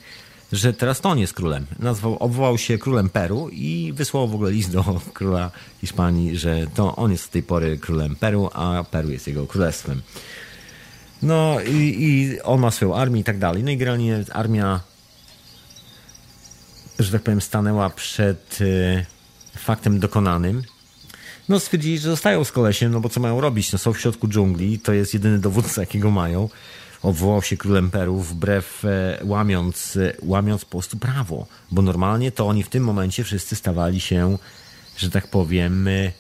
[0.53, 1.67] że teraz to on jest królem.
[1.79, 6.97] Nazwał, obwołał się królem Peru i wysłał w ogóle list do króla Hiszpanii, że to
[6.97, 10.03] on jest z tej pory królem Peru, a Peru jest jego królestwem.
[11.23, 13.63] No i, i on ma swoją armię i tak dalej.
[13.65, 14.81] No i generalnie armia,
[16.99, 19.07] że tak powiem, stanęła przed y,
[19.57, 20.63] faktem dokonanym.
[21.49, 23.73] No stwierdzili, że zostają z kolesiem, no bo co mają robić?
[23.73, 26.49] No są w środku dżungli, to jest jedyny dowódca, jakiego mają
[27.03, 32.49] obwołał się królem Peru wbrew e, łamiąc, e, łamiąc po prostu prawo, bo normalnie to
[32.49, 34.39] oni w tym momencie wszyscy stawali się,
[34.97, 36.13] że tak powiem, e,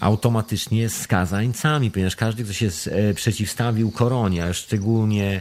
[0.00, 2.68] automatycznie skazańcami, ponieważ każdy, kto się
[3.14, 5.40] przeciwstawił koronie, a szczególnie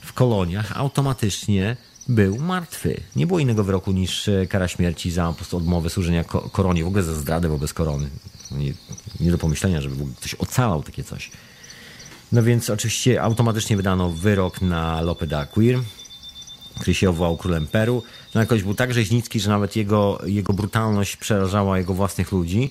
[0.00, 1.76] w koloniach, automatycznie
[2.08, 3.00] był martwy.
[3.16, 7.14] Nie było innego wyroku niż kara śmierci za po odmowę służenia koronie, w ogóle za
[7.14, 8.08] zdradę wobec korony.
[8.50, 8.72] Nie,
[9.20, 11.30] nie do pomyślenia, żeby ktoś ocalał takie coś.
[12.32, 15.82] No więc oczywiście automatycznie wydano wyrok na Lope de Aguirre,
[16.80, 18.02] który się obwołał królem Peru.
[18.34, 22.70] No jakoś był tak rzeźnicki, że nawet jego, jego brutalność przerażała jego własnych ludzi.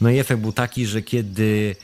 [0.00, 1.76] No i efekt był taki, że kiedy,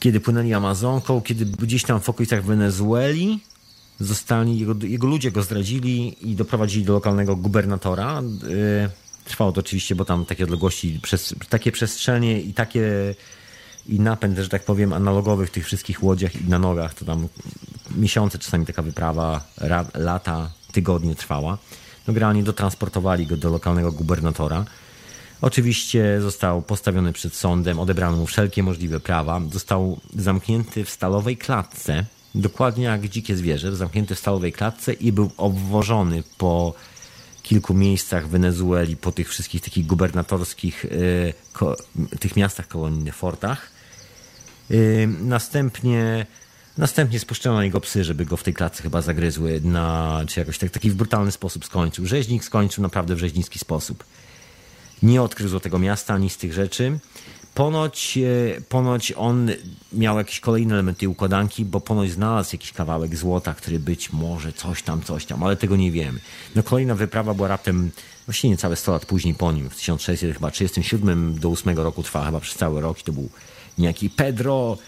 [0.00, 3.40] kiedy płynęli Amazonką, kiedy gdzieś tam w okolicach Wenezueli
[4.00, 8.22] zostali, jego, jego ludzie go zdradzili i doprowadzili do lokalnego gubernatora.
[8.48, 8.90] Yy,
[9.24, 11.00] Trwało to oczywiście, bo tam takie odległości,
[11.48, 13.14] takie przestrzenie i takie
[13.88, 17.28] i napęd, że tak powiem, analogowych tych wszystkich łodziach i na nogach, to tam
[17.96, 19.44] miesiące czasami taka wyprawa,
[19.94, 21.58] lata, tygodnie trwała.
[22.06, 24.64] No generalnie dotransportowali go do lokalnego gubernatora.
[25.40, 29.40] Oczywiście został postawiony przed sądem, odebrano mu wszelkie możliwe prawa.
[29.52, 35.30] Został zamknięty w stalowej klatce, dokładnie jak dzikie zwierzę, zamknięty w stalowej klatce i był
[35.36, 36.74] obwożony po
[37.42, 41.32] kilku miejscach w Wenezueli, po tych wszystkich takich gubernatorskich, y,
[42.20, 43.75] tych miastach kolonijnych, fortach.
[45.20, 46.26] Następnie,
[46.78, 50.70] następnie spuszczono niego psy, żeby go w tej klatce chyba zagryzły, na, czy jakoś tak,
[50.70, 52.06] taki w brutalny sposób skończył.
[52.06, 54.04] Rzeźnik skończył naprawdę w rzeźnicki sposób.
[55.02, 56.98] Nie odkrył tego miasta ani z tych rzeczy.
[57.54, 59.50] Ponoć, e, ponoć on
[59.92, 64.82] miał jakieś kolejne elementy układanki, bo ponoć znalazł jakiś kawałek złota, który być może coś
[64.82, 66.20] tam, coś tam, ale tego nie wiemy.
[66.54, 67.90] No kolejna wyprawa była raptem
[68.26, 72.56] właściwie niecałe 100 lat później po nim, w 1637 do 8 roku trwała chyba przez
[72.56, 73.28] cały rok i to był
[73.78, 74.78] niejaki Pedro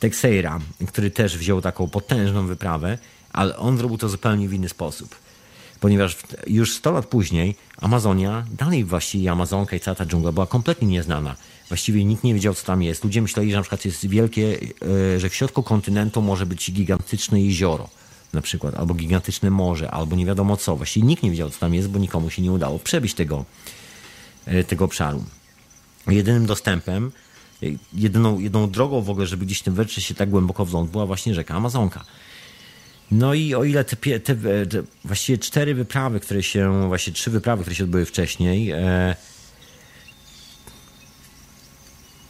[0.00, 2.98] Teixeira, który też wziął taką potężną wyprawę,
[3.32, 5.16] ale on zrobił to zupełnie w inny sposób.
[5.80, 6.16] Ponieważ
[6.46, 11.36] już 100 lat później Amazonia, dalej właściwie Amazonka i cała ta dżungla była kompletnie nieznana.
[11.68, 13.04] Właściwie nikt nie wiedział, co tam jest.
[13.04, 14.58] Ludzie myśleli, że na przykład jest wielkie,
[15.16, 17.88] e, że w środku kontynentu może być gigantyczne jezioro
[18.32, 20.76] na przykład, albo gigantyczne morze, albo nie wiadomo co.
[20.76, 23.44] Właściwie nikt nie wiedział, co tam jest, bo nikomu się nie udało przebyć tego,
[24.46, 25.24] e, tego obszaru.
[26.06, 27.12] Jedynym dostępem
[27.94, 31.06] jedyną, jedyną drogą w ogóle, żeby gdzieś tym wetrzeć się tak głęboko w ląd, była
[31.06, 32.04] właśnie rzeka Amazonka.
[33.10, 37.62] No i o ile te, te, te, właściwie cztery wyprawy, które się, właśnie trzy wyprawy,
[37.62, 39.16] które się odbyły wcześniej, e,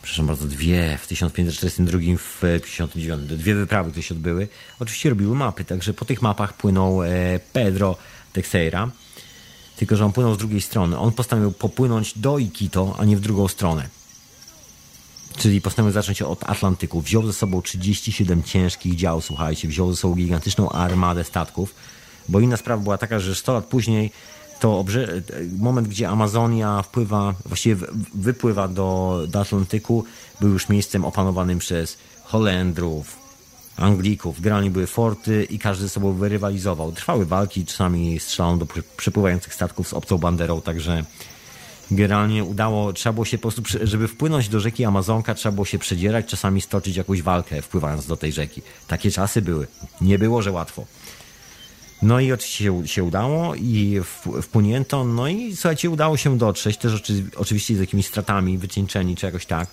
[0.02, 4.48] przepraszam bardzo, dwie w 1542 w 59, dwie wyprawy, które się odbyły,
[4.80, 7.08] oczywiście robiły mapy, także po tych mapach płynął e,
[7.52, 7.96] Pedro
[8.32, 8.90] Teixeira,
[9.76, 10.98] tylko że on płynął z drugiej strony.
[10.98, 14.01] On postanowił popłynąć do Iquito, a nie w drugą stronę.
[15.36, 17.00] Czyli postanowił zacząć od Atlantyku.
[17.00, 21.74] Wziął ze sobą 37 ciężkich dział, słuchajcie, wziął ze sobą gigantyczną armadę statków,
[22.28, 24.10] bo inna sprawa była taka, że 100 lat później
[24.60, 24.84] to
[25.58, 30.04] moment, gdzie Amazonia wpływa, właściwie wypływa do, do Atlantyku,
[30.40, 33.16] był już miejscem opanowanym przez Holendrów,
[33.76, 34.40] Anglików.
[34.40, 36.92] Generalnie były forty i każdy ze sobą wyrywalizował.
[36.92, 38.66] Trwały walki, czasami strzelano do
[38.96, 41.04] przepływających statków z obcą banderą, także
[41.96, 45.78] generalnie udało, trzeba było się po prostu, żeby wpłynąć do rzeki Amazonka, trzeba było się
[45.78, 48.62] przedzierać, czasami stoczyć jakąś walkę, wpływając do tej rzeki.
[48.88, 49.66] Takie czasy były.
[50.00, 50.84] Nie było, że łatwo.
[52.02, 54.00] No i oczywiście się, udało i
[54.42, 59.26] wpłynięto, no i słuchajcie, udało się dotrzeć, też oczy, oczywiście z jakimiś stratami, wycieńczeni czy
[59.26, 59.68] jakoś tak.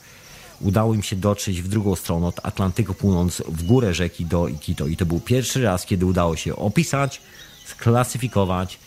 [0.61, 4.87] Udało im się dotrzeć w drugą stronę, od Atlantyku płynąc w górę rzeki do Ikito.
[4.87, 7.21] I to był pierwszy raz, kiedy udało się opisać,
[7.65, 8.79] sklasyfikować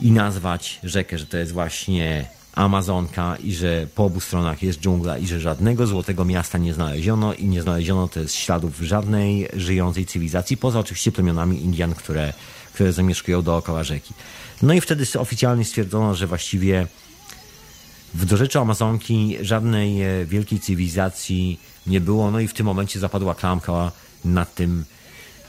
[0.00, 5.18] i nazwać rzekę, że to jest właśnie Amazonka i że po obu stronach jest dżungla
[5.18, 10.56] i że żadnego złotego miasta nie znaleziono i nie znaleziono też śladów żadnej żyjącej cywilizacji,
[10.56, 12.32] poza oczywiście plemionami Indian, które,
[12.74, 14.14] które zamieszkują dookoła rzeki.
[14.62, 16.86] No i wtedy oficjalnie stwierdzono, że właściwie
[18.14, 23.34] w dorzeczu Amazonki żadnej e, wielkiej cywilizacji nie było, no i w tym momencie zapadła
[23.34, 23.92] klamka
[24.24, 24.84] nad tym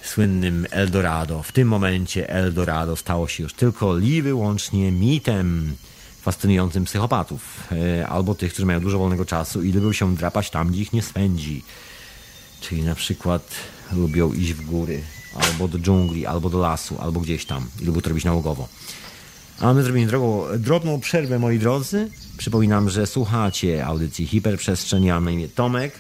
[0.03, 1.43] słynnym Eldorado.
[1.43, 5.75] W tym momencie Eldorado stało się już tylko i wyłącznie mitem
[6.21, 10.71] fascynującym psychopatów, e, albo tych, którzy mają dużo wolnego czasu i lubią się drapać tam,
[10.71, 11.63] gdzie ich nie spędzi.
[12.61, 13.51] Czyli na przykład
[13.91, 15.01] lubią iść w góry,
[15.35, 18.67] albo do dżungli, albo do lasu, albo gdzieś tam i lubią to robić nałogowo.
[19.59, 22.09] A my zrobimy drogą, drobną przerwę, moi drodzy.
[22.37, 25.03] Przypominam, że słuchacie audycji Hiperprzestrzeń.
[25.03, 25.93] Ja na imię Tomek.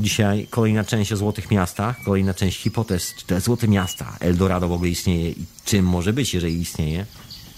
[0.00, 4.72] Dzisiaj kolejna część o Złotych Miastach, kolejna część hipotez, czy te Złote Miasta, Eldorado w
[4.72, 7.06] ogóle istnieje i czym może być, jeżeli istnieje.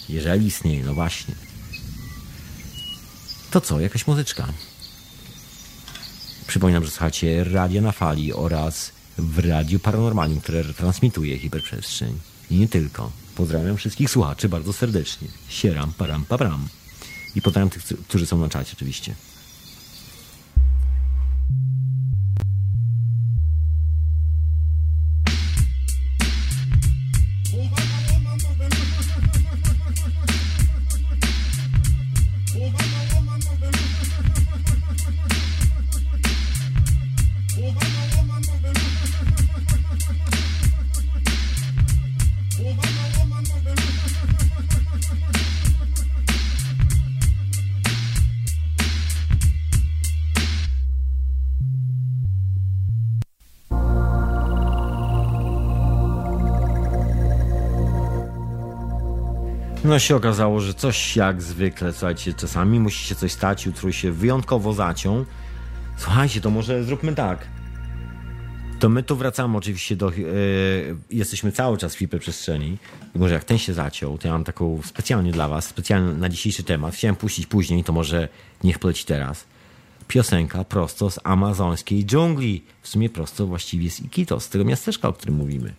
[0.09, 1.35] Jeżeli istnieje, no właśnie.
[3.51, 4.49] To co, jakaś muzyczka.
[6.47, 12.19] Przypominam, że słuchacie Radia na Fali oraz w Radiu Paranormalium, które transmituje hiperprzestrzeń.
[12.51, 13.11] I nie tylko.
[13.35, 15.29] Pozdrawiam wszystkich słuchaczy bardzo serdecznie.
[15.49, 16.69] Sieram, param, papram.
[17.35, 19.15] I pozdrawiam tych, którzy są na czacie oczywiście.
[21.53, 22.52] あ。
[59.93, 64.73] No się okazało, że coś jak zwykle, słuchajcie, czasami musi się coś stać, jutro się wyjątkowo
[64.73, 65.25] zaciął.
[65.97, 67.47] Słuchajcie, to może zróbmy tak.
[68.81, 70.11] To my tu wracamy oczywiście do...
[70.11, 72.79] Yy, jesteśmy cały czas w hiperprzestrzeni.
[73.15, 76.29] I może jak ten się zaciął, to ja mam taką specjalnie dla was, specjalnie na
[76.29, 76.95] dzisiejszy temat.
[76.95, 78.29] Chciałem puścić później, to może
[78.65, 79.45] niech poleci teraz.
[80.09, 82.65] Piosenka prosto z amazońskiej dżungli.
[82.83, 85.75] W sumie prosto właściwie z Iquitos, z tego miasteczka, o którym mówimy.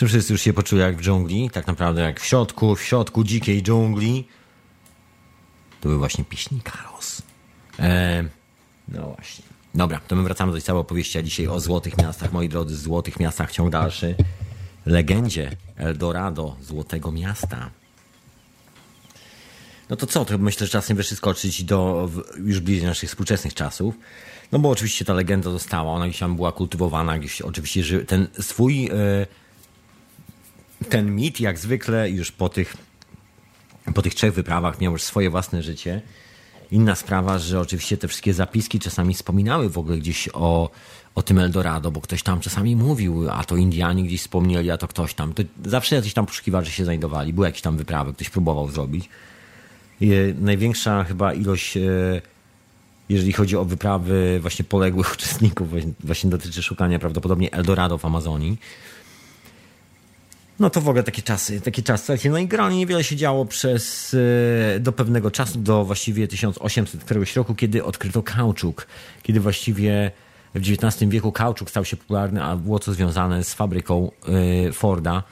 [0.00, 1.50] Czy wszyscy już się poczuli jak w dżungli?
[1.50, 4.28] Tak naprawdę jak w środku, w środku dzikiej dżungli.
[5.80, 7.22] To był właśnie pieśni Karos.
[7.78, 8.28] Eee,
[8.88, 9.44] no właśnie.
[9.74, 13.20] Dobra, to my wracamy do całej opowieści, a dzisiaj o złotych miastach, moi drodzy, złotych
[13.20, 14.14] miastach, ciąg dalszy.
[14.86, 17.70] Legendzie Eldorado, złotego miasta.
[19.90, 22.08] No to co, to myślę, że czasem wyższy skoczyć do
[22.44, 23.94] już bliżej naszych współczesnych czasów.
[24.52, 28.82] No bo oczywiście ta legenda została, ona gdzieś tam była kultywowana, gdzieś oczywiście ten swój...
[28.82, 29.26] Yy,
[30.90, 32.76] ten mit, jak zwykle, już po tych,
[33.94, 36.02] po tych trzech wyprawach miał już swoje własne życie.
[36.70, 40.70] Inna sprawa, że oczywiście te wszystkie zapiski czasami wspominały w ogóle gdzieś o,
[41.14, 44.88] o tym Eldorado, bo ktoś tam czasami mówił, a to Indianie gdzieś wspomnieli, a to
[44.88, 45.34] ktoś tam.
[45.34, 49.08] To zawsze jacyś tam poszukiwacze się znajdowali, były jakieś tam wyprawy, ktoś próbował zrobić.
[50.00, 50.10] I
[50.40, 51.80] największa chyba ilość, e,
[53.08, 55.68] jeżeli chodzi o wyprawy właśnie poległych uczestników,
[56.00, 58.58] właśnie dotyczy szukania prawdopodobnie Eldorado w Amazonii.
[60.60, 62.18] No to w ogóle takie czasy, takie czasy.
[62.30, 64.16] No i generalnie niewiele się działo przez,
[64.76, 68.86] e, do pewnego czasu, do właściwie 1800 któregoś roku, kiedy odkryto kauczuk.
[69.22, 70.10] Kiedy właściwie
[70.54, 74.10] w XIX wieku kauczuk stał się popularny, a było to związane z fabryką
[74.68, 75.22] e, Forda.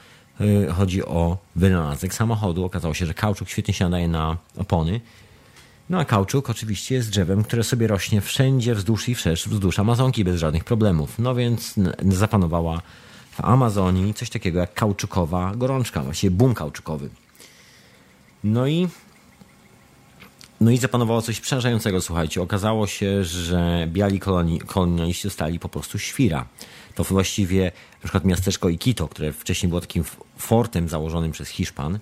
[0.41, 2.65] E, chodzi o wynalazek samochodu.
[2.65, 5.01] Okazało się, że kauczuk świetnie się nadaje na opony.
[5.89, 10.23] No a kauczuk oczywiście jest drzewem, które sobie rośnie wszędzie wzdłuż i wszerz, wzdłuż Amazonki
[10.23, 11.19] bez żadnych problemów.
[11.19, 11.75] No więc
[12.09, 12.81] zapanowała
[13.41, 17.09] Amazonii coś takiego jak kauczukowa gorączka, właściwie boom kauczukowy.
[18.43, 18.87] No i
[20.61, 22.41] no i zapanowało coś przerażającego, słuchajcie.
[22.41, 26.45] Okazało się, że biali koloni, kolonialiści dostali po prostu świra.
[26.95, 30.03] To właściwie na przykład miasteczko Iquito, które wcześniej było takim
[30.37, 31.99] fortem założonym przez Hiszpan,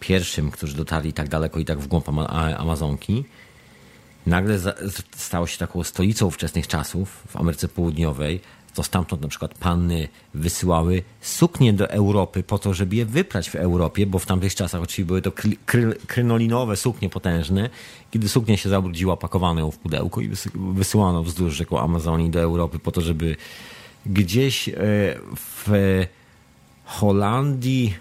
[0.00, 2.08] pierwszym, którzy dotarli tak daleko i tak w głąb
[2.58, 3.24] Amazonki,
[4.26, 4.58] nagle
[5.16, 8.40] stało się taką stolicą ówczesnych czasów w Ameryce Południowej,
[8.74, 13.54] to stamtąd na przykład panny wysyłały suknie do Europy po to, żeby je wyprać w
[13.54, 15.32] Europie, bo w tamtych czasach oczywiście były to
[16.06, 17.70] krynolinowe suknie potężne.
[18.10, 22.78] Kiedy suknia się zabrudziła, pakowano ją w pudełku i wysyłano wzdłuż rzeką Amazonii do Europy
[22.78, 23.36] po to, żeby
[24.06, 24.72] gdzieś e,
[25.36, 26.06] w
[26.84, 27.94] Holandii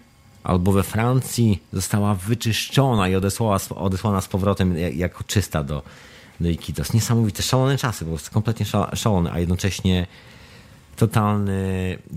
[0.43, 5.84] albo we Francji została wyczyszczona i odesłała, odesłana z powrotem jako czysta do,
[6.39, 6.93] do Iquitos.
[6.93, 10.07] Niesamowite, szalone czasy, bo kompletnie szalone, a jednocześnie
[10.95, 11.61] totalne,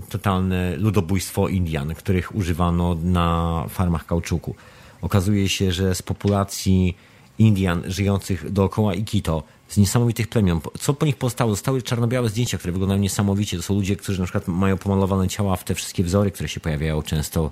[0.09, 4.55] totalne ludobójstwo Indian, których używano na farmach kauczuku.
[5.01, 6.97] Okazuje się, że z populacji
[7.39, 11.51] Indian żyjących dookoła Ikito, z niesamowitych plemion, co po nich pozostało?
[11.51, 13.57] Zostały czarno-białe zdjęcia, które wyglądają niesamowicie.
[13.57, 16.59] To są ludzie, którzy na przykład mają pomalowane ciała w te wszystkie wzory, które się
[16.59, 17.51] pojawiają często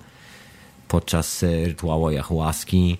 [0.87, 2.97] podczas e, rytuału ayahuaski.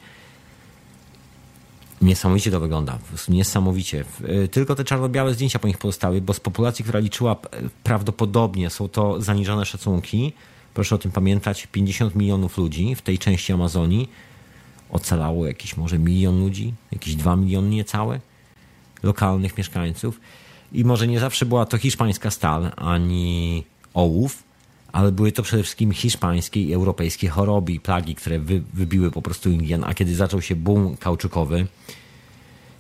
[2.02, 3.00] Niesamowicie to wygląda.
[3.30, 4.06] Niesamowicie.
[4.24, 7.36] E, tylko te czarno-białe zdjęcia po nich pozostały, bo z populacji, która liczyła
[7.84, 10.34] prawdopodobnie, są to zaniżone szacunki,
[10.74, 14.10] proszę o tym pamiętać, 50 milionów ludzi w tej części Amazonii.
[14.90, 18.20] Ocalało jakieś może milion ludzi, jakieś 2 miliony niecałe
[19.04, 20.20] lokalnych mieszkańców.
[20.74, 24.44] I może nie zawsze była to hiszpańska stal, ani ołów,
[24.96, 29.22] ale były to przede wszystkim hiszpańskie i europejskie choroby i plagi, które wy, wybiły po
[29.22, 29.84] prostu Indian.
[29.84, 31.68] A kiedy zaczął się boom kauczykowy,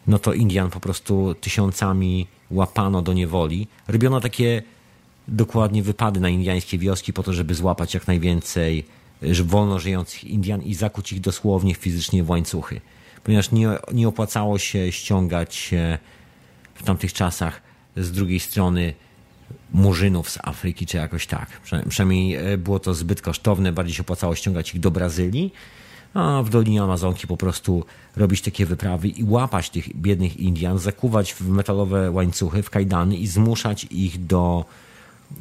[0.07, 3.67] no to Indian po prostu tysiącami łapano do niewoli.
[3.87, 4.63] Robiono takie
[5.27, 8.85] dokładnie wypady na indiańskie wioski po to, żeby złapać jak najwięcej
[9.43, 12.81] wolno żyjących Indian i zakuć ich dosłownie fizycznie w łańcuchy.
[13.23, 15.71] Ponieważ nie, nie opłacało się ściągać
[16.75, 17.61] w tamtych czasach
[17.97, 18.93] z drugiej strony
[19.73, 21.61] murzynów z Afryki, czy jakoś tak.
[21.89, 25.53] Przynajmniej e, było to zbyt kosztowne, bardziej się opłacało ściągać ich do Brazylii,
[26.13, 27.85] a w Dolinie Amazonki po prostu
[28.15, 33.27] robić takie wyprawy i łapać tych biednych Indian, zakuwać w metalowe łańcuchy, w kajdany i
[33.27, 34.65] zmuszać ich do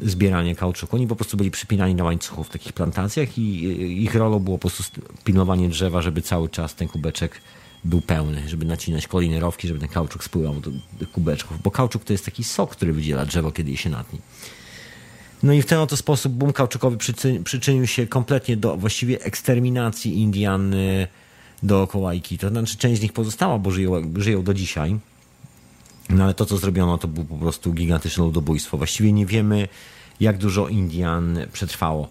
[0.03, 0.97] zbierania kauczuku.
[0.97, 4.59] Oni po prostu byli przypinani na łańcuchu w takich plantacjach i e, ich rolą było
[4.59, 7.41] po prostu pilnowanie drzewa, żeby cały czas ten kubeczek
[7.85, 10.71] był pełny, żeby nacinać kolejne rowki, żeby ten kauczuk spływał do,
[11.01, 14.19] do kubeczków, bo kauczuk to jest taki sok, który wydziela drzewo, kiedy je się natnie.
[15.43, 16.97] No i w ten oto sposób boom kauczukowy
[17.45, 21.07] przyczynił się kompletnie do właściwie eksterminacji Indian y,
[21.63, 22.39] dookoła Iki.
[22.39, 24.99] To znaczy część z nich pozostała, bo żyją, żyją do dzisiaj.
[26.11, 28.77] No ale to, co zrobiono, to było po prostu gigantyczne ludobójstwo.
[28.77, 29.69] Właściwie nie wiemy,
[30.21, 32.09] jak dużo Indian przetrwało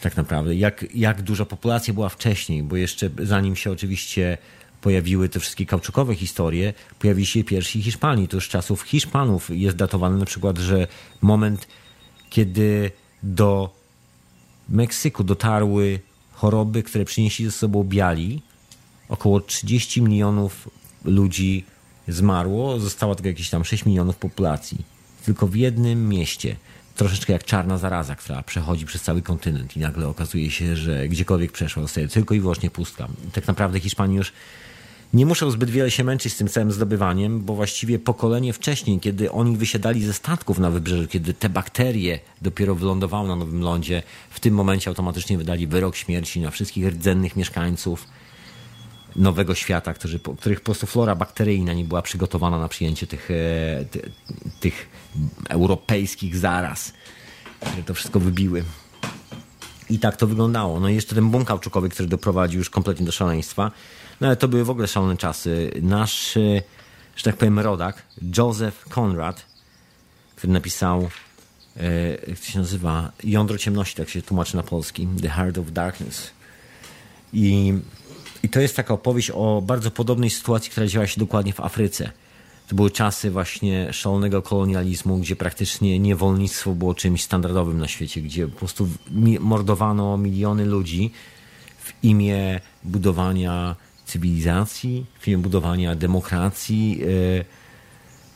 [0.00, 0.54] tak naprawdę.
[0.54, 4.38] Jak, jak duża populacja była wcześniej, bo jeszcze zanim się oczywiście
[4.84, 8.28] pojawiły te wszystkie kauczukowe historie, pojawili się pierwsi Hiszpanii.
[8.28, 10.86] To już czasów Hiszpanów jest datowany na przykład, że
[11.22, 11.66] moment,
[12.30, 12.90] kiedy
[13.22, 13.74] do
[14.68, 16.00] Meksyku dotarły
[16.32, 18.42] choroby, które przynieśli ze sobą biali,
[19.08, 20.68] około 30 milionów
[21.04, 21.64] ludzi
[22.08, 24.78] zmarło, zostało tylko jakieś tam 6 milionów populacji.
[25.24, 26.56] Tylko w jednym mieście.
[26.96, 31.52] Troszeczkę jak czarna zaraza, która przechodzi przez cały kontynent i nagle okazuje się, że gdziekolwiek
[31.52, 33.08] przeszła, zostaje tylko i wyłącznie pustka.
[33.32, 34.32] Tak naprawdę Hiszpanii już
[35.14, 39.32] nie muszą zbyt wiele się męczyć z tym całym zdobywaniem, bo właściwie pokolenie wcześniej, kiedy
[39.32, 44.40] oni wysiadali ze statków na wybrzeżu, kiedy te bakterie dopiero wylądowały na Nowym Lądzie, w
[44.40, 48.06] tym momencie automatycznie wydali wyrok śmierci na wszystkich rdzennych mieszkańców
[49.16, 53.84] Nowego Świata, którzy, których po prostu flora bakteryjna nie była przygotowana na przyjęcie tych, e,
[53.84, 54.02] tych,
[54.60, 54.88] tych
[55.48, 56.92] europejskich zaraz,
[57.60, 58.64] które to wszystko wybiły.
[59.90, 60.80] I tak to wyglądało.
[60.80, 63.70] No i jeszcze ten kauczukowy, który doprowadził już kompletnie do szaleństwa.
[64.20, 65.70] No ale to były w ogóle szalone czasy.
[65.82, 66.62] Nasz, e,
[67.16, 68.02] że tak powiem, rodak,
[68.38, 69.46] Joseph Conrad,
[70.36, 71.08] który napisał,
[71.76, 75.72] e, jak to się nazywa, Jądro Ciemności, tak się tłumaczy na polski, The Heart of
[75.72, 76.30] Darkness.
[77.32, 77.74] I,
[78.42, 82.10] I to jest taka opowieść o bardzo podobnej sytuacji, która działa się dokładnie w Afryce.
[82.68, 88.48] To były czasy właśnie szalonego kolonializmu, gdzie praktycznie niewolnictwo było czymś standardowym na świecie, gdzie
[88.48, 88.88] po prostu
[89.40, 91.10] mordowano miliony ludzi
[91.78, 97.00] w imię budowania cywilizacji, film budowania demokracji,
[97.40, 97.44] e,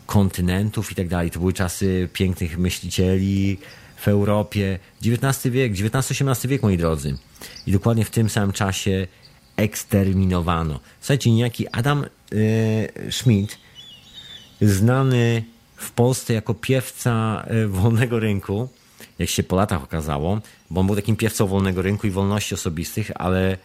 [0.07, 1.31] kontynentów i tak dalej.
[1.31, 3.59] To były czasy pięknych myślicieli
[3.97, 4.79] w Europie.
[5.05, 7.19] XIX wiek, XIX-XVIII wiek, moi drodzy.
[7.67, 9.07] I dokładnie w tym samym czasie
[9.57, 10.81] eksterminowano.
[11.01, 13.59] Słuchajcie, niejaki Adam e, Schmidt,
[14.61, 15.45] znany
[15.77, 18.69] w Polsce jako piewca e, wolnego rynku,
[19.19, 20.41] jak się po latach okazało,
[20.71, 23.59] bo on był takim piewcą wolnego rynku i wolności osobistych, ale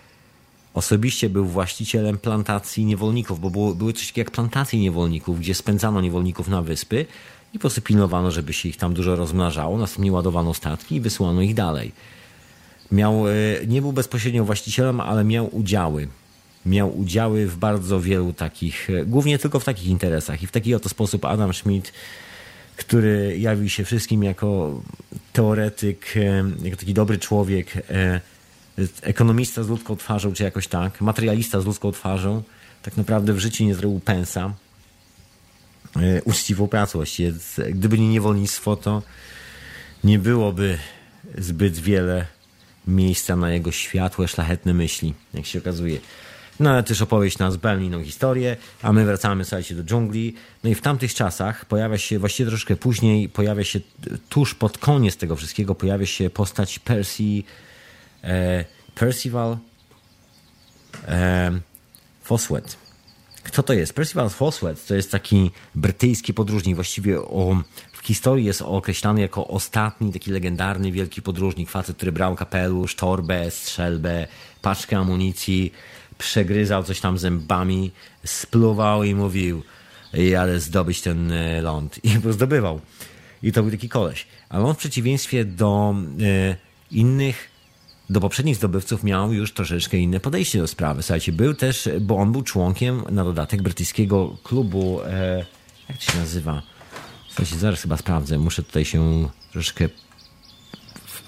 [0.74, 6.02] Osobiście był właścicielem plantacji niewolników, bo było, były coś takiego jak plantacje niewolników, gdzie spędzano
[6.02, 7.06] niewolników na wyspy
[7.54, 9.78] i po pilnowano, żeby się ich tam dużo rozmnażało.
[9.78, 11.92] Następnie ładowano statki i wysłano ich dalej.
[12.92, 13.32] Miał, e,
[13.68, 16.08] nie był bezpośrednio właścicielem, ale miał udziały.
[16.66, 20.44] Miał udziały w bardzo wielu takich, e, głównie tylko w takich interesach.
[20.44, 21.94] I w taki oto sposób Adam Schmidt,
[22.76, 24.82] który jawił się wszystkim jako
[25.34, 27.74] teoretyk, e, jako taki dobry człowiek,
[29.02, 32.44] ekonomista z ludzką twarzą, czy jakoś tak, materialista z ludzką twarzą,
[32.82, 34.54] tak naprawdę w życiu nie zrobił pensa.
[36.26, 37.34] Uczciwą pracę właściwie.
[37.70, 39.02] Gdyby nie niewolnictwo, to
[40.04, 40.78] nie byłoby
[41.38, 42.28] zbyt wiele
[42.88, 46.00] miejsca na jego światłe, szlachetne myśli, jak się okazuje.
[46.60, 50.36] No ale też opowieść nas zupełnie inną historię, a my wracamy, słuchajcie, do dżungli.
[50.64, 53.80] No i w tamtych czasach pojawia się, właściwie troszkę później, pojawia się
[54.30, 57.73] tuż pod koniec tego wszystkiego, pojawia się postać Percy, e,
[58.96, 59.58] Percival
[61.08, 61.52] e,
[62.24, 62.78] Foswet.
[63.44, 63.94] Kto to jest?
[63.94, 67.64] Percival Foswet to jest taki brytyjski podróżnik, właściwie o
[67.94, 73.52] w historii jest określany jako ostatni taki legendarny wielki podróżnik, facet, który brał kapelusz, torbę,
[73.52, 74.28] strzelbę,
[74.62, 75.74] paczkę amunicji,
[76.18, 77.92] przegryzał coś tam zębami,
[78.26, 79.64] spluwał i mówił
[80.14, 82.00] jadę zdobyć ten e, ląd.
[82.06, 82.82] I go zdobywał.
[83.44, 84.28] I to był taki koleś.
[84.50, 86.56] Ale on w przeciwieństwie do e,
[86.92, 87.53] innych
[88.10, 91.04] do poprzednich zdobywców miał już troszeczkę inne podejście do sprawy.
[91.04, 95.46] Słuchajcie, był też, bo on był członkiem na dodatek brytyjskiego klubu, e,
[95.90, 96.62] jak to się nazywa?
[97.28, 98.38] Słuchajcie, zaraz chyba sprawdzę.
[98.38, 99.90] Muszę tutaj się troszkę.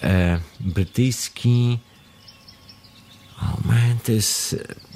[0.03, 1.79] E, brytyjski.
[3.37, 4.55] Oh man, to jest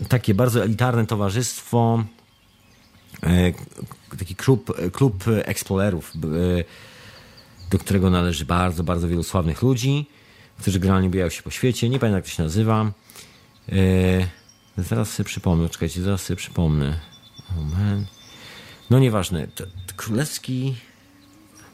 [0.09, 2.03] takie bardzo elitarne towarzystwo.
[3.23, 3.53] E,
[4.19, 6.19] taki klub, klub eksplorerów, e,
[7.69, 10.05] do którego należy bardzo, bardzo wielu sławnych ludzi,
[10.59, 11.89] którzy generalnie bijają się po świecie.
[11.89, 12.91] Nie pamiętam, jak to się nazywa.
[13.71, 14.27] E,
[14.77, 16.99] zaraz sobie przypomnę, czekajcie, zaraz sobie przypomnę.
[17.57, 18.05] Man.
[18.89, 19.47] No nieważne.
[19.47, 20.75] To, to królewski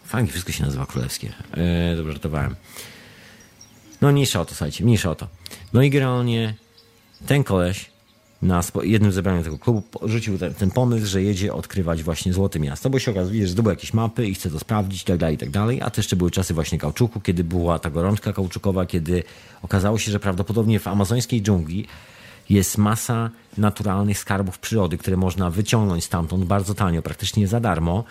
[0.05, 1.27] Fajnie wszystko się nazywa królewskie.
[1.27, 2.55] Yy, dobrze, żartowałem.
[4.01, 5.27] No mniejsza o to, słuchajcie, mniejsza o to.
[5.73, 6.53] No i generalnie
[7.25, 7.85] ten koleś
[8.45, 12.89] na jednym zebraniu tego klubu rzucił ten, ten, pomysł, że jedzie odkrywać właśnie Złote Miasto,
[12.89, 15.37] bo się okazuje, że zdobył jakieś mapy i chce to sprawdzić i tak dalej, i
[15.37, 15.81] tak dalej.
[15.81, 19.23] A też jeszcze były czasy właśnie kauczuku, kiedy była ta gorączka kauczukowa, kiedy
[19.61, 21.87] okazało się, że prawdopodobnie w amazońskiej dżungli
[22.49, 28.03] jest masa naturalnych skarbów przyrody, które można wyciągnąć stamtąd bardzo tanio, praktycznie za darmo,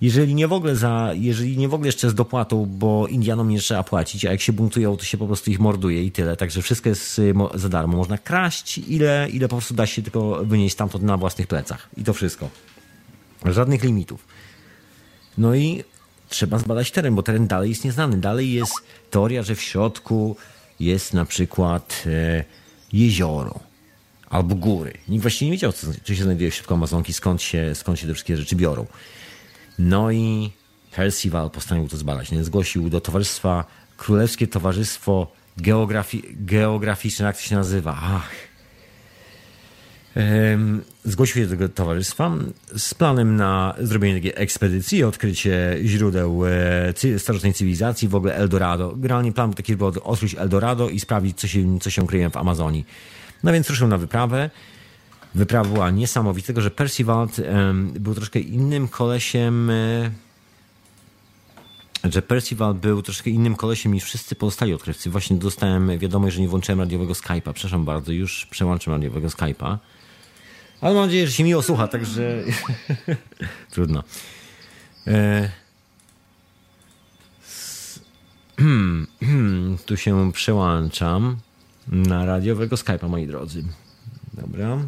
[0.00, 3.58] jeżeli nie w ogóle za, jeżeli nie w ogóle jeszcze z dopłatą, bo Indianom nie
[3.58, 6.36] trzeba płacić, a jak się buntują, to się po prostu ich morduje i tyle.
[6.36, 7.96] Także wszystko jest y, za darmo.
[7.96, 11.88] Można kraść ile, ile po prostu da się tylko wynieść stamtąd na własnych plecach.
[11.96, 12.50] I to wszystko.
[13.44, 14.26] Żadnych limitów.
[15.38, 15.84] No i
[16.28, 18.16] trzeba zbadać teren, bo teren dalej jest nieznany.
[18.16, 18.74] Dalej jest
[19.10, 20.36] teoria, że w środku
[20.80, 22.44] jest na przykład e,
[22.92, 23.60] jezioro
[24.30, 24.92] albo góry.
[25.08, 28.14] Nikt właściwie nie wiedział, co, się znajduje w środku Amazonki, skąd się, skąd się te
[28.14, 28.86] wszystkie rzeczy biorą.
[29.78, 30.50] No i
[30.94, 32.30] Percival postanowił to zbadać.
[32.30, 32.44] Nie?
[32.44, 33.64] Zgłosił do towarzystwa,
[33.96, 37.98] Królewskie Towarzystwo Geografi Geograficzne, jak to się nazywa?
[38.02, 38.30] Ach.
[41.04, 42.32] Zgłosił się do tego towarzystwa
[42.76, 48.94] z planem na zrobienie takiej ekspedycji, odkrycie źródeł e, starożytnej cywilizacji, w ogóle Eldorado.
[48.96, 52.36] Generalnie plan był taki, by odkryć Eldorado i sprawdzić, co się, co się kryje w
[52.36, 52.86] Amazonii.
[53.42, 54.50] No więc ruszył na wyprawę
[55.34, 57.28] wyprawa była niesamowitego, że Percival
[57.94, 60.10] był troszkę innym kolesiem e,
[62.04, 65.10] że Percival był troszkę innym kolesiem niż wszyscy pozostali odkrywcy.
[65.10, 67.52] Właśnie dostałem wiadomość, że nie włączyłem radiowego Skype'a.
[67.52, 69.78] Przepraszam bardzo, już przełączam radiowego Skype'a.
[70.80, 72.44] Ale mam nadzieję, że się miło słucha, także
[73.72, 74.02] trudno.
[75.06, 75.50] E...
[79.86, 81.36] tu się przełączam
[81.88, 83.64] na radiowego Skype'a, moi drodzy.
[84.34, 84.78] Dobra.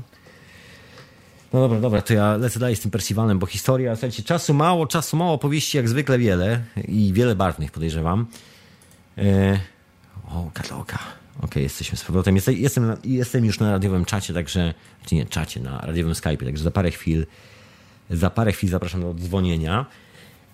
[1.52, 4.86] No dobra, dobra, to ja lecę dalej z tym Percivalem, bo historia, słuchajcie, czasu mało,
[4.86, 8.26] czasu mało, opowieści jak zwykle wiele i wiele barwnych podejrzewam.
[9.18, 9.60] E...
[10.28, 10.98] O, kataloga.
[11.36, 12.34] Okej, okay, jesteśmy z powrotem.
[12.34, 14.74] Jestem, jestem, jestem już na radiowym czacie, także,
[15.06, 17.26] czy nie, czacie, na radiowym Skype, także za parę chwil,
[18.10, 19.86] za parę chwil zapraszam do dzwonienia.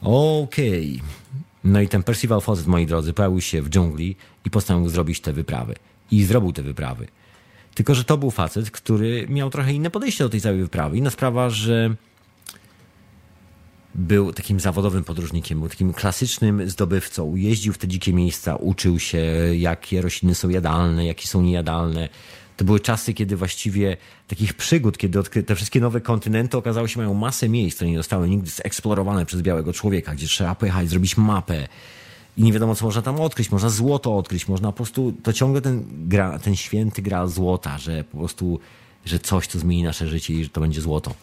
[0.02, 1.00] Okej.
[1.00, 1.42] Okay.
[1.64, 5.32] No i ten Percival Fawcett, moi drodzy, pojawił się w dżungli i postanowił zrobić te
[5.32, 5.74] wyprawy.
[6.10, 7.06] I zrobił te wyprawy.
[7.74, 10.96] Tylko, że to był facet, który miał trochę inne podejście do tej całej wyprawy.
[10.96, 11.94] Inna sprawa, że
[13.94, 17.36] był takim zawodowym podróżnikiem, był takim klasycznym zdobywcą.
[17.36, 19.22] Jeździł w te dzikie miejsca, uczył się,
[19.58, 22.08] jakie rośliny są jadalne, jakie są niejadalne.
[22.56, 23.96] To były czasy, kiedy właściwie
[24.28, 28.28] takich przygód, kiedy te wszystkie nowe kontynenty okazało się mają masę miejsc, które nie zostały
[28.28, 31.68] nigdy zeksplorowane przez białego człowieka, gdzie trzeba pojechać, zrobić mapę,
[32.36, 33.50] i nie wiadomo, co można tam odkryć.
[33.50, 38.04] Można złoto odkryć, można po prostu, to ciągle ten, gra, ten święty gra złota, że
[38.04, 38.60] po prostu,
[39.04, 41.14] że coś, co zmieni nasze życie i że to będzie złoto.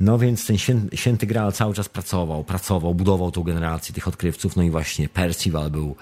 [0.00, 4.56] No więc ten święty, święty Graal cały czas pracował, pracował, budował tą generację tych odkrywców,
[4.56, 5.96] no i właśnie Percival był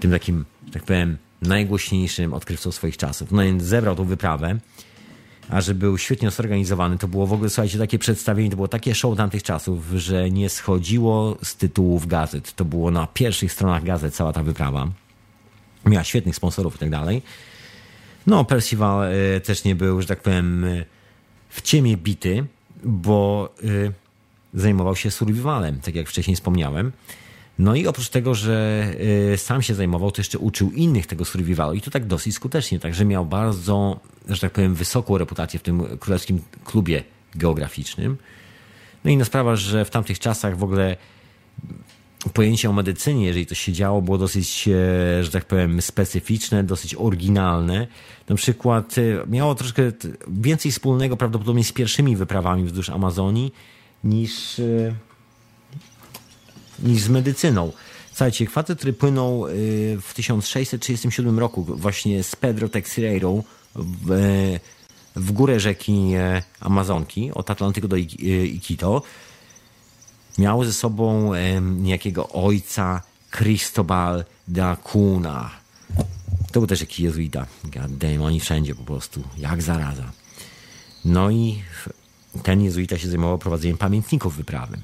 [0.00, 3.32] tym takim, tak powiem, najgłośniejszym odkrywcą swoich czasów.
[3.32, 4.58] No więc zebrał tą wyprawę,
[5.48, 8.94] a że był świetnie zorganizowany, to było w ogóle, słuchajcie, takie przedstawienie, to było takie
[8.94, 12.54] show tamtych czasów, że nie schodziło z tytułów gazet.
[12.54, 14.88] To było na pierwszych stronach gazet cała ta wyprawa.
[15.86, 17.22] Miała świetnych sponsorów i tak dalej.
[18.26, 20.84] No, Percival y, też nie był, że tak powiem, y,
[21.48, 22.44] w ciemię bity,
[22.84, 23.92] bo y,
[24.54, 26.92] zajmował się survivalem, tak jak wcześniej wspomniałem.
[27.58, 28.86] No i oprócz tego, że
[29.32, 32.78] y, sam się zajmował, to jeszcze uczył innych tego survivalu i to tak dosyć skutecznie,
[32.80, 38.16] także miał bardzo, że tak powiem, wysoką reputację w tym królewskim klubie geograficznym.
[39.04, 40.96] No i na sprawa, że w tamtych czasach w ogóle
[42.32, 46.94] pojęcie o medycynie, jeżeli to się działo, było dosyć, e, że tak powiem, specyficzne, dosyć
[46.94, 47.86] oryginalne.
[48.28, 49.82] Na przykład e, miało troszkę
[50.28, 53.52] więcej wspólnego prawdopodobnie z pierwszymi wyprawami wzdłuż Amazonii
[54.04, 54.94] niż e,
[56.82, 57.72] niż z medycyną.
[58.08, 63.42] Słuchajcie, facet, który płynął y, w 1637 roku właśnie z Pedro Texeiro
[63.74, 64.58] w,
[65.16, 69.02] w górę rzeki e, Amazonki, od Atlantyku do Iquito,
[70.38, 75.50] miał ze sobą niejakiego ojca Cristobal da Cuna.
[76.52, 77.46] To był też jakiś jezuita.
[77.64, 80.12] God damn, oni wszędzie po prostu, jak zaraza.
[81.04, 81.62] No i
[82.42, 84.78] ten jezuita się zajmował prowadzeniem pamiętników wyprawy.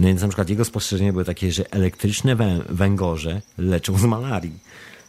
[0.00, 2.36] No więc na przykład jego spostrzeżenia były takie, że elektryczne
[2.68, 4.58] węgorze leczą z malarii.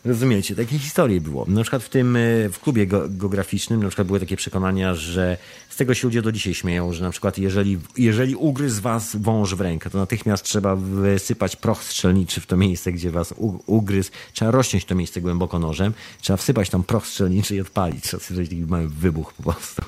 [0.05, 0.55] Rozumiecie?
[0.55, 1.45] Takie historie było.
[1.47, 2.19] Na przykład w tym, e,
[2.49, 5.37] w klubie geograficznym na przykład były takie przekonania, że
[5.69, 9.55] z tego się ludzie do dzisiaj śmieją, że na przykład jeżeli, jeżeli ugryzł was wąż
[9.55, 13.33] w rękę, to natychmiast trzeba wysypać proch strzelniczy w to miejsce, gdzie was
[13.65, 14.11] ugryzł.
[14.33, 18.03] Trzeba rozciąć to miejsce głęboko nożem, trzeba wsypać tam proch strzelniczy i odpalić.
[18.03, 19.81] Trzeba stworzyć taki mały wybuch po prostu.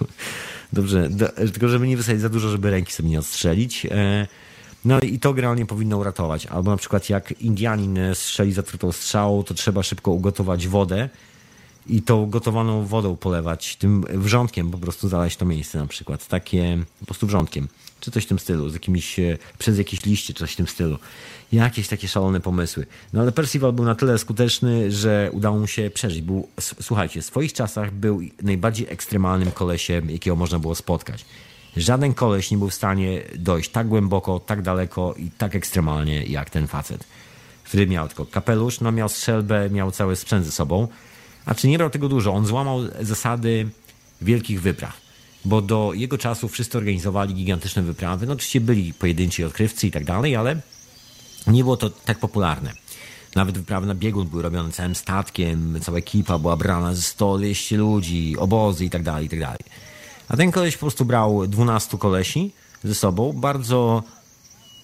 [0.74, 3.86] Dobrze, do, tylko żeby nie wysadzić za dużo, żeby ręki sobie nie odstrzelić.
[3.86, 4.28] E,
[4.86, 6.46] no i to generalnie powinno uratować.
[6.46, 11.10] Albo na przykład jak Indianin strzeli zatrutą strzałą, to trzeba szybko ugotować wodę
[11.88, 16.28] i tą gotowaną wodą polewać tym wrzątkiem, po prostu zalać to miejsce na przykład.
[16.28, 17.68] Takie po prostu wrzątkiem.
[18.00, 19.20] Czy coś w tym stylu, z jakimiś,
[19.58, 20.98] przez jakieś liście, czy coś w tym stylu.
[21.52, 22.86] Jakieś takie szalone pomysły.
[23.14, 26.22] No ale Percival był na tyle skuteczny, że udało mu się przeżyć.
[26.22, 26.48] Był,
[26.82, 31.26] słuchajcie, w swoich czasach był najbardziej ekstremalnym kolesiem, jakiego można było spotkać.
[31.78, 36.50] Żaden koleś nie był w stanie dojść tak głęboko, tak daleko i tak ekstremalnie jak
[36.50, 37.04] ten facet,
[37.64, 40.88] który miał tylko kapelusz, no miał strzelbę, miał cały sprzęt ze sobą.
[41.46, 42.34] A czy nie brał tego dużo?
[42.34, 43.70] On złamał zasady
[44.22, 44.98] wielkich wypraw,
[45.46, 48.26] bo do jego czasu wszyscy organizowali gigantyczne wyprawy.
[48.26, 50.62] No oczywiście byli pojedynczy odkrywcy i tak dalej, ale
[51.48, 52.74] nie było to tak popularne.
[53.36, 58.36] Nawet wyprawy na biegun były robione całym statkiem, cała ekipa była brana ze 100-200 ludzi,
[58.38, 59.60] obozy i tak dalej, i tak dalej.
[60.30, 62.52] A ten koleś po prostu brał 12 kolesi
[62.84, 64.04] ze sobą, bardzo,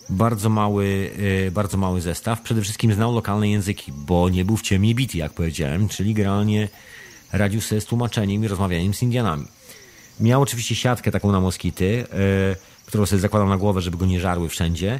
[0.10, 1.12] bardzo mały,
[1.48, 2.41] e, bardzo mały zestaw.
[2.41, 6.70] Przede wszystkim znał lokalne języki, bo nie był w ciemie bity, jak powiedziałem, czyli generalnie
[7.32, 9.46] radził sobie z tłumaczeniem i rozmawianiem z Indianami.
[10.20, 12.06] Miał oczywiście siatkę taką na moskity, yy,
[12.86, 15.00] którą sobie zakładał na głowę, żeby go nie żarły wszędzie.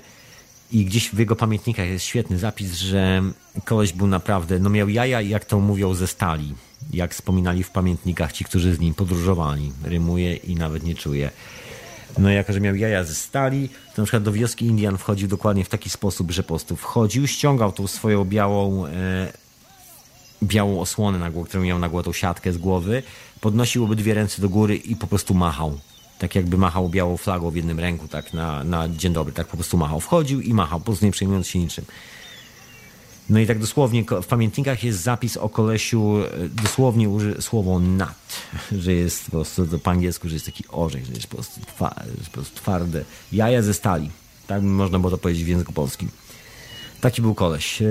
[0.72, 3.24] I gdzieś w jego pamiętnikach jest świetny zapis, że
[3.66, 6.56] koleś był naprawdę, no miał jaja, jak to mówią, ze stali
[6.94, 9.72] jak wspominali w pamiętnikach ci, którzy z nim podróżowali.
[9.84, 11.32] Rymuje i nawet nie czuje.
[12.18, 15.64] No jako, że miał jaja ze stali, to na przykład do wioski Indian wchodził dokładnie
[15.64, 19.32] w taki sposób, że po prostu wchodził, ściągał tą swoją białą, e,
[20.44, 23.04] białą osłonę na głowę, którą miał na głowę, tą siatkę z głowy,
[23.42, 25.80] podnosił obydwie ręce do góry i po prostu machał.
[26.20, 29.58] Tak jakby machał białą flagą w jednym ręku, tak na, na dzień dobry, tak po
[29.58, 30.00] prostu machał.
[30.00, 31.86] Wchodził i machał, po prostu nie przejmując się niczym.
[33.30, 38.10] No i tak dosłownie w pamiętnikach jest zapis o kolesiu, e, dosłownie uży słowo nut,
[38.84, 42.04] że jest po prostu po angielsku, że jest taki orzech, że jest po prostu, twa,
[42.18, 43.06] jest po prostu twarde.
[43.32, 44.10] Jaja ze stali.
[44.48, 46.10] Tak można było to powiedzieć w języku polskim.
[47.02, 47.84] Taki był koleś.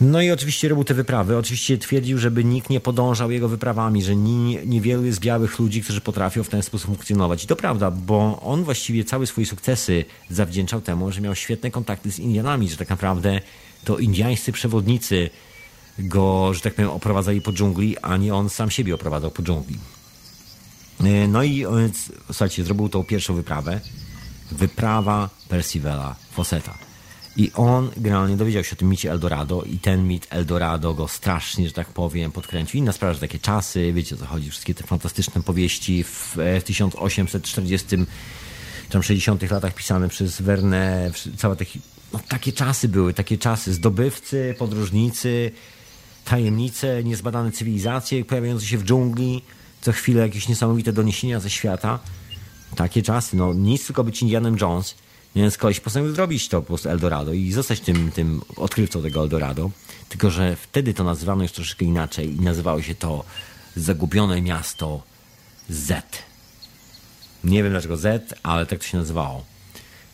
[0.00, 1.36] E, no i oczywiście robił te wyprawy.
[1.36, 6.00] Oczywiście twierdził, żeby nikt nie podążał jego wyprawami, że nie, niewielu jest białych ludzi, którzy
[6.00, 7.44] potrafią w ten sposób funkcjonować.
[7.44, 12.12] I to prawda, bo on właściwie całe swoje sukcesy zawdzięczał temu, że miał świetne kontakty
[12.12, 13.40] z Indianami, że tak naprawdę
[13.84, 15.30] to indiańscy przewodnicy
[15.98, 19.78] go, że tak powiem, oprowadzali po dżungli, a nie on sam siebie oprowadzał po dżungli.
[21.00, 21.64] E, no i
[22.26, 23.80] słuchajcie, zrobił tą pierwszą wyprawę.
[24.52, 26.87] Wyprawa Percivela Fosseta.
[27.38, 31.68] I on generalnie dowiedział się o tym micie Eldorado i ten mit Eldorado go strasznie,
[31.68, 32.78] że tak powiem, podkręcił.
[32.80, 37.86] Inna sprawa, że takie czasy, wiecie o co chodzi, wszystkie te fantastyczne powieści w 1840
[38.88, 41.64] czy 60 latach pisane przez Verne, całe te
[42.12, 43.74] no, takie czasy były, takie czasy.
[43.74, 45.50] Zdobywcy, podróżnicy,
[46.24, 49.42] tajemnice, niezbadane cywilizacje pojawiające się w dżungli,
[49.80, 51.98] co chwilę jakieś niesamowite doniesienia ze świata.
[52.76, 54.94] Takie czasy, no nic tylko być Indianem Jones.
[55.38, 59.70] Więc koleś postanowił zrobić to po prostu Eldorado i zostać tym, tym odkrywcą tego Eldorado.
[60.08, 63.24] Tylko, że wtedy to nazywano już troszeczkę inaczej i nazywało się to
[63.76, 65.02] Zagubione Miasto
[65.68, 66.04] Z.
[67.44, 69.44] Nie wiem dlaczego Z, ale tak to się nazywało.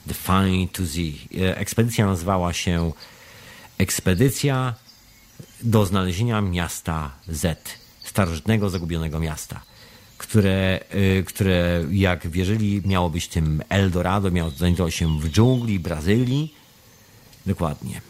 [0.09, 0.97] The Find to Z.
[0.99, 2.93] E, ekspedycja nazywała się
[3.79, 4.75] Ekspedycja
[5.62, 7.59] do znalezienia miasta Z,
[8.05, 9.61] starożytnego, zagubionego miasta,
[10.18, 16.54] które, e, które jak wierzyli, miało być tym Eldorado, miało znajdować się w dżungli Brazylii.
[17.46, 18.00] Dokładnie.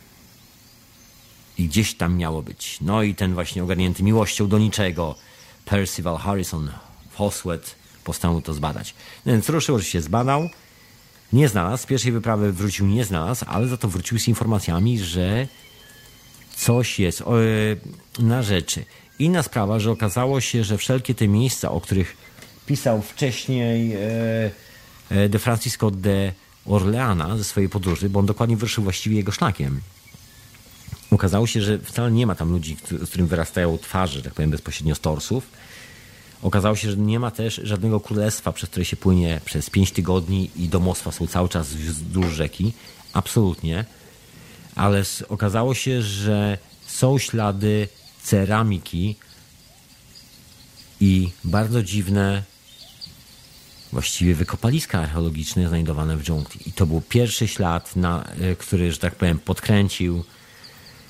[1.59, 2.79] I gdzieś tam miało być.
[2.81, 5.15] No i ten właśnie ogarnięty miłością do niczego,
[5.65, 6.71] Percival Harrison
[7.11, 8.95] Foswet postanowił to zbadać.
[9.27, 10.49] No więc ruszył, się zbadał,
[11.33, 15.49] nie znalazł, z pierwszej wyprawy wrócił, nie znalazł, ale za to wrócił z informacjami, że
[16.57, 17.25] coś jest e,
[18.23, 18.85] na rzeczy.
[19.19, 22.17] Inna sprawa, że okazało się, że wszelkie te miejsca, o których
[22.67, 24.01] pisał wcześniej e,
[25.11, 26.33] e, de Francisco de
[26.67, 29.81] Orleana ze swojej podróży, bo on dokładnie wyruszył właściwie jego szlakiem.
[31.11, 34.95] Okazało się, że wcale nie ma tam ludzi, z którym wyrastają twarze, tak powiem, bezpośrednio
[34.95, 35.45] z torsów,
[36.45, 40.51] Okazało się, że nie ma też żadnego królestwa, przez które się płynie przez pięć tygodni
[40.57, 42.73] i domostwa są cały czas wzdłuż rzeki.
[43.13, 43.85] Absolutnie.
[44.75, 47.89] Ale okazało się, że są ślady
[48.25, 49.17] ceramiki
[51.01, 52.43] i bardzo dziwne
[53.93, 56.69] właściwie wykopaliska archeologiczne znajdowane w dżungli.
[56.69, 60.25] I to był pierwszy ślad, na, e, który, że tak powiem, podkręcił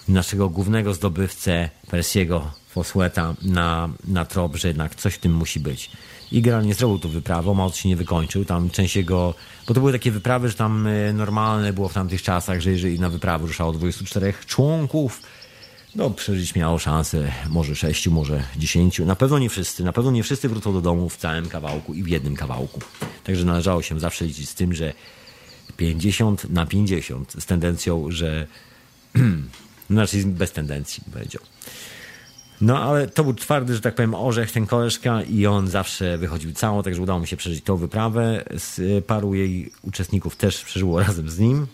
[0.09, 5.91] naszego głównego zdobywcę Persiego Fosłeta na, na trop, że jednak coś w tym musi być.
[6.33, 9.35] I generalnie zrobił tu wyprawę, mało się nie wykończył, tam część jego,
[9.69, 13.01] bo to były takie wyprawy, że tam e, normalne było w tamtych czasach, że jeżeli
[13.01, 15.23] na wyprawę ruszało 24 członków,
[15.97, 20.23] no przeżyć miało szansę może 6, może 10, na pewno nie wszyscy, na pewno nie
[20.23, 22.81] wszyscy wrócą do domu w całym kawałku i w jednym kawałku.
[23.25, 24.93] Także należało się zawsze liczyć z tym, że
[25.77, 28.47] 50 na 50 z tendencją, że
[29.91, 31.43] znaczy bez tendencji, powiedział.
[32.61, 36.53] No ale to był twardy, że tak powiem, orzech ten koleżka i on zawsze wychodził
[36.53, 38.45] cało, także udało mu się przeżyć tą wyprawę.
[39.07, 41.67] Paru jej uczestników też przeżyło razem z nim.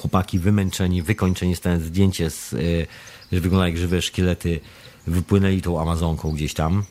[0.00, 2.86] Chłopaki wymęczeni, wykończeni, stając zdjęcie, z, y,
[3.32, 4.60] że wygląda jak żywe szkielety,
[5.06, 6.84] wypłynęli tą Amazonką gdzieś tam.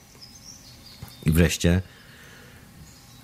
[1.26, 1.82] I wreszcie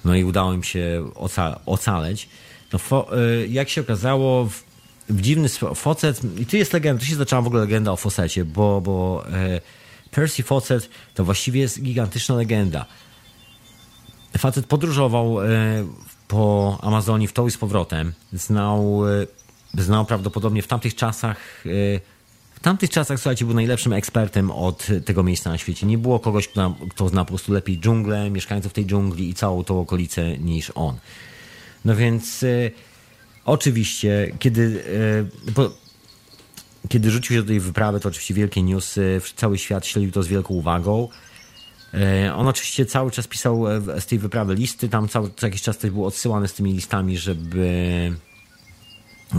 [0.06, 2.30] no i udało im się oca ocaleć.
[2.74, 4.50] No, y, jak się okazało,
[5.10, 5.78] w dziwny sposób.
[5.78, 9.24] Fawcett, i tu jest legenda, tu się zaczęła w ogóle legenda o Fawcetcie, bo, bo
[9.34, 9.62] e,
[10.12, 12.86] Percy Fawcett to właściwie jest gigantyczna legenda.
[14.38, 15.48] Facet podróżował e,
[16.28, 18.14] po Amazonii w to i z powrotem.
[18.34, 19.28] Znał, e,
[19.78, 21.70] znał prawdopodobnie w tamtych czasach e,
[22.56, 25.88] w tamtych czasach, słuchajcie, był najlepszym ekspertem od tego miejsca na świecie.
[25.88, 29.64] Nie było kogoś, kto, kto zna po prostu lepiej dżunglę, mieszkańców tej dżungli i całą
[29.64, 30.98] tą okolicę niż on.
[31.86, 32.72] No więc e,
[33.46, 34.84] Oczywiście, kiedy,
[35.58, 40.24] e, kiedy rzucił się do tej wyprawy, to oczywiście wielkie newsy, cały świat śledził to
[40.24, 41.08] z wielką uwagą.
[42.36, 43.66] On oczywiście cały czas pisał
[44.00, 47.18] z tej wyprawy listy, tam cały, co jakiś czas też był odsyłany z tymi listami,
[47.18, 48.14] żeby,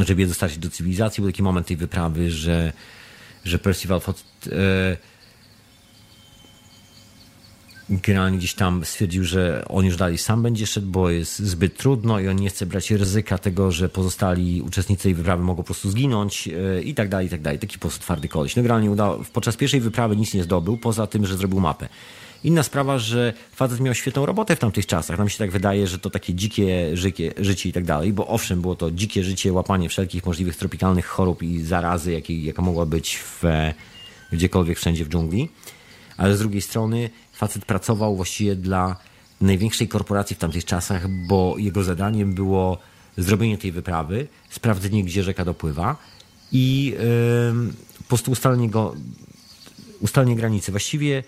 [0.01, 1.23] żeby je dostarczyć do cywilizacji.
[1.23, 2.73] Był taki moment tej wyprawy, że,
[3.45, 4.97] że Percival Fott, e,
[7.89, 12.21] generalnie gdzieś tam stwierdził, że on już dalej sam będzie szedł, bo jest zbyt trudno
[12.21, 15.91] i on nie chce brać ryzyka tego, że pozostali uczestnicy tej wyprawy mogą po prostu
[15.91, 17.59] zginąć e, i tak dalej, i tak dalej.
[17.59, 18.57] Taki po prostu twardy koleś.
[18.57, 21.89] No generalnie udało, podczas pierwszej wyprawy nic nie zdobył, poza tym, że zrobił mapę.
[22.45, 25.19] Inna sprawa, że facet miał świetną robotę w tamtych czasach.
[25.19, 28.61] Nam się tak wydaje, że to takie dzikie życie, życie i tak dalej, bo owszem,
[28.61, 33.17] było to dzikie życie, łapanie wszelkich możliwych tropikalnych chorób i zarazy, jakiej, jaka mogła być
[33.19, 33.43] w,
[34.33, 35.49] gdziekolwiek wszędzie w dżungli.
[36.17, 38.97] Ale z drugiej strony facet pracował właściwie dla
[39.41, 42.79] największej korporacji w tamtych czasach, bo jego zadaniem było
[43.17, 45.97] zrobienie tej wyprawy, sprawdzenie, gdzie rzeka dopływa
[46.53, 48.95] i yy, po prostu ustalenie, go,
[50.01, 50.71] ustalenie granicy.
[50.71, 51.23] Właściwie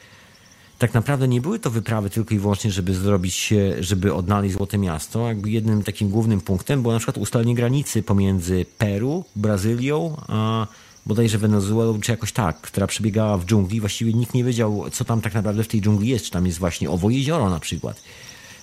[0.79, 5.29] tak naprawdę nie były to wyprawy tylko i wyłącznie, żeby zrobić, żeby odnaleźć Złote Miasto.
[5.29, 10.67] Jakby jednym takim głównym punktem było na przykład ustalenie granicy pomiędzy Peru, Brazylią, a
[11.07, 13.81] bodajże Wenezuelą, czy jakoś tak, która przebiegała w dżungli.
[13.81, 16.59] Właściwie nikt nie wiedział, co tam tak naprawdę w tej dżungli jest, czy tam jest
[16.59, 18.03] właśnie owo jezioro na przykład.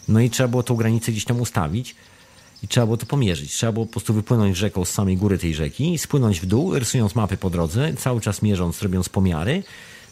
[0.07, 1.95] No i trzeba było tą granicę gdzieś tam ustawić
[2.63, 3.53] i trzeba było to pomierzyć.
[3.53, 7.15] Trzeba było po prostu wypłynąć rzeką z samej góry tej rzeki, spłynąć w dół, rysując
[7.15, 9.63] mapy po drodze, cały czas mierząc, robiąc pomiary.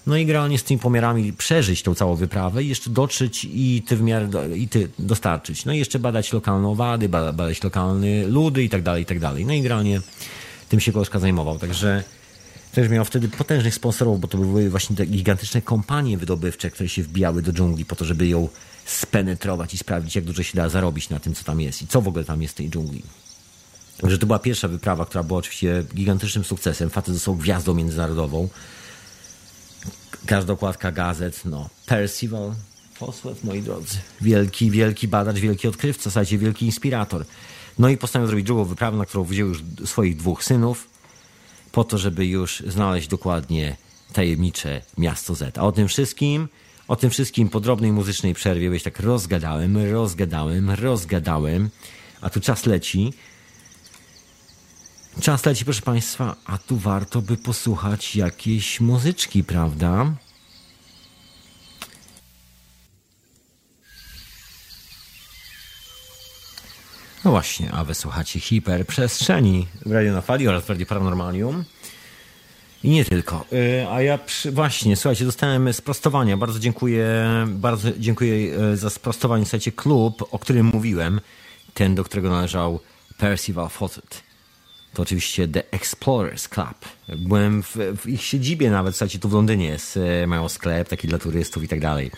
[0.07, 3.95] No i generalnie z tymi pomiarami przeżyć tą całą wyprawę i jeszcze dotrzeć i te
[3.95, 5.65] wymiary i ty dostarczyć.
[5.65, 9.45] No i jeszcze badać lokalne owady, badać lokalne ludy i tak dalej, i tak dalej.
[9.45, 10.01] No i generalnie
[10.69, 11.59] tym się koleżka zajmował.
[11.59, 12.03] Także
[12.71, 17.03] też miał wtedy potężnych sponsorów, bo to były właśnie te gigantyczne kompanie wydobywcze, które się
[17.03, 18.47] wbijały do dżungli po to, żeby ją
[18.85, 22.01] spenetrować i sprawdzić, jak dużo się da zarobić na tym, co tam jest i co
[22.01, 23.03] w ogóle tam jest w tej dżungli.
[24.03, 26.89] że to była pierwsza wyprawa, która była oczywiście gigantycznym sukcesem.
[26.89, 28.49] Facet został gwiazdą międzynarodową.
[30.25, 31.69] Każda okładka gazet, no.
[31.85, 32.53] Percival
[32.93, 33.97] Foswet, moi drodzy.
[34.21, 37.25] Wielki, wielki badacz, wielki odkrywca, zasadzie wielki inspirator.
[37.79, 40.87] No i postanowił zrobić drugą wyprawę, na którą wziął już swoich dwóch synów,
[41.71, 43.75] po to, żeby już znaleźć dokładnie
[44.13, 45.57] tajemnicze miasto Z.
[45.57, 46.47] A o tym wszystkim,
[46.87, 51.69] o tym wszystkim po drobnej muzycznej przerwie, bo tak rozgadałem, rozgadałem, rozgadałem,
[52.21, 53.13] a tu czas leci.
[55.21, 60.13] Czas leci, proszę Państwa, a tu warto by posłuchać jakiejś muzyczki, prawda?
[67.25, 71.63] No właśnie, a wysłuchacie hiperprzestrzeni w Radio na Fali oraz w Radio Paranormalium.
[72.83, 73.45] I nie tylko.
[73.53, 74.51] Y, a ja przy...
[74.51, 76.37] właśnie, słuchajcie, dostałem sprostowania.
[76.37, 77.07] Bardzo dziękuję,
[77.47, 79.45] bardzo dziękuję y, za sprostowanie.
[79.45, 81.21] Słuchajcie, klub, o którym mówiłem,
[81.73, 82.79] ten, do którego należał
[83.17, 84.28] Percival Fawcett.
[84.93, 86.77] To oczywiście The Explorers Club.
[87.17, 91.19] Byłem w, w ich siedzibie nawet, słuchajcie, tu w Londynie jest, mają sklep taki dla
[91.19, 92.11] turystów i tak dalej.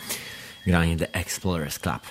[0.68, 2.02] Granie The Explorers Club.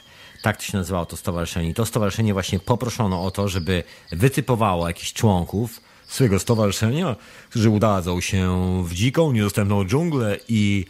[0.43, 1.75] Tak to się nazywało to stowarzyszenie.
[1.75, 3.83] To stowarzyszenie właśnie poproszono o to, żeby
[4.13, 7.17] wytypowało jakichś członków swojego stowarzyszenia,
[7.51, 10.85] którzy udadzą się w dziką, niedostępną dżunglę i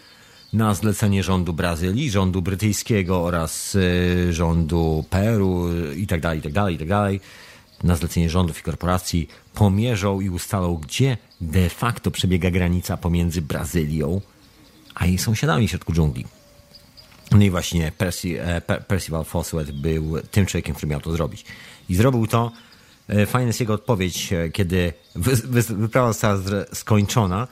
[0.53, 6.53] na zlecenie rządu Brazylii, rządu brytyjskiego oraz y, rządu Peru i tak dalej, i tak
[6.53, 7.21] dalej, i tak dalej,
[7.83, 14.21] na zlecenie rządów i korporacji pomierzą i ustalą, gdzie de facto przebiega granica pomiędzy Brazylią
[14.95, 16.25] a jej sąsiadami w środku dżungli.
[17.31, 21.45] No i właśnie Percy, e, Percival Foswet był tym człowiekiem, który miał to zrobić.
[21.89, 22.53] I zrobił to.
[23.09, 24.93] E, fajna jest jego odpowiedź, e, kiedy
[25.77, 26.39] wyprawa została
[26.73, 27.49] skończona.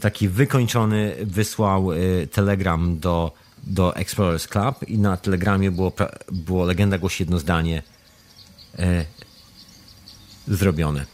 [0.00, 1.88] Taki wykończony wysłał
[2.32, 3.32] telegram do,
[3.64, 5.92] do Explorers Club i na telegramie było,
[6.32, 7.82] było legenda głosi jedno zdanie
[10.48, 11.06] zrobione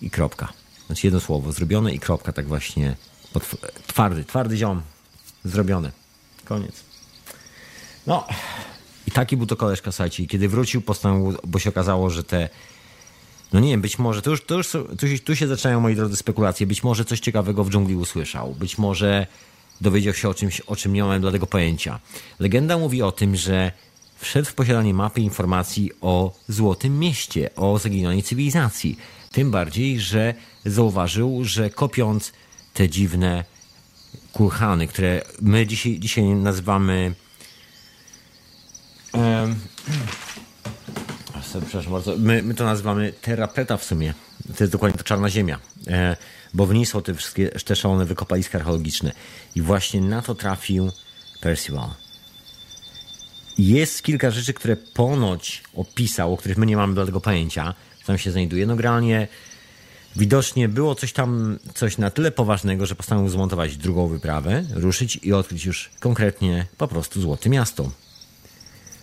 [0.00, 0.52] i kropka.
[0.86, 2.96] Znaczy jedno słowo, zrobione i kropka, tak właśnie
[3.86, 4.82] twardy, twardy ziom,
[5.44, 5.92] zrobione.
[6.44, 6.84] Koniec.
[8.06, 8.26] No,
[9.06, 10.22] i taki był to koleżka, słuchajcie.
[10.22, 12.48] I kiedy wrócił, postanowił, bo się okazało, że te
[13.52, 15.96] no nie wiem, być może, to już, to już tu, się, tu się zaczynają, moi
[15.96, 16.66] drodzy, spekulacje.
[16.66, 18.54] Być może coś ciekawego w dżungli usłyszał.
[18.54, 19.26] Być może
[19.80, 22.00] dowiedział się o czymś, o czym nie miałem dla tego pojęcia.
[22.38, 23.72] Legenda mówi o tym, że
[24.16, 28.98] wszedł w posiadanie mapy informacji o Złotym Mieście, o zaginionej cywilizacji.
[29.32, 30.34] Tym bardziej, że
[30.64, 32.32] zauważył, że kopiąc
[32.74, 33.44] te dziwne
[34.32, 37.14] kurhany, które my dzisiaj, dzisiaj nazywamy
[41.66, 44.14] przepraszam bardzo, my, my to nazywamy terapeta w sumie.
[44.56, 46.16] To jest dokładnie to czarna ziemia, e,
[46.54, 49.12] bo w niej są te wszystkie te wykopaliska archeologiczne.
[49.54, 50.90] I właśnie na to trafił
[51.40, 52.05] Percival.
[53.58, 58.06] Jest kilka rzeczy, które ponoć opisał, o których my nie mamy do tego pojęcia, co
[58.06, 58.66] tam się znajduje.
[58.66, 59.28] No generalnie
[60.16, 65.32] widocznie było coś tam, coś na tyle poważnego, że postanowił zmontować drugą wyprawę, ruszyć i
[65.32, 67.90] odkryć już konkretnie po prostu Złote Miasto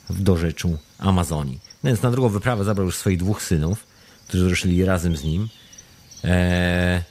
[0.10, 1.60] w dorzeczu Amazonii.
[1.84, 3.86] No więc na drugą wyprawę zabrał już swoich dwóch synów,
[4.28, 5.50] którzy ruszyli razem z nim.
[6.24, 7.02] Eee,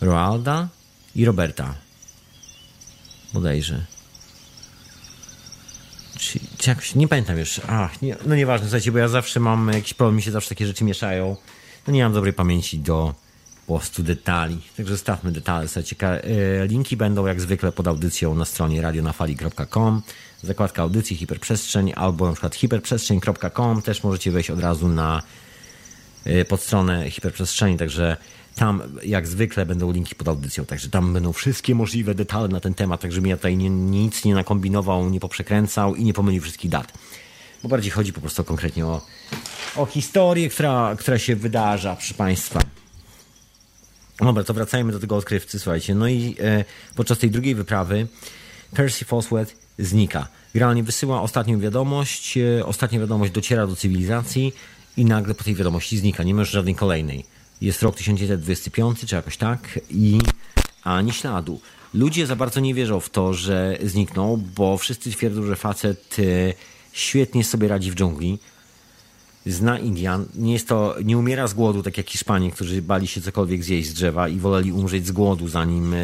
[0.00, 0.68] Roalda
[1.14, 1.74] i Roberta.
[3.32, 3.91] Bodajże.
[6.22, 7.60] Czy, czy jakoś, nie pamiętam już.
[7.68, 10.66] Ach, nie, no nieważne, słuchajcie, bo ja zawsze mam jakiś problem, mi się zawsze takie
[10.66, 11.36] rzeczy mieszają.
[11.86, 13.14] No nie mam dobrej pamięci do
[13.66, 14.58] prostu detali.
[14.76, 15.68] Także zostawmy detale.
[15.68, 20.02] Słuchajcie, e, linki będą jak zwykle pod audycją na stronie radionafali.com
[20.42, 25.22] zakładka audycji hiperprzestrzeń albo na przykład hiperprzestrzeń.com też możecie wejść od razu na
[26.26, 28.16] y, pod stronę hiperprzestrzeni, także
[28.54, 32.74] tam jak zwykle będą linki pod audycją, także tam będą wszystkie możliwe detale na ten
[32.74, 36.70] temat, także mi ja tutaj nie, nic nie nakombinował, nie poprzekręcał i nie pomylił wszystkich
[36.70, 36.92] dat.
[37.62, 39.00] Bo bardziej chodzi po prostu konkretnie o,
[39.76, 42.60] o historię, która, która się wydarza, proszę Państwa.
[44.18, 45.94] Dobra, to wracajmy do tego odkrywcy, słuchajcie.
[45.94, 46.64] No i e,
[46.96, 48.06] podczas tej drugiej wyprawy
[48.74, 50.28] Percy Foswet znika.
[50.54, 54.52] Generalnie wysyła ostatnią wiadomość, e, ostatnia wiadomość dociera do cywilizacji
[54.96, 56.22] i nagle po tej wiadomości znika.
[56.22, 57.24] Nie ma już żadnej kolejnej.
[57.62, 60.18] Jest rok 1925 czy jakoś tak i
[60.84, 61.60] ani śladu.
[61.94, 66.22] Ludzie za bardzo nie wierzą w to, że zniknął, bo wszyscy twierdzą, że facet e,
[66.92, 68.38] świetnie sobie radzi w dżungli.
[69.46, 70.26] Zna Indian.
[70.34, 73.88] Nie, jest to, nie umiera z głodu, tak jak Hiszpanie, którzy bali się cokolwiek zjeść
[73.88, 75.98] z drzewa i woleli umrzeć z głodu, zanim e,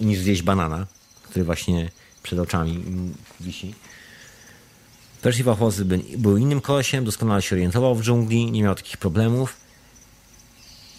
[0.00, 0.86] niż zjeść banana
[1.34, 1.90] który właśnie
[2.22, 2.84] przed oczami
[3.40, 3.74] wisi.
[5.22, 5.82] Percival Hawes
[6.18, 9.56] był innym kolesiem, doskonale się orientował w dżungli, nie miał takich problemów.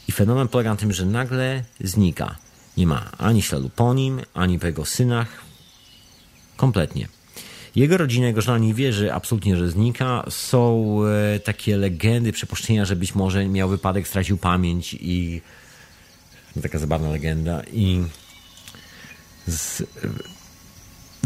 [0.07, 2.36] I fenomen polega na tym, że nagle znika.
[2.77, 5.27] Nie ma ani śladu po nim, ani po jego synach.
[6.57, 7.07] Kompletnie.
[7.76, 10.26] Jego rodzina, jego żona nie wierzy absolutnie, że znika.
[10.30, 10.98] Są
[11.36, 15.41] e, takie legendy, przypuszczenia, że być może miał wypadek, stracił pamięć i
[16.61, 18.03] taka zabawna legenda i
[19.48, 19.84] z,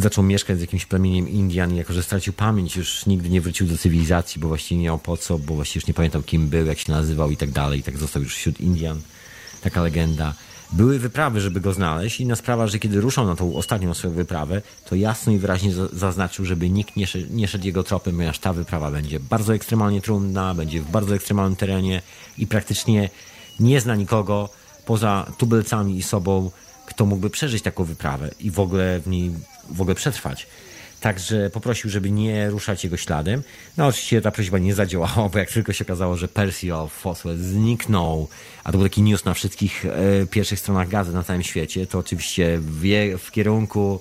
[0.02, 3.68] zaczął mieszkać z jakimś plemieniem Indian i jako, że stracił pamięć, już nigdy nie wrócił
[3.68, 6.66] do cywilizacji, bo właściwie nie miał po co, bo właściwie już nie pamiętał kim był,
[6.66, 7.80] jak się nazywał i tak dalej.
[7.80, 9.02] I tak został już wśród Indian.
[9.62, 10.34] Taka legenda.
[10.72, 12.20] Były wyprawy, żeby go znaleźć.
[12.20, 16.46] Inna sprawa, że kiedy ruszał na tą ostatnią swoją wyprawę, to jasno i wyraźnie zaznaczył,
[16.46, 20.54] żeby nikt nie szedł, nie szedł jego tropem, ponieważ ta wyprawa będzie bardzo ekstremalnie trudna,
[20.54, 22.02] będzie w bardzo ekstremalnym terenie
[22.38, 23.10] i praktycznie
[23.60, 24.50] nie zna nikogo
[24.86, 26.52] poza tubelcami i sobą,
[26.86, 29.32] kto mógłby przeżyć taką wyprawę i w ogóle w niej
[29.72, 30.48] w ogóle przetrwać.
[31.00, 33.44] Także poprosił, żeby nie ruszać jego śladem.
[33.78, 38.28] No oczywiście ta prośba nie zadziałała, bo jak tylko się okazało, że Percival Foswell zniknął,
[38.64, 42.00] a to był taki news na wszystkich e, pierwszych stronach gazet na całym świecie, to
[42.00, 42.82] oczywiście w,
[43.20, 44.00] w kierunku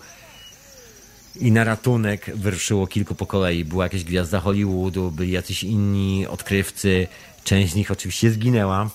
[1.40, 3.64] i na ratunek wyruszyło kilku po kolei.
[3.64, 7.06] Była jakaś gwiazda Hollywoodu, byli jacyś inni odkrywcy.
[7.44, 8.90] Część z nich oczywiście zginęła.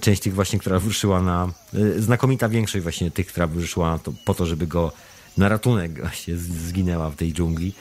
[0.00, 1.52] Część tych właśnie, która wyruszyła na...
[1.74, 4.92] E, znakomita większość właśnie tych, która wyruszyła to, po to, żeby go
[5.40, 7.72] na ratunek właśnie zginęła w tej dżungli.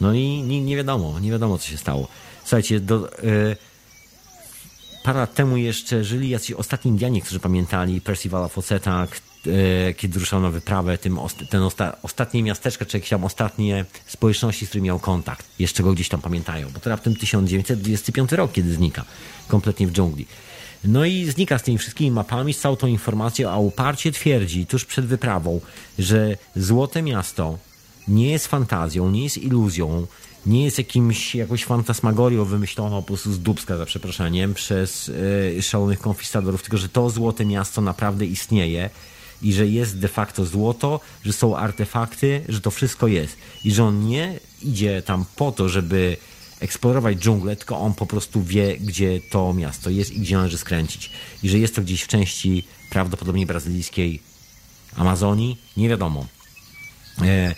[0.00, 2.08] No i nie, nie wiadomo, nie wiadomo co się stało.
[2.44, 3.56] Słuchajcie, do, y,
[5.04, 9.06] parę lat temu jeszcze żyli jacyś ostatni Indianie, którzy pamiętali Percivala Fawcetta,
[9.46, 11.18] y, kiedy ruszał na wyprawę, tym,
[11.50, 15.46] ten osta, ostatnie miasteczko, czy jakieś tam ostatnie społeczności, z którymi miał kontakt.
[15.58, 19.04] Jeszcze go gdzieś tam pamiętają, bo to raptem 1925 rok, kiedy znika
[19.48, 20.26] kompletnie w dżungli.
[20.84, 24.84] No i znika z tymi wszystkimi mapami, z całą tą informacją, a uparcie twierdzi tuż
[24.84, 25.60] przed wyprawą,
[25.98, 27.58] że Złote Miasto
[28.08, 30.06] nie jest fantazją, nie jest iluzją,
[30.46, 35.10] nie jest jakimś, jakąś fantasmagorią wymyśloną po prostu z dubska, za przeproszeniem, przez
[35.54, 38.90] yy, szalonych konkwistadorów, tylko że to Złote Miasto naprawdę istnieje
[39.42, 43.36] i że jest de facto złoto, że są artefakty, że to wszystko jest.
[43.64, 46.16] I że on nie idzie tam po to, żeby
[46.60, 51.10] eksplorować dżunglę, tylko on po prostu wie, gdzie to miasto jest i gdzie należy skręcić.
[51.42, 54.22] I że jest to gdzieś w części prawdopodobnie brazylijskiej
[54.96, 56.26] Amazonii, nie wiadomo.
[57.22, 57.54] E,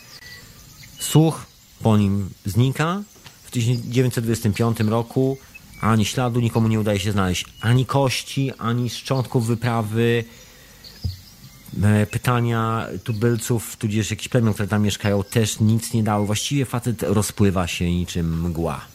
[0.99, 1.47] słuch
[1.83, 3.03] po nim znika.
[3.45, 5.39] W 1925 roku
[5.81, 10.25] ani śladu nikomu nie udaje się znaleźć ani kości, ani szczątków wyprawy.
[11.83, 16.27] E, pytania tubylców, tudzież jakichś plemion, które tam mieszkają, też nic nie dały.
[16.27, 18.90] Właściwie facet rozpływa się niczym mgła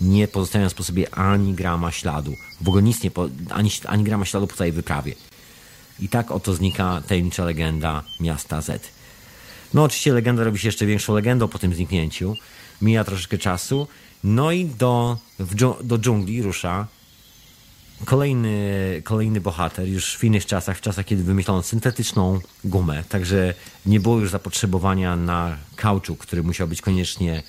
[0.00, 2.34] nie pozostawiając po sobie ani grama śladu.
[2.60, 5.14] W ogóle nic nie, po, ani, ani grama śladu po całej wyprawie.
[6.00, 8.88] I tak oto znika tajemnicza legenda miasta Z.
[9.74, 12.34] No oczywiście legenda robi się jeszcze większą legendą po tym zniknięciu.
[12.82, 13.86] Mija troszeczkę czasu.
[14.24, 15.18] No i do,
[15.84, 16.86] do dżungli rusza
[18.04, 23.54] kolejny, kolejny bohater, już w innych czasach, w czasach, kiedy wymyślono syntetyczną gumę, także
[23.86, 27.42] nie było już zapotrzebowania na kauczuk, który musiał być koniecznie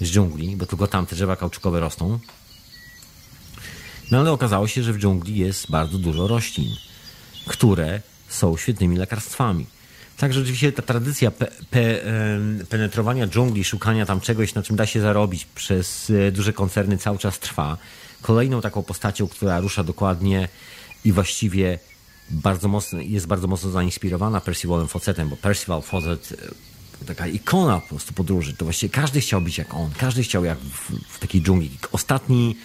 [0.00, 2.18] z dżungli, bo tylko tam te drzewa kauczkowe rosną.
[4.10, 6.76] No ale okazało się, że w dżungli jest bardzo dużo roślin,
[7.46, 9.66] które są świetnymi lekarstwami.
[10.16, 12.00] Także rzeczywiście ta tradycja pe, pe,
[12.68, 17.18] penetrowania dżungli, szukania tam czegoś, na czym da się zarobić przez e, duże koncerny cały
[17.18, 17.76] czas trwa.
[18.22, 20.48] Kolejną taką postacią, która rusza dokładnie
[21.04, 21.78] i właściwie
[22.30, 26.34] bardzo mocno, jest bardzo mocno zainspirowana Percivalem Fawcettem, bo Percival Fawcett
[27.06, 28.56] taka ikona po prostu podróży.
[28.56, 29.90] To właściwie każdy chciał być jak on.
[29.98, 31.70] Każdy chciał jak w, w takiej dżungli.
[31.92, 32.56] Ostatni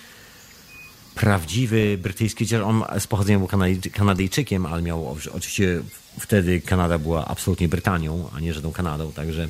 [1.15, 3.47] prawdziwy brytyjski, on z pochodzenia był
[3.93, 5.81] Kanadyjczykiem, ale miał oczywiście
[6.19, 9.49] wtedy Kanada była absolutnie Brytanią, a nie żadną Kanadą, także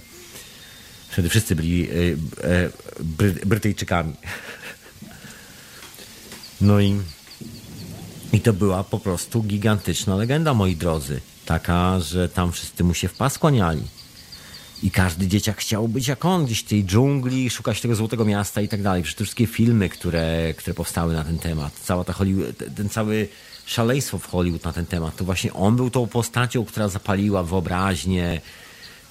[1.09, 1.93] wtedy wszyscy byli e,
[2.43, 2.69] e,
[3.45, 4.13] Brytyjczykami.
[6.61, 7.01] No i,
[8.33, 11.21] i to była po prostu gigantyczna legenda, moi drodzy.
[11.45, 13.81] Taka, że tam wszyscy mu się w pas kłaniali.
[14.83, 18.61] I każdy dzieciak chciał być jak on, gdzieś w tej dżungli, szukać tego złotego miasta
[18.61, 19.03] i tak dalej.
[19.03, 23.27] Przecież te wszystkie filmy, które, które powstały na ten temat, cała ta Hollywood, ten cały
[23.65, 28.41] szaleństwo w Hollywood na ten temat, to właśnie on był tą postacią, która zapaliła wyobraźnię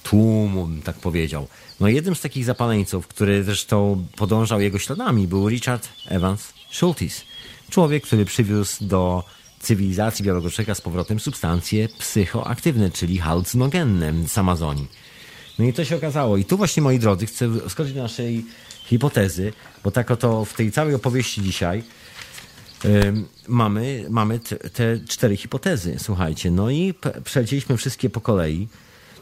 [0.03, 1.47] tłumu, tak powiedział.
[1.79, 7.21] No jednym z takich zapaleńców, który zresztą podążał jego śladami, był Richard Evans Schultes.
[7.69, 9.23] Człowiek, który przywiózł do
[9.59, 14.87] cywilizacji Białego Czeka z powrotem substancje psychoaktywne, czyli halucynogenne z Amazonii.
[15.59, 16.37] No i to się okazało.
[16.37, 18.45] I tu właśnie, moi drodzy, chcę skoczyć do naszej
[18.83, 19.53] hipotezy,
[19.83, 21.83] bo tak oto w tej całej opowieści dzisiaj
[22.83, 23.13] yy,
[23.47, 24.39] mamy, mamy
[24.73, 26.51] te cztery hipotezy, słuchajcie.
[26.51, 28.67] No i przelecieliśmy wszystkie po kolei.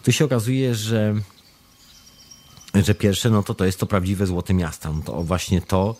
[0.04, 1.16] Tu się okazuje, że,
[2.86, 4.94] że pierwsze, no to to jest to prawdziwe złote miasto.
[4.94, 5.96] No to właśnie to,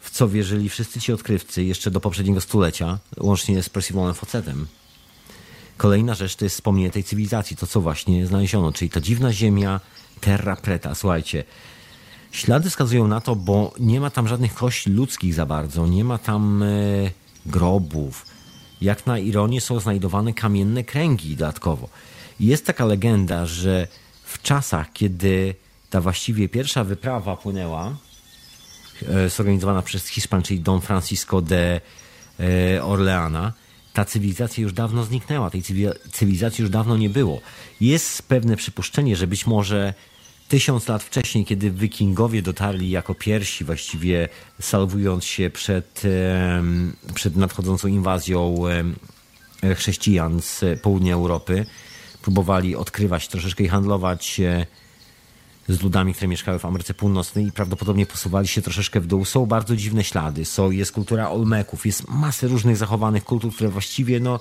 [0.00, 4.66] w co wierzyli wszyscy ci odkrywcy jeszcze do poprzedniego stulecia, łącznie z Percivalem Fawcettem.
[5.80, 9.80] Kolejna rzecz to jest wspomnienie tej cywilizacji, to co właśnie znaleziono, czyli ta dziwna ziemia
[10.20, 10.94] Terra Preta.
[10.94, 11.44] Słuchajcie,
[12.32, 16.18] Ślady wskazują na to, bo nie ma tam żadnych kości ludzkich za bardzo, nie ma
[16.18, 16.66] tam e,
[17.46, 18.26] grobów.
[18.80, 21.88] Jak na ironię są znajdowane kamienne kręgi dodatkowo.
[22.40, 23.88] Jest taka legenda, że
[24.24, 25.54] w czasach, kiedy
[25.90, 27.96] ta właściwie pierwsza wyprawa płynęła,
[29.08, 31.80] e, zorganizowana przez Hiszpan, czyli Don Francisco de
[32.40, 33.52] e, Orleana,
[33.92, 35.62] ta cywilizacja już dawno zniknęła, tej
[36.12, 37.40] cywilizacji już dawno nie było.
[37.80, 39.94] Jest pewne przypuszczenie, że być może
[40.48, 44.28] tysiąc lat wcześniej, kiedy wikingowie dotarli jako pierwsi, właściwie
[44.60, 46.02] salwując się przed,
[47.14, 48.56] przed nadchodzącą inwazją
[49.76, 51.66] chrześcijan z południa Europy,
[52.22, 54.66] próbowali odkrywać troszeczkę i handlować e,
[55.74, 59.24] z ludami, które mieszkały w Ameryce Północnej i prawdopodobnie posuwali się troszeczkę w dół.
[59.24, 60.44] Są bardzo dziwne ślady.
[60.44, 64.40] Są, jest kultura Olmeków, jest masę różnych zachowanych kultur, które właściwie, no,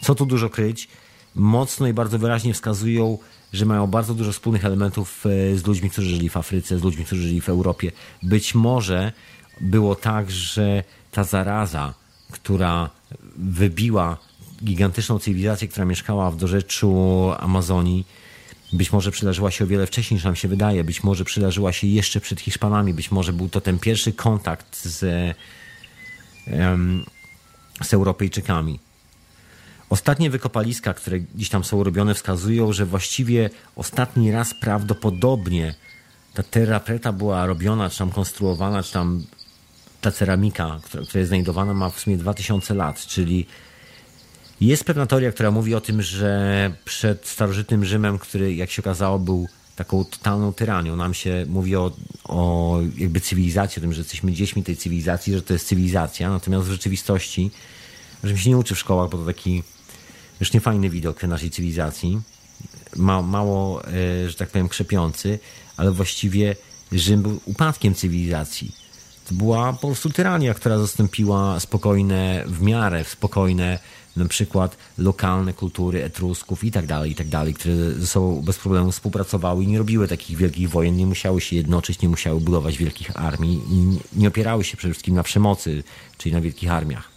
[0.00, 0.88] co tu dużo kryć,
[1.34, 3.18] mocno i bardzo wyraźnie wskazują,
[3.52, 7.04] że mają bardzo dużo wspólnych elementów e, z ludźmi, którzy żyli w Afryce, z ludźmi,
[7.04, 7.92] którzy żyli w Europie.
[8.22, 9.12] Być może
[9.60, 11.94] było tak, że ta zaraza,
[12.30, 12.90] która
[13.36, 14.16] wybiła
[14.64, 16.94] gigantyczną cywilizację, która mieszkała w dorzeczu
[17.38, 18.06] Amazonii,
[18.72, 21.86] być może przydarzyła się o wiele wcześniej niż nam się wydaje, być może przydarzyła się
[21.86, 24.98] jeszcze przed Hiszpanami, być może był to ten pierwszy kontakt z,
[27.82, 28.80] z Europejczykami.
[29.90, 35.74] Ostatnie wykopaliska, które gdzieś tam są robione, wskazują, że właściwie ostatni raz prawdopodobnie
[36.34, 39.24] ta terra preta była robiona, czy tam konstruowana, czy tam
[40.00, 43.46] ta ceramika, która, która jest znajdowana, ma w sumie 2000 lat, czyli
[44.66, 49.18] jest pewna teoria, która mówi o tym, że przed starożytnym Rzymem, który jak się okazało
[49.18, 51.92] był taką totalną tyranią, nam się mówi o,
[52.24, 56.66] o jakby cywilizacji, o tym, że jesteśmy dziećmi tej cywilizacji, że to jest cywilizacja, natomiast
[56.66, 57.50] w rzeczywistości,
[58.24, 59.62] że się nie uczy w szkołach, bo to taki
[60.40, 62.20] już niefajny widok naszej cywilizacji,
[62.96, 63.90] ma, mało, e,
[64.28, 65.38] że tak powiem, krzepiący,
[65.76, 66.56] ale właściwie
[66.92, 68.72] Rzym był upadkiem cywilizacji.
[69.28, 73.78] To była po prostu tyrania, która zastąpiła spokojne, w miarę spokojne
[74.22, 78.58] na przykład lokalne kultury Etrusków i tak dalej, i tak dalej, które ze sobą bez
[78.58, 82.78] problemu współpracowały i nie robiły takich wielkich wojen, nie musiały się jednoczyć, nie musiały budować
[82.78, 85.84] wielkich armii i nie opierały się przede wszystkim na przemocy,
[86.18, 87.10] czyli na wielkich armiach.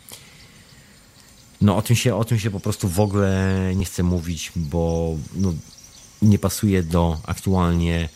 [1.62, 5.16] No o tym się, o tym się po prostu w ogóle nie chcę mówić, bo
[5.36, 5.54] no,
[6.22, 8.10] nie pasuje do aktualnie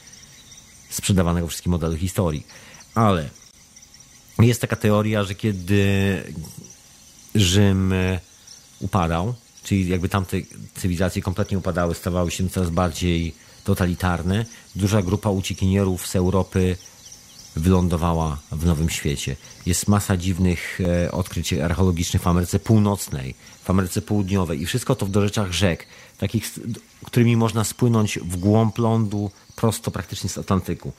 [0.89, 2.47] sprzedawanego wszystkim modelu historii.
[2.95, 3.29] Ale
[4.39, 6.23] jest taka teoria, że kiedy
[7.35, 7.93] Rzym
[8.79, 9.33] upadał,
[9.63, 10.37] czyli jakby tamte
[10.75, 13.33] cywilizacje kompletnie upadały, stawały się coraz bardziej
[13.63, 14.45] totalitarne,
[14.75, 16.77] duża grupa uciekinierów z Europy
[17.55, 19.35] wylądowała w Nowym Świecie.
[19.65, 25.05] Jest masa dziwnych e, odkryć archeologicznych w Ameryce Północnej, w Ameryce Południowej i wszystko to
[25.05, 25.85] w dorzeczach rzek,
[26.17, 26.53] takich,
[27.05, 30.91] którymi można spłynąć w głąb lądu prosto praktycznie z Atlantyku.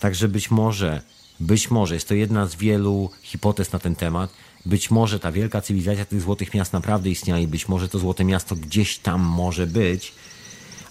[0.00, 1.02] Także być może,
[1.40, 4.30] być może, jest to jedna z wielu hipotez na ten temat,
[4.66, 8.24] być może ta wielka cywilizacja tych złotych miast naprawdę istniała i być może to złote
[8.24, 10.12] miasto gdzieś tam może być,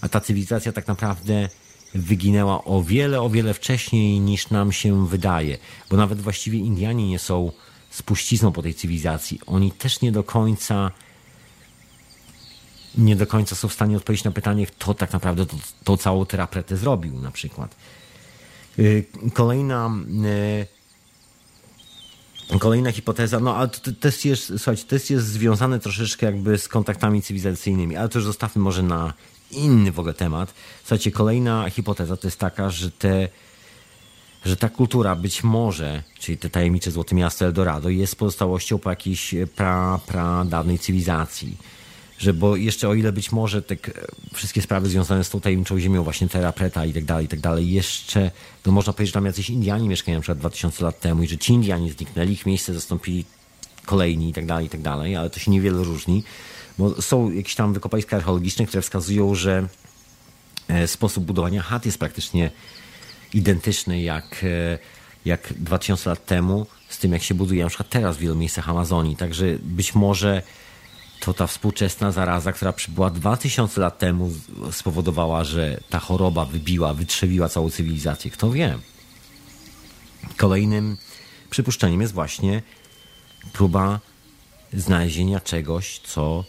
[0.02, 1.50] a ta cywilizacja tak naprawdę
[1.94, 5.58] wyginęła o wiele, o wiele wcześniej niż nam się wydaje,
[5.90, 7.52] bo nawet właściwie Indianie nie są
[7.90, 9.40] spuścizną po tej cywilizacji.
[9.46, 10.92] Oni też nie do końca
[12.98, 16.26] nie do końca są w stanie odpowiedzieć na pytanie, kto tak naprawdę to, to całą
[16.26, 17.76] terapetę zrobił na przykład.
[18.80, 19.92] Y, kolejna
[20.26, 20.75] y,
[22.60, 27.22] Kolejna hipoteza, no ale to też jest, słuchajcie, to jest związane troszeczkę jakby z kontaktami
[27.22, 29.14] cywilizacyjnymi, ale to już zostawmy może na
[29.52, 30.54] inny w ogóle temat.
[30.82, 33.30] Słuchajcie, kolejna hipoteza to jest taka, że te
[34.46, 39.36] że ta kultura być może, czyli te tajemnicze Złote Miasto Eldorado jest pozostałością po jakiejś
[39.56, 41.58] pra, pra dawnej cywilizacji
[42.18, 43.76] że bo jeszcze o ile być może te
[44.34, 47.40] wszystkie sprawy związane z tą tajemniczą ziemią, właśnie Terra Preta i tak dalej, i tak
[47.40, 48.32] dalej, jeszcze,
[48.64, 51.38] to można powiedzieć, że tam jacyś Indianie mieszkają na przykład 2000 lat temu i że
[51.38, 53.26] ci Indianie zniknęli, ich miejsce zastąpili
[53.86, 56.24] kolejni i tak dalej, i tak dalej, ale to się niewiele różni,
[56.78, 59.68] bo są jakieś tam wykopaliska archeologiczne, które wskazują, że
[60.68, 62.52] e, sposób budowania chat jest praktycznie
[63.34, 64.78] identyczny jak, e,
[65.26, 68.70] jak 2000 lat temu z tym, jak się buduje na przykład teraz w wielu miejscach
[68.70, 69.16] Amazonii.
[69.16, 70.42] Także być może
[71.26, 74.32] to ta współczesna zaraza, która przybyła 2000 lat temu,
[74.72, 78.32] spowodowała, że ta choroba wybiła, wytrzewiła całą cywilizację.
[78.32, 78.78] Kto wie?
[80.38, 80.98] Kolejnym
[81.50, 82.62] przypuszczeniem jest właśnie
[83.54, 84.00] próba
[84.74, 86.44] znalezienia czegoś, co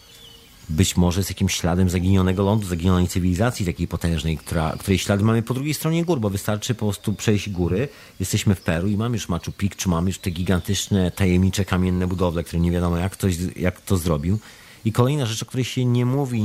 [0.69, 5.43] być może jest jakimś śladem zaginionego lądu, zaginionej cywilizacji takiej potężnej, która, której ślady mamy
[5.43, 7.89] po drugiej stronie gór, bo wystarczy po prostu przejść góry.
[8.21, 12.45] Jesteśmy w Peru i mamy już Machu Picchu, mamy już te gigantyczne, tajemnicze kamienne budowle,
[12.45, 14.39] które nie wiadomo jak ktoś jak to zrobił.
[14.87, 16.45] I kolejna rzecz, o której się nie mówi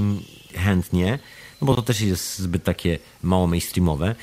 [0.54, 1.20] chętnie,
[1.62, 4.16] no bo to też jest zbyt takie mało mainstreamowe,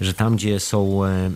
[0.00, 1.30] że tam, gdzie są e,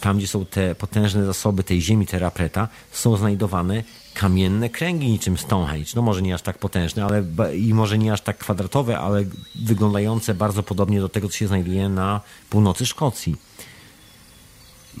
[0.00, 3.82] tam gdzie są te potężne zasoby tej ziemi terapreta, są znajdowane
[4.14, 5.92] kamienne kręgi niczym Stonehenge.
[5.96, 7.24] No może nie aż tak potężne, ale
[7.56, 9.24] i może nie aż tak kwadratowe, ale
[9.54, 12.20] wyglądające bardzo podobnie do tego, co się znajduje na
[12.50, 13.36] północy Szkocji.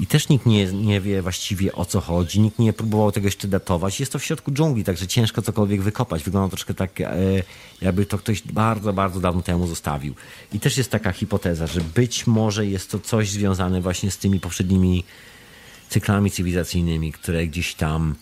[0.00, 3.48] I też nikt nie, nie wie właściwie o co chodzi, nikt nie próbował tego jeszcze
[3.48, 4.00] datować.
[4.00, 6.22] Jest to w środku dżungli, także ciężko cokolwiek wykopać.
[6.22, 7.14] Wygląda troszkę tak, e,
[7.80, 10.14] jakby to ktoś bardzo, bardzo dawno temu zostawił.
[10.52, 14.40] I też jest taka hipoteza, że być może jest to coś związane właśnie z tymi
[14.40, 15.04] poprzednimi
[15.88, 18.14] cyklami cywilizacyjnymi, które gdzieś tam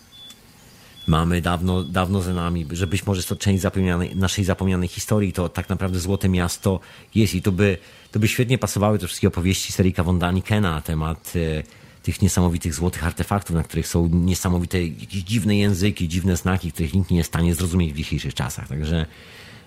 [1.07, 5.33] mamy dawno, dawno za nami, że być może jest to część zapomnianej, naszej zapomnianej historii,
[5.33, 6.79] to tak naprawdę Złote Miasto
[7.15, 7.77] jest i to by,
[8.11, 11.63] to by świetnie pasowały te wszystkie opowieści Serika von Danikena na temat e,
[12.03, 17.11] tych niesamowitych złotych artefaktów, na których są niesamowite jakieś dziwne języki, dziwne znaki, których nikt
[17.11, 18.67] nie jest w stanie zrozumieć w dzisiejszych czasach.
[18.67, 19.05] Także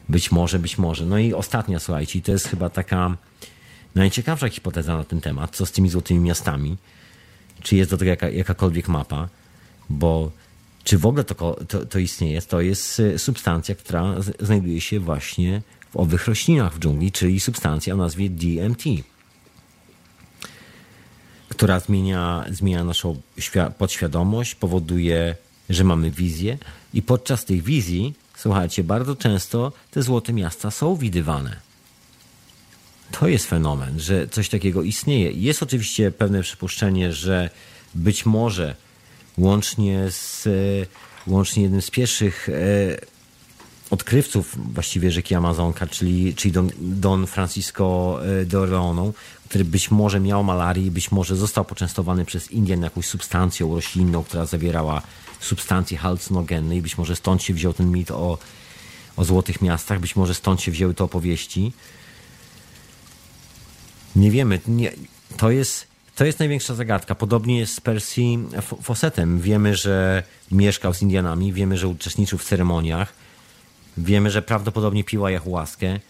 [0.09, 1.06] być może, być może.
[1.06, 3.16] No i ostatnia, słuchajcie, to jest chyba taka
[3.94, 6.77] najciekawsza hipoteza na ten temat, co z tymi złotymi miastami.
[7.62, 9.28] Czy jest do tego jaka, jakakolwiek mapa,
[9.90, 10.31] bo
[10.89, 12.43] czy w ogóle to, to, to istnieje?
[12.43, 17.94] To jest y, substancja, która znajduje się właśnie w owych roślinach w dżungli, czyli substancja
[17.94, 18.85] o nazwie DMT,
[21.48, 23.20] która zmienia, zmienia naszą
[23.78, 25.36] podświadomość, powoduje,
[25.70, 26.59] że mamy wizję
[26.94, 31.56] i podczas tych wizji, słuchajcie, bardzo często te złote miasta są widywane.
[33.10, 35.31] To jest fenomen, że coś takiego istnieje.
[35.31, 37.51] Jest oczywiście pewne przypuszczenie, że
[37.94, 38.88] być może
[39.39, 40.48] łącznie z
[41.27, 42.52] łącznie jednym z pierwszych e,
[43.90, 49.15] odkrywców właściwie rzeki Amazonka, czyli, czyli Don, Don Francisco e, de Orleanu,
[49.48, 54.47] który być może miał malarię być może został poczęstowany przez Indian jakąś substancją roślinną, która
[54.47, 55.02] zawierała
[55.40, 58.39] substancje halucynogenne i być może stąd się wziął ten mit o,
[59.16, 61.73] o złotych miastach, być może stąd się wzięły te opowieści.
[64.16, 64.60] Nie wiemy.
[64.66, 64.93] Nie,
[65.36, 65.88] to jest
[66.18, 67.14] to jest największa zagadka.
[67.14, 68.20] Podobnie jest z Percy
[68.82, 69.40] Fawcettem.
[69.40, 73.12] Wiemy, że mieszkał z Indianami, wiemy, że uczestniczył w ceremoniach,
[73.96, 76.00] wiemy, że prawdopodobnie piła ayahuaskę.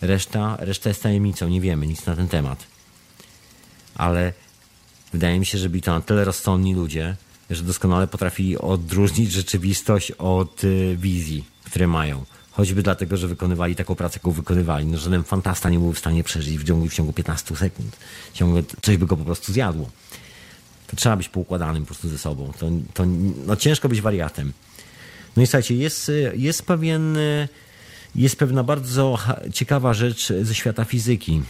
[0.00, 2.66] Reszta, reszta jest tajemnicą, nie wiemy nic na ten temat.
[3.94, 4.32] Ale
[5.12, 7.16] wydaje mi się, że byli to na tyle rozsądni ludzie,
[7.50, 12.24] że doskonale potrafili odróżnić rzeczywistość od y, wizji, które mają.
[12.56, 14.86] Choćby dlatego, że wykonywali taką pracę, jaką wykonywali.
[14.86, 17.96] No, żaden fantasta nie był w stanie przeżyć w dżungli w ciągu 15 sekund.
[18.32, 19.90] Ciągle coś by go po prostu zjadło.
[20.86, 22.52] To trzeba być poukładanym po prostu ze sobą.
[22.58, 23.04] To, to
[23.46, 24.52] no, ciężko być wariatem.
[25.36, 27.18] No i słuchajcie, jest, jest pewien,
[28.14, 29.18] jest pewna bardzo
[29.52, 31.42] ciekawa rzecz ze świata fizyki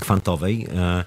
[0.00, 0.66] kwantowej.
[0.74, 1.04] E,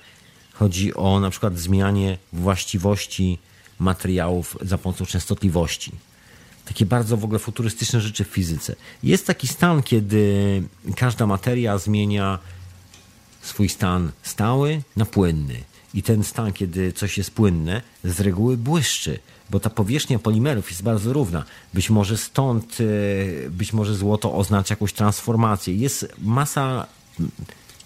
[0.53, 3.38] chodzi o na przykład zmianie właściwości
[3.80, 5.91] materiałów za pomocą częstotliwości
[6.65, 8.75] takie bardzo w ogóle futurystyczne rzeczy w fizyce.
[9.03, 10.63] Jest taki stan, kiedy
[10.95, 12.39] każda materia zmienia
[13.41, 15.55] swój stan stały na płynny.
[15.93, 19.19] I ten stan, kiedy coś jest płynne, z reguły błyszczy,
[19.49, 21.43] bo ta powierzchnia polimerów jest bardzo równa.
[21.73, 22.77] Być może stąd,
[23.45, 25.75] e, być może złoto oznacza jakąś transformację.
[25.75, 26.87] Jest masa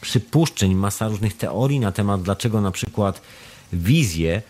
[0.01, 3.21] przypuszczeń, masa różnych teorii na temat, dlaczego na przykład
[3.73, 4.41] wizje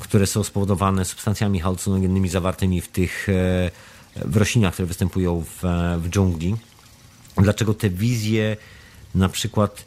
[0.00, 3.70] które są spowodowane substancjami halucynogennymi zawartymi w tych e,
[4.16, 5.62] w roślinach, które występują w,
[5.98, 6.56] w dżungli.
[7.38, 8.56] Dlaczego te wizje
[9.14, 9.84] na przykład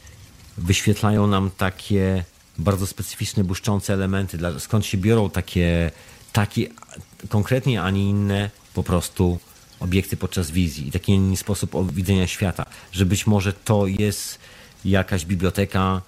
[0.57, 2.23] wyświetlają nam takie
[2.57, 5.91] bardzo specyficzne, błyszczące elementy, skąd się biorą takie,
[6.33, 6.67] takie
[7.29, 9.39] konkretnie, a nie inne po prostu
[9.79, 14.39] obiekty podczas wizji i taki inny sposób widzenia świata, że być może to jest
[14.85, 16.01] jakaś biblioteka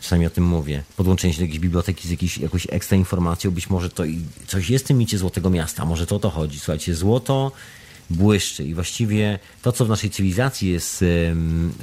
[0.00, 0.82] Czasami o tym mówię.
[0.96, 4.02] Podłączenie się do jakiejś biblioteki z jakiejś, jakąś ekstra informacją, być może to
[4.46, 6.58] coś jest w tym micie Złotego Miasta, może to o to chodzi.
[6.58, 7.52] Słuchajcie, złoto
[8.10, 11.04] błyszczy i właściwie to, co w naszej cywilizacji jest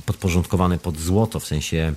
[0.06, 1.94] podporządkowane pod złoto, w sensie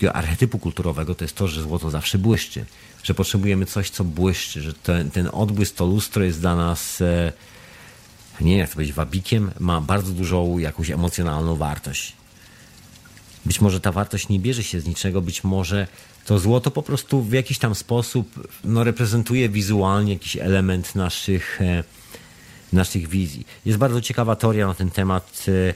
[0.00, 2.64] takiego archetypu kulturowego, to jest to, że złoto zawsze błyszczy.
[3.02, 7.32] Że potrzebujemy coś, co błyszczy, że ten, ten odbłysk, to lustro jest dla nas, e,
[8.40, 12.19] nie wiem jak to powiedzieć, wabikiem, ma bardzo dużą jakąś emocjonalną wartość.
[13.46, 15.86] Być może ta wartość nie bierze się z niczego, być może
[16.24, 21.84] to złoto po prostu w jakiś tam sposób no, reprezentuje wizualnie jakiś element naszych, e,
[22.72, 23.46] naszych wizji.
[23.66, 25.74] Jest bardzo ciekawa teoria na ten temat, e,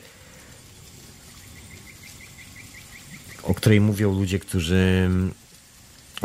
[3.43, 5.11] o której mówią ludzie, którzy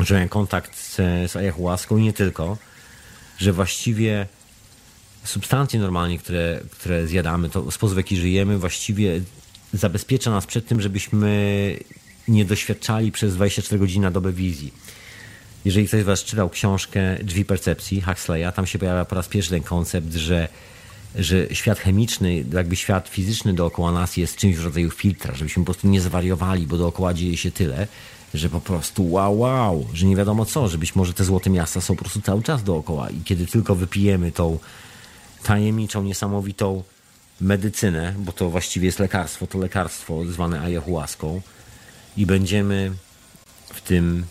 [0.09, 0.95] mają kontakt z,
[1.31, 2.57] z ayahuaską i nie tylko,
[3.37, 4.27] że właściwie
[5.23, 9.21] substancje normalnie, które, które zjadamy, to sposób w jaki żyjemy, właściwie
[9.73, 11.79] zabezpiecza nas przed tym, żebyśmy
[12.27, 14.73] nie doświadczali przez 24 godziny na dobę wizji.
[15.65, 19.51] Jeżeli ktoś z Was czytał książkę Drzwi Percepcji Huxleya, tam się pojawia po raz pierwszy
[19.51, 20.47] ten koncept, że,
[21.15, 25.65] że świat chemiczny, jakby świat fizyczny dookoła nas jest czymś w rodzaju filtra, żebyśmy po
[25.65, 27.87] prostu nie zwariowali, bo dookoła dzieje się tyle,
[28.33, 31.81] że po prostu wow, wow, że nie wiadomo co, że być może te złote miasta
[31.81, 34.59] są po prostu cały czas dookoła i kiedy tylko wypijemy tą
[35.43, 36.83] tajemniczą, niesamowitą
[37.41, 41.41] medycynę, bo to właściwie jest lekarstwo, to lekarstwo zwane ayahuaską
[42.17, 42.91] i będziemy
[43.73, 44.25] w tym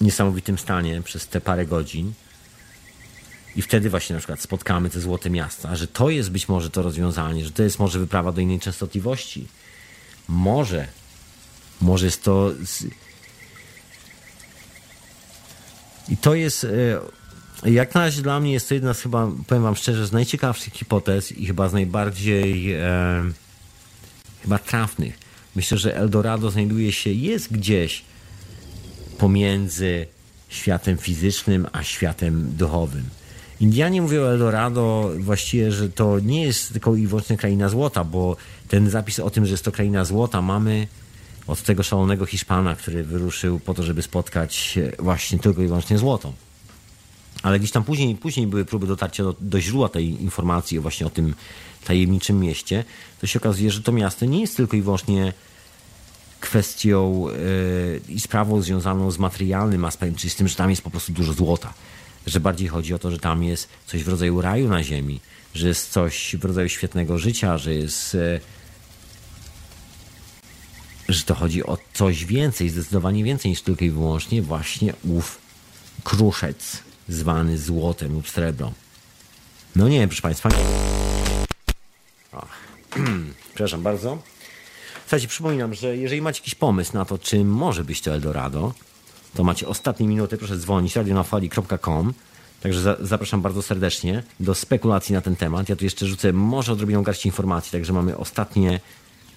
[0.00, 2.12] niesamowitym stanie przez te parę godzin
[3.56, 6.82] i wtedy właśnie na przykład spotkamy te złote miasta, że to jest być może to
[6.82, 9.48] rozwiązanie, że to jest może wyprawa do innej częstotliwości.
[10.28, 10.86] Może.
[11.80, 12.50] Może jest to...
[16.08, 16.66] I to jest...
[17.64, 20.72] Jak na razie dla mnie jest to jedna z chyba, powiem wam szczerze, z najciekawszych
[20.72, 23.24] hipotez i chyba z najbardziej e,
[24.42, 25.18] chyba trafnych.
[25.56, 28.04] Myślę, że Eldorado znajduje się, jest gdzieś
[29.18, 30.06] pomiędzy
[30.48, 33.04] światem fizycznym a światem duchowym.
[33.60, 38.36] Indianie mówią Eldorado właściwie, że to nie jest tylko i wyłącznie kraina złota, bo
[38.68, 40.86] ten zapis o tym, że jest to kraina złota mamy
[41.46, 46.32] od tego szalonego Hiszpana, który wyruszył po to, żeby spotkać właśnie tylko i wyłącznie złoto.
[47.44, 51.10] Ale gdzieś tam później, później były próby dotarcia do, do źródła tej informacji właśnie o
[51.10, 51.34] tym
[51.84, 52.84] tajemniczym mieście.
[53.20, 55.32] To się okazuje, że to miasto nie jest tylko i wyłącznie
[56.40, 60.90] kwestią yy, i sprawą związaną z materialnym aspektem, czyli z tym, że tam jest po
[60.90, 61.74] prostu dużo złota
[62.26, 65.20] że bardziej chodzi o to, że tam jest coś w rodzaju raju na ziemi,
[65.54, 68.40] że jest coś w rodzaju świetnego życia, że jest e,
[71.08, 75.38] że to chodzi o coś więcej, zdecydowanie więcej niż tylko i wyłącznie właśnie ów
[76.04, 78.72] kruszec zwany złotem lub srebrą.
[79.76, 80.48] No nie, proszę Państwa.
[83.54, 84.18] Przepraszam bardzo.
[85.02, 88.74] Słuchajcie, przypominam, że jeżeli macie jakiś pomysł na to, czym może być to Eldorado,
[89.34, 92.14] to macie ostatnie minuty, proszę dzwonić radionafali.com.
[92.60, 95.68] Także za, zapraszam bardzo serdecznie do spekulacji na ten temat.
[95.68, 98.80] Ja tu jeszcze rzucę może odrobiną garści informacji, także mamy ostatnie,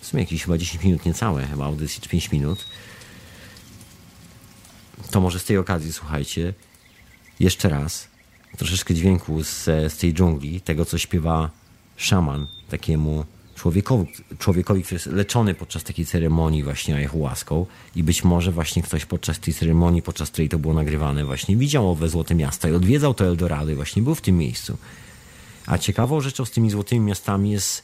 [0.01, 2.65] w sumie jakieś chyba 10 minut niecałe, chyba audycji, czy 5 minut.
[5.11, 6.53] To może z tej okazji, słuchajcie,
[7.39, 8.07] jeszcze raz
[8.57, 11.49] troszeczkę dźwięku z, z tej dżungli, tego co śpiewa
[11.95, 14.07] szaman takiemu człowiekowi,
[14.39, 17.65] człowiekowi, który jest leczony podczas takiej ceremonii właśnie ayahuaską
[17.95, 21.91] i być może właśnie ktoś podczas tej ceremonii, podczas której to było nagrywane właśnie widział
[21.91, 24.77] owe złote miasta i odwiedzał to Eldorado i właśnie był w tym miejscu.
[25.65, 27.83] A ciekawą rzeczą z tymi złotymi miastami jest,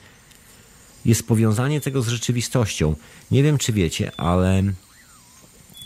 [1.05, 2.95] jest powiązanie tego z rzeczywistością.
[3.31, 4.63] Nie wiem, czy wiecie, ale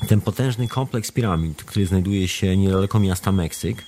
[0.07, 3.83] ten potężny kompleks piramid, który znajduje się niedaleko miasta Meksyk,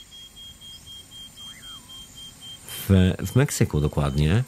[2.90, 4.44] w, w Meksyku dokładnie,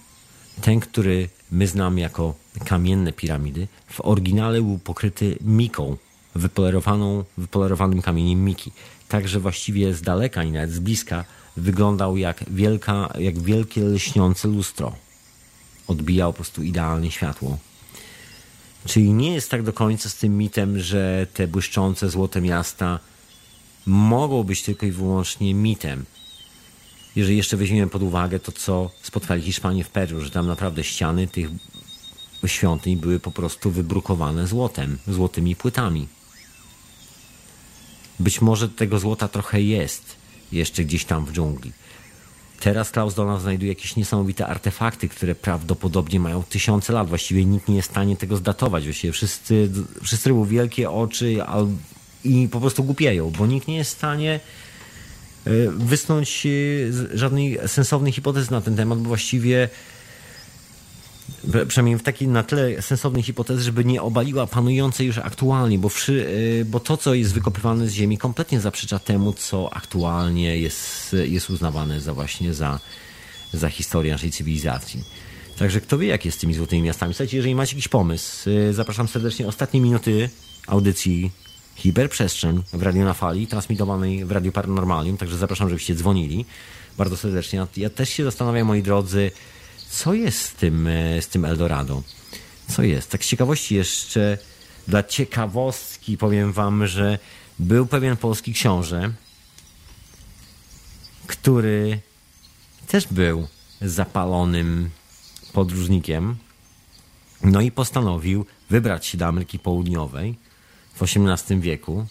[0.61, 2.35] ten, który my znamy jako
[2.65, 5.97] kamienne piramidy, w oryginale był pokryty miką,
[6.35, 8.71] wypolerowaną, wypolerowanym kamieniem miki.
[9.07, 11.25] Także właściwie z daleka i nawet z bliska
[11.57, 14.95] wyglądał jak, wielka, jak wielkie lśniące lustro.
[15.87, 17.57] Odbijał po prostu idealnie światło.
[18.85, 22.99] Czyli nie jest tak do końca z tym mitem, że te błyszczące złote miasta
[23.85, 26.05] mogą być tylko i wyłącznie mitem
[27.15, 31.27] jeżeli jeszcze weźmiemy pod uwagę to, co spotkali Hiszpanie w Peru, że tam naprawdę ściany
[31.27, 31.49] tych
[32.45, 36.07] świątyń były po prostu wybrukowane złotem, złotymi płytami.
[38.19, 40.15] Być może tego złota trochę jest
[40.51, 41.71] jeszcze gdzieś tam w dżungli.
[42.61, 47.09] Teraz Klaus Donald znajduje jakieś niesamowite artefakty, które prawdopodobnie mają tysiące lat.
[47.09, 48.83] Właściwie nikt nie jest w stanie tego zdatować.
[48.83, 49.69] Właściwie wszyscy,
[50.03, 51.37] wszyscy robią wielkie oczy
[52.23, 54.39] i po prostu głupieją, bo nikt nie jest w stanie
[55.45, 59.69] E, wysnąć e, żadnej sensownej hipotezy na ten temat, bo właściwie
[61.67, 66.27] przynajmniej w takiej na tle sensownej hipotezy, żeby nie obaliła panującej już aktualnie, bo, wszy,
[66.61, 71.49] e, bo to, co jest wykopywane z ziemi, kompletnie zaprzecza temu, co aktualnie jest, jest
[71.49, 72.79] uznawane za właśnie za,
[73.53, 75.03] za historię naszej cywilizacji.
[75.57, 77.13] Także kto wie, jak jest z tymi złotymi miastami.
[77.13, 79.47] Słuchajcie, jeżeli macie jakiś pomysł, zapraszam serdecznie.
[79.47, 80.29] Ostatnie minuty
[80.67, 81.31] audycji
[81.75, 86.45] hiperprzestrzeń w Radio na Fali, transmitowanej w Radiu Paranormalium, także zapraszam, żebyście dzwonili
[86.97, 87.67] bardzo serdecznie.
[87.77, 89.31] Ja też się zastanawiam, moi drodzy,
[89.91, 92.03] co jest z tym, e, z tym Eldorado?
[92.67, 93.11] Co jest?
[93.11, 94.37] Tak z ciekawości jeszcze,
[94.87, 97.19] dla ciekawostki powiem wam, że
[97.59, 99.13] był pewien polski książę,
[101.27, 101.99] który
[102.87, 103.47] też był
[103.81, 104.89] zapalonym
[105.53, 106.37] podróżnikiem,
[107.43, 110.35] no i postanowił wybrać się do Ameryki Południowej
[110.93, 112.05] w XVIII wieku.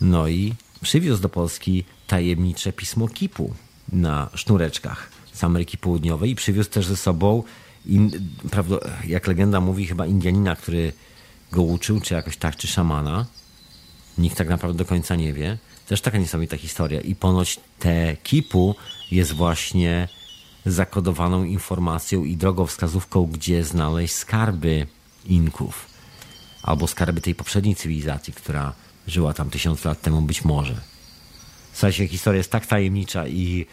[0.00, 3.54] No i przywiózł do Polski tajemnicze pismo Kipu
[3.92, 7.42] na sznureczkach z Ameryki Południowej i przywiózł też ze sobą,
[7.86, 8.10] in,
[8.50, 8.76] prawda,
[9.06, 10.92] jak legenda mówi, chyba Indianina, który
[11.52, 13.26] go uczył, czy jakoś tak, czy szamana.
[14.18, 15.58] Nikt tak naprawdę do końca nie wie.
[15.86, 17.00] Też taka niesamowita historia.
[17.00, 18.74] I ponoć te Kipu
[19.10, 20.08] jest właśnie
[20.66, 24.86] zakodowaną informacją i drogowskazówką, gdzie znaleźć skarby
[25.24, 25.86] Inków.
[26.62, 28.72] albo skarby tej poprzedniej cywilizacji, która
[29.06, 30.80] żyła tam tysiąc lat temu, być może.
[31.72, 33.66] Słuchajcie, historia jest tak tajemnicza i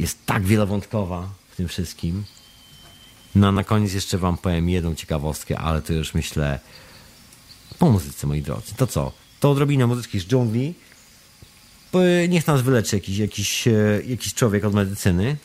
[0.00, 2.24] jest tak wielowątkowa w tym wszystkim.
[3.34, 6.60] No a na koniec jeszcze wam powiem jedną ciekawostkę, ale to już myślę
[7.78, 8.74] po muzyce, moi drodzy.
[8.76, 9.12] To co?
[9.40, 10.74] To odrobinę muzyczki z dżungli.
[12.28, 13.72] Niech nas wyleczy jakiś, jakiś, e,
[14.06, 15.36] jakiś człowiek od medycyny.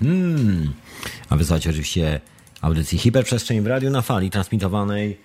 [0.00, 0.72] Hmm.
[1.28, 2.20] A wysłać oczywiście
[2.60, 5.18] audycji Hiperprzestrzeń w radiu na fali transmitowanej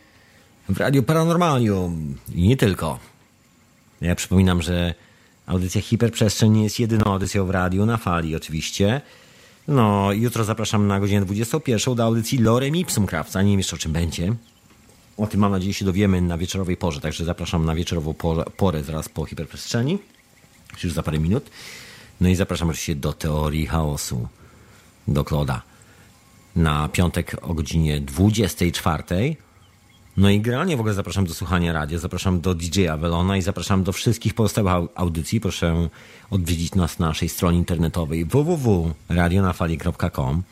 [0.70, 3.00] w Radiu Paranormalium i nie tylko.
[4.02, 4.94] Ja przypominam, że
[5.46, 9.02] audycja Hiperprzestrzeń nie jest jedyną audycją w radiu na fali oczywiście.
[9.68, 13.42] No, jutro zapraszam na godzinę 21 do audycji Lorem Ipsum Krawca.
[13.42, 14.34] Nie wiem jeszcze o czym będzie.
[15.18, 18.84] O tym mam nadzieję się dowiemy na wieczorowej porze, także zapraszam na wieczorową porę, porę
[18.84, 19.98] zaraz po hiperprzestrzeni,
[20.84, 21.50] już za parę minut.
[22.22, 24.28] No i zapraszam oczywiście do teorii chaosu
[25.08, 25.62] do Kloda
[26.56, 29.36] na piątek o godzinie 24.
[30.18, 33.84] No i generalnie w ogóle zapraszam do słuchania radia, zapraszam do DJ Avelona i zapraszam
[33.84, 35.42] do wszystkich pozostałych audycji.
[35.42, 35.90] Proszę
[36.30, 40.44] odwiedzić nas na naszej stronie internetowej www.radionafali.com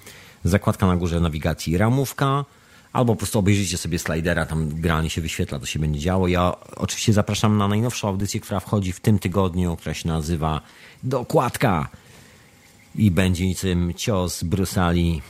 [0.43, 2.45] Zakładka na górze nawigacji ramówka
[2.93, 6.27] albo po prostu obejrzyjcie sobie slidera, tam generalnie się wyświetla, to się będzie działo.
[6.27, 10.61] Ja oczywiście zapraszam na najnowszą audycję, która wchodzi w tym tygodniu, która się nazywa
[11.03, 11.89] Dokładka
[12.97, 15.21] i będzie niczym cios Brusali.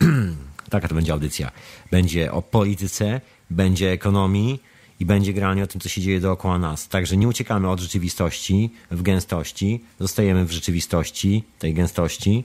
[0.70, 1.50] Taka to będzie audycja.
[1.90, 3.20] Będzie o polityce,
[3.50, 4.60] będzie ekonomii
[5.00, 6.88] i będzie granie o tym, co się dzieje dookoła nas.
[6.88, 12.44] Także nie uciekamy od rzeczywistości w gęstości, zostajemy w rzeczywistości, tej gęstości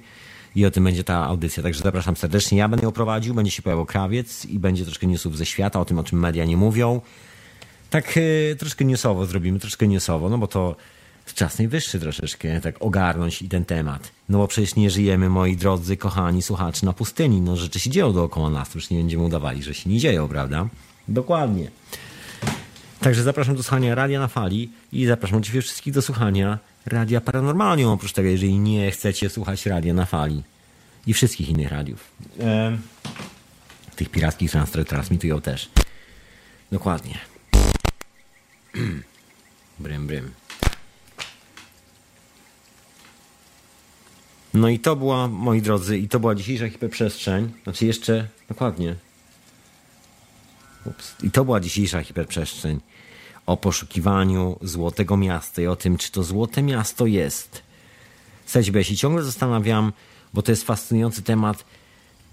[0.56, 1.64] i o tym będzie ta audycja.
[1.64, 2.58] Także zapraszam serdecznie.
[2.58, 5.86] Ja będę ją prowadził, będzie się pojawił krawiec i będzie troszkę newsów ze świata, o
[5.86, 7.02] tym, o czym media nie mówią.
[7.90, 10.76] Tak yy, troszkę newsowo zrobimy, troszkę newsowo, no bo to
[11.34, 14.12] czas najwyższy troszeczkę tak ogarnąć i ten temat.
[14.30, 17.42] No bo przecież nie żyjemy, moi drodzy, kochani słuchacze, na pustyni.
[17.42, 20.68] No rzeczy się dzieją dookoła nas, już nie będziemy udawali, że się nie dzieją, prawda?
[21.08, 21.72] Dokładnie.
[23.00, 27.92] Także zapraszam do słuchania Radia na Fali i zapraszam oczywiście wszystkich do słuchania Radia Paranormalium,
[27.92, 30.44] oprócz tego, jeżeli nie chcecie słuchać Radia na Fali
[31.08, 32.12] i wszystkich innych radiów.
[32.40, 32.78] E,
[33.96, 35.70] tych pirackich, które transmitują też.
[36.72, 37.18] Dokładnie.
[39.80, 40.39] brym, brym.
[44.54, 47.52] No i to była, moi drodzy, i to była dzisiejsza hiperprzestrzeń.
[47.64, 48.96] Znaczy jeszcze, dokładnie.
[50.86, 51.16] Ups.
[51.24, 52.80] I to była dzisiejsza hiperprzestrzeń
[53.46, 57.64] o poszukiwaniu złotego miasta i o tym, czy to złote miasto jest.
[58.46, 59.94] Słuchajcie, bo ja się ciągle zastanawiam,
[60.34, 61.66] bo to jest fascynujący temat,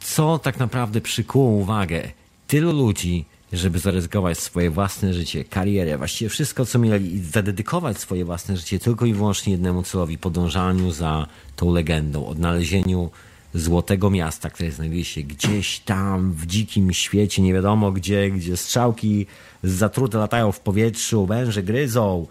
[0.01, 2.10] co tak naprawdę przykuło uwagę
[2.47, 3.24] tylu ludzi,
[3.56, 8.78] żeby zaryzykować swoje własne życie, karierę, właściwie wszystko, co mieli i zadedykować swoje własne życie
[8.78, 11.26] tylko i wyłącznie jednemu celowi, podążaniu za
[11.56, 13.10] tą legendą, odnalezieniu
[13.54, 19.26] Złotego Miasta, które znajduje się gdzieś tam w dzikim świecie, nie wiadomo gdzie, gdzie strzałki
[19.62, 22.26] zatrute latają w powietrzu, węże gryzą,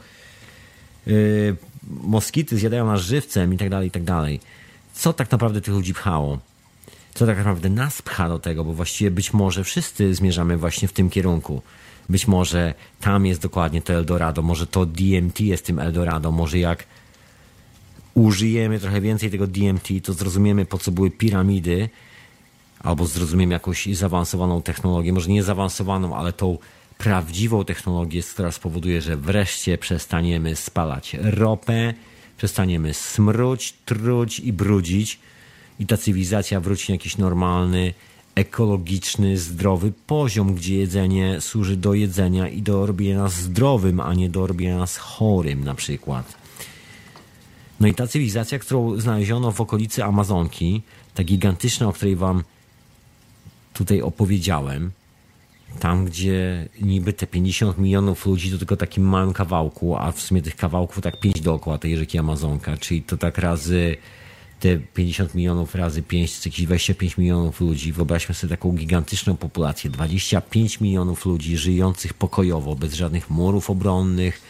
[1.05, 1.55] yy,
[2.03, 4.39] moskity zjadają nas żywcem i tak dalej, tak dalej.
[4.93, 6.39] Co tak naprawdę tych ludzi pchało?
[7.15, 10.93] Co tak naprawdę nas pcha do tego, bo właściwie być może wszyscy zmierzamy właśnie w
[10.93, 11.61] tym kierunku.
[12.09, 16.85] Być może tam jest dokładnie to Eldorado, może to DMT jest tym Eldorado, może jak
[18.13, 21.89] użyjemy trochę więcej tego DMT, to zrozumiemy po co były piramidy,
[22.79, 26.57] albo zrozumiemy jakąś zaawansowaną technologię, może nie zaawansowaną, ale tą
[26.97, 31.93] prawdziwą technologię, która spowoduje, że wreszcie przestaniemy spalać ropę,
[32.37, 35.19] przestaniemy smruć, truć i brudzić
[35.79, 37.93] i ta cywilizacja wróci na jakiś normalny,
[38.35, 44.29] ekologiczny, zdrowy poziom, gdzie jedzenie służy do jedzenia i do robienia nas zdrowym, a nie
[44.29, 46.35] do robienia nas chorym na przykład.
[47.79, 50.81] No i ta cywilizacja, którą znaleziono w okolicy Amazonki,
[51.13, 52.43] ta gigantyczna, o której wam
[53.73, 54.91] tutaj opowiedziałem,
[55.79, 60.41] tam gdzie niby te 50 milionów ludzi to tylko takim małym kawałku, a w sumie
[60.41, 63.97] tych kawałków tak 5 dookoła tej rzeki Amazonka, czyli to tak razy
[64.59, 67.93] te 50 milionów razy 5 to jakieś 25 milionów ludzi.
[67.93, 74.41] Wyobraźmy sobie taką gigantyczną populację, 25 milionów ludzi żyjących pokojowo, bez żadnych murów obronnych.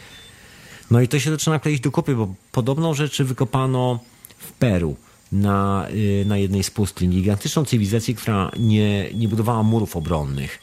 [0.90, 4.00] No i to się zaczyna kleić do kupy, bo podobną rzeczy wykopano
[4.38, 4.96] w Peru
[5.32, 7.10] na, y, na jednej z pustyń.
[7.10, 10.58] Gigantyczną cywilizację, która nie, nie budowała murów obronnych.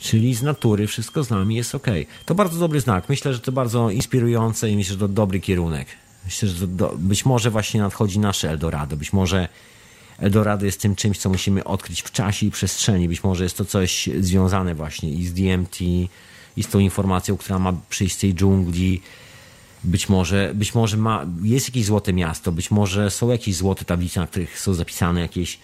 [0.00, 1.86] Czyli z natury wszystko z nami jest ok.
[2.26, 3.08] To bardzo dobry znak.
[3.08, 5.86] Myślę, że to bardzo inspirujące i myślę, że to dobry kierunek.
[6.28, 8.96] Myślę, że do, być może właśnie nadchodzi nasze Eldorado.
[8.96, 9.48] Być może
[10.18, 13.08] Eldorado jest tym czymś, co musimy odkryć w czasie i przestrzeni.
[13.08, 15.80] Być może jest to coś związane właśnie i z DMT,
[16.56, 19.02] i z tą informacją, która ma przyjść z tej dżungli.
[19.84, 24.20] Być może, być może ma, jest jakieś złote miasto, być może są jakieś złote tablice,
[24.20, 25.58] na których są zapisane jakieś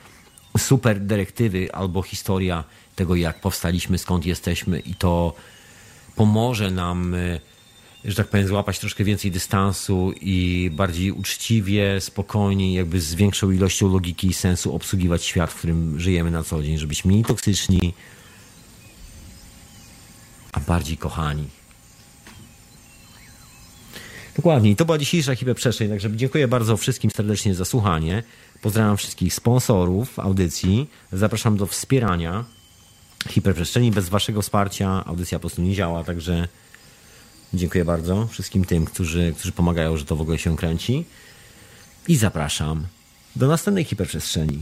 [0.59, 2.65] super dyrektywy albo historia
[2.97, 5.35] tego, jak powstaliśmy, skąd jesteśmy i to
[6.17, 7.17] pomoże nam
[8.05, 13.93] że tak powiem, złapać troszkę więcej dystansu i bardziej uczciwie, spokojnie, jakby z większą ilością
[13.93, 17.95] logiki i sensu obsługiwać świat, w którym żyjemy na co dzień, żeby być mniej toksyczni,
[20.53, 21.45] a bardziej kochani.
[24.37, 24.71] Dokładnie.
[24.71, 28.23] I to była dzisiejsza hiperprzestrzeń, także dziękuję bardzo wszystkim serdecznie za słuchanie.
[28.63, 30.91] Pozdrawiam wszystkich sponsorów audycji.
[31.13, 32.45] Zapraszam do wspierania
[33.29, 33.91] hiperprzestrzeni.
[33.91, 36.49] Bez waszego wsparcia audycja po prostu nie działa, także
[37.55, 41.05] Dziękuję bardzo wszystkim tym, którzy, którzy pomagają, że to w ogóle się kręci.
[42.09, 42.87] I zapraszam
[43.37, 44.61] do następnej hiperprzestrzeni.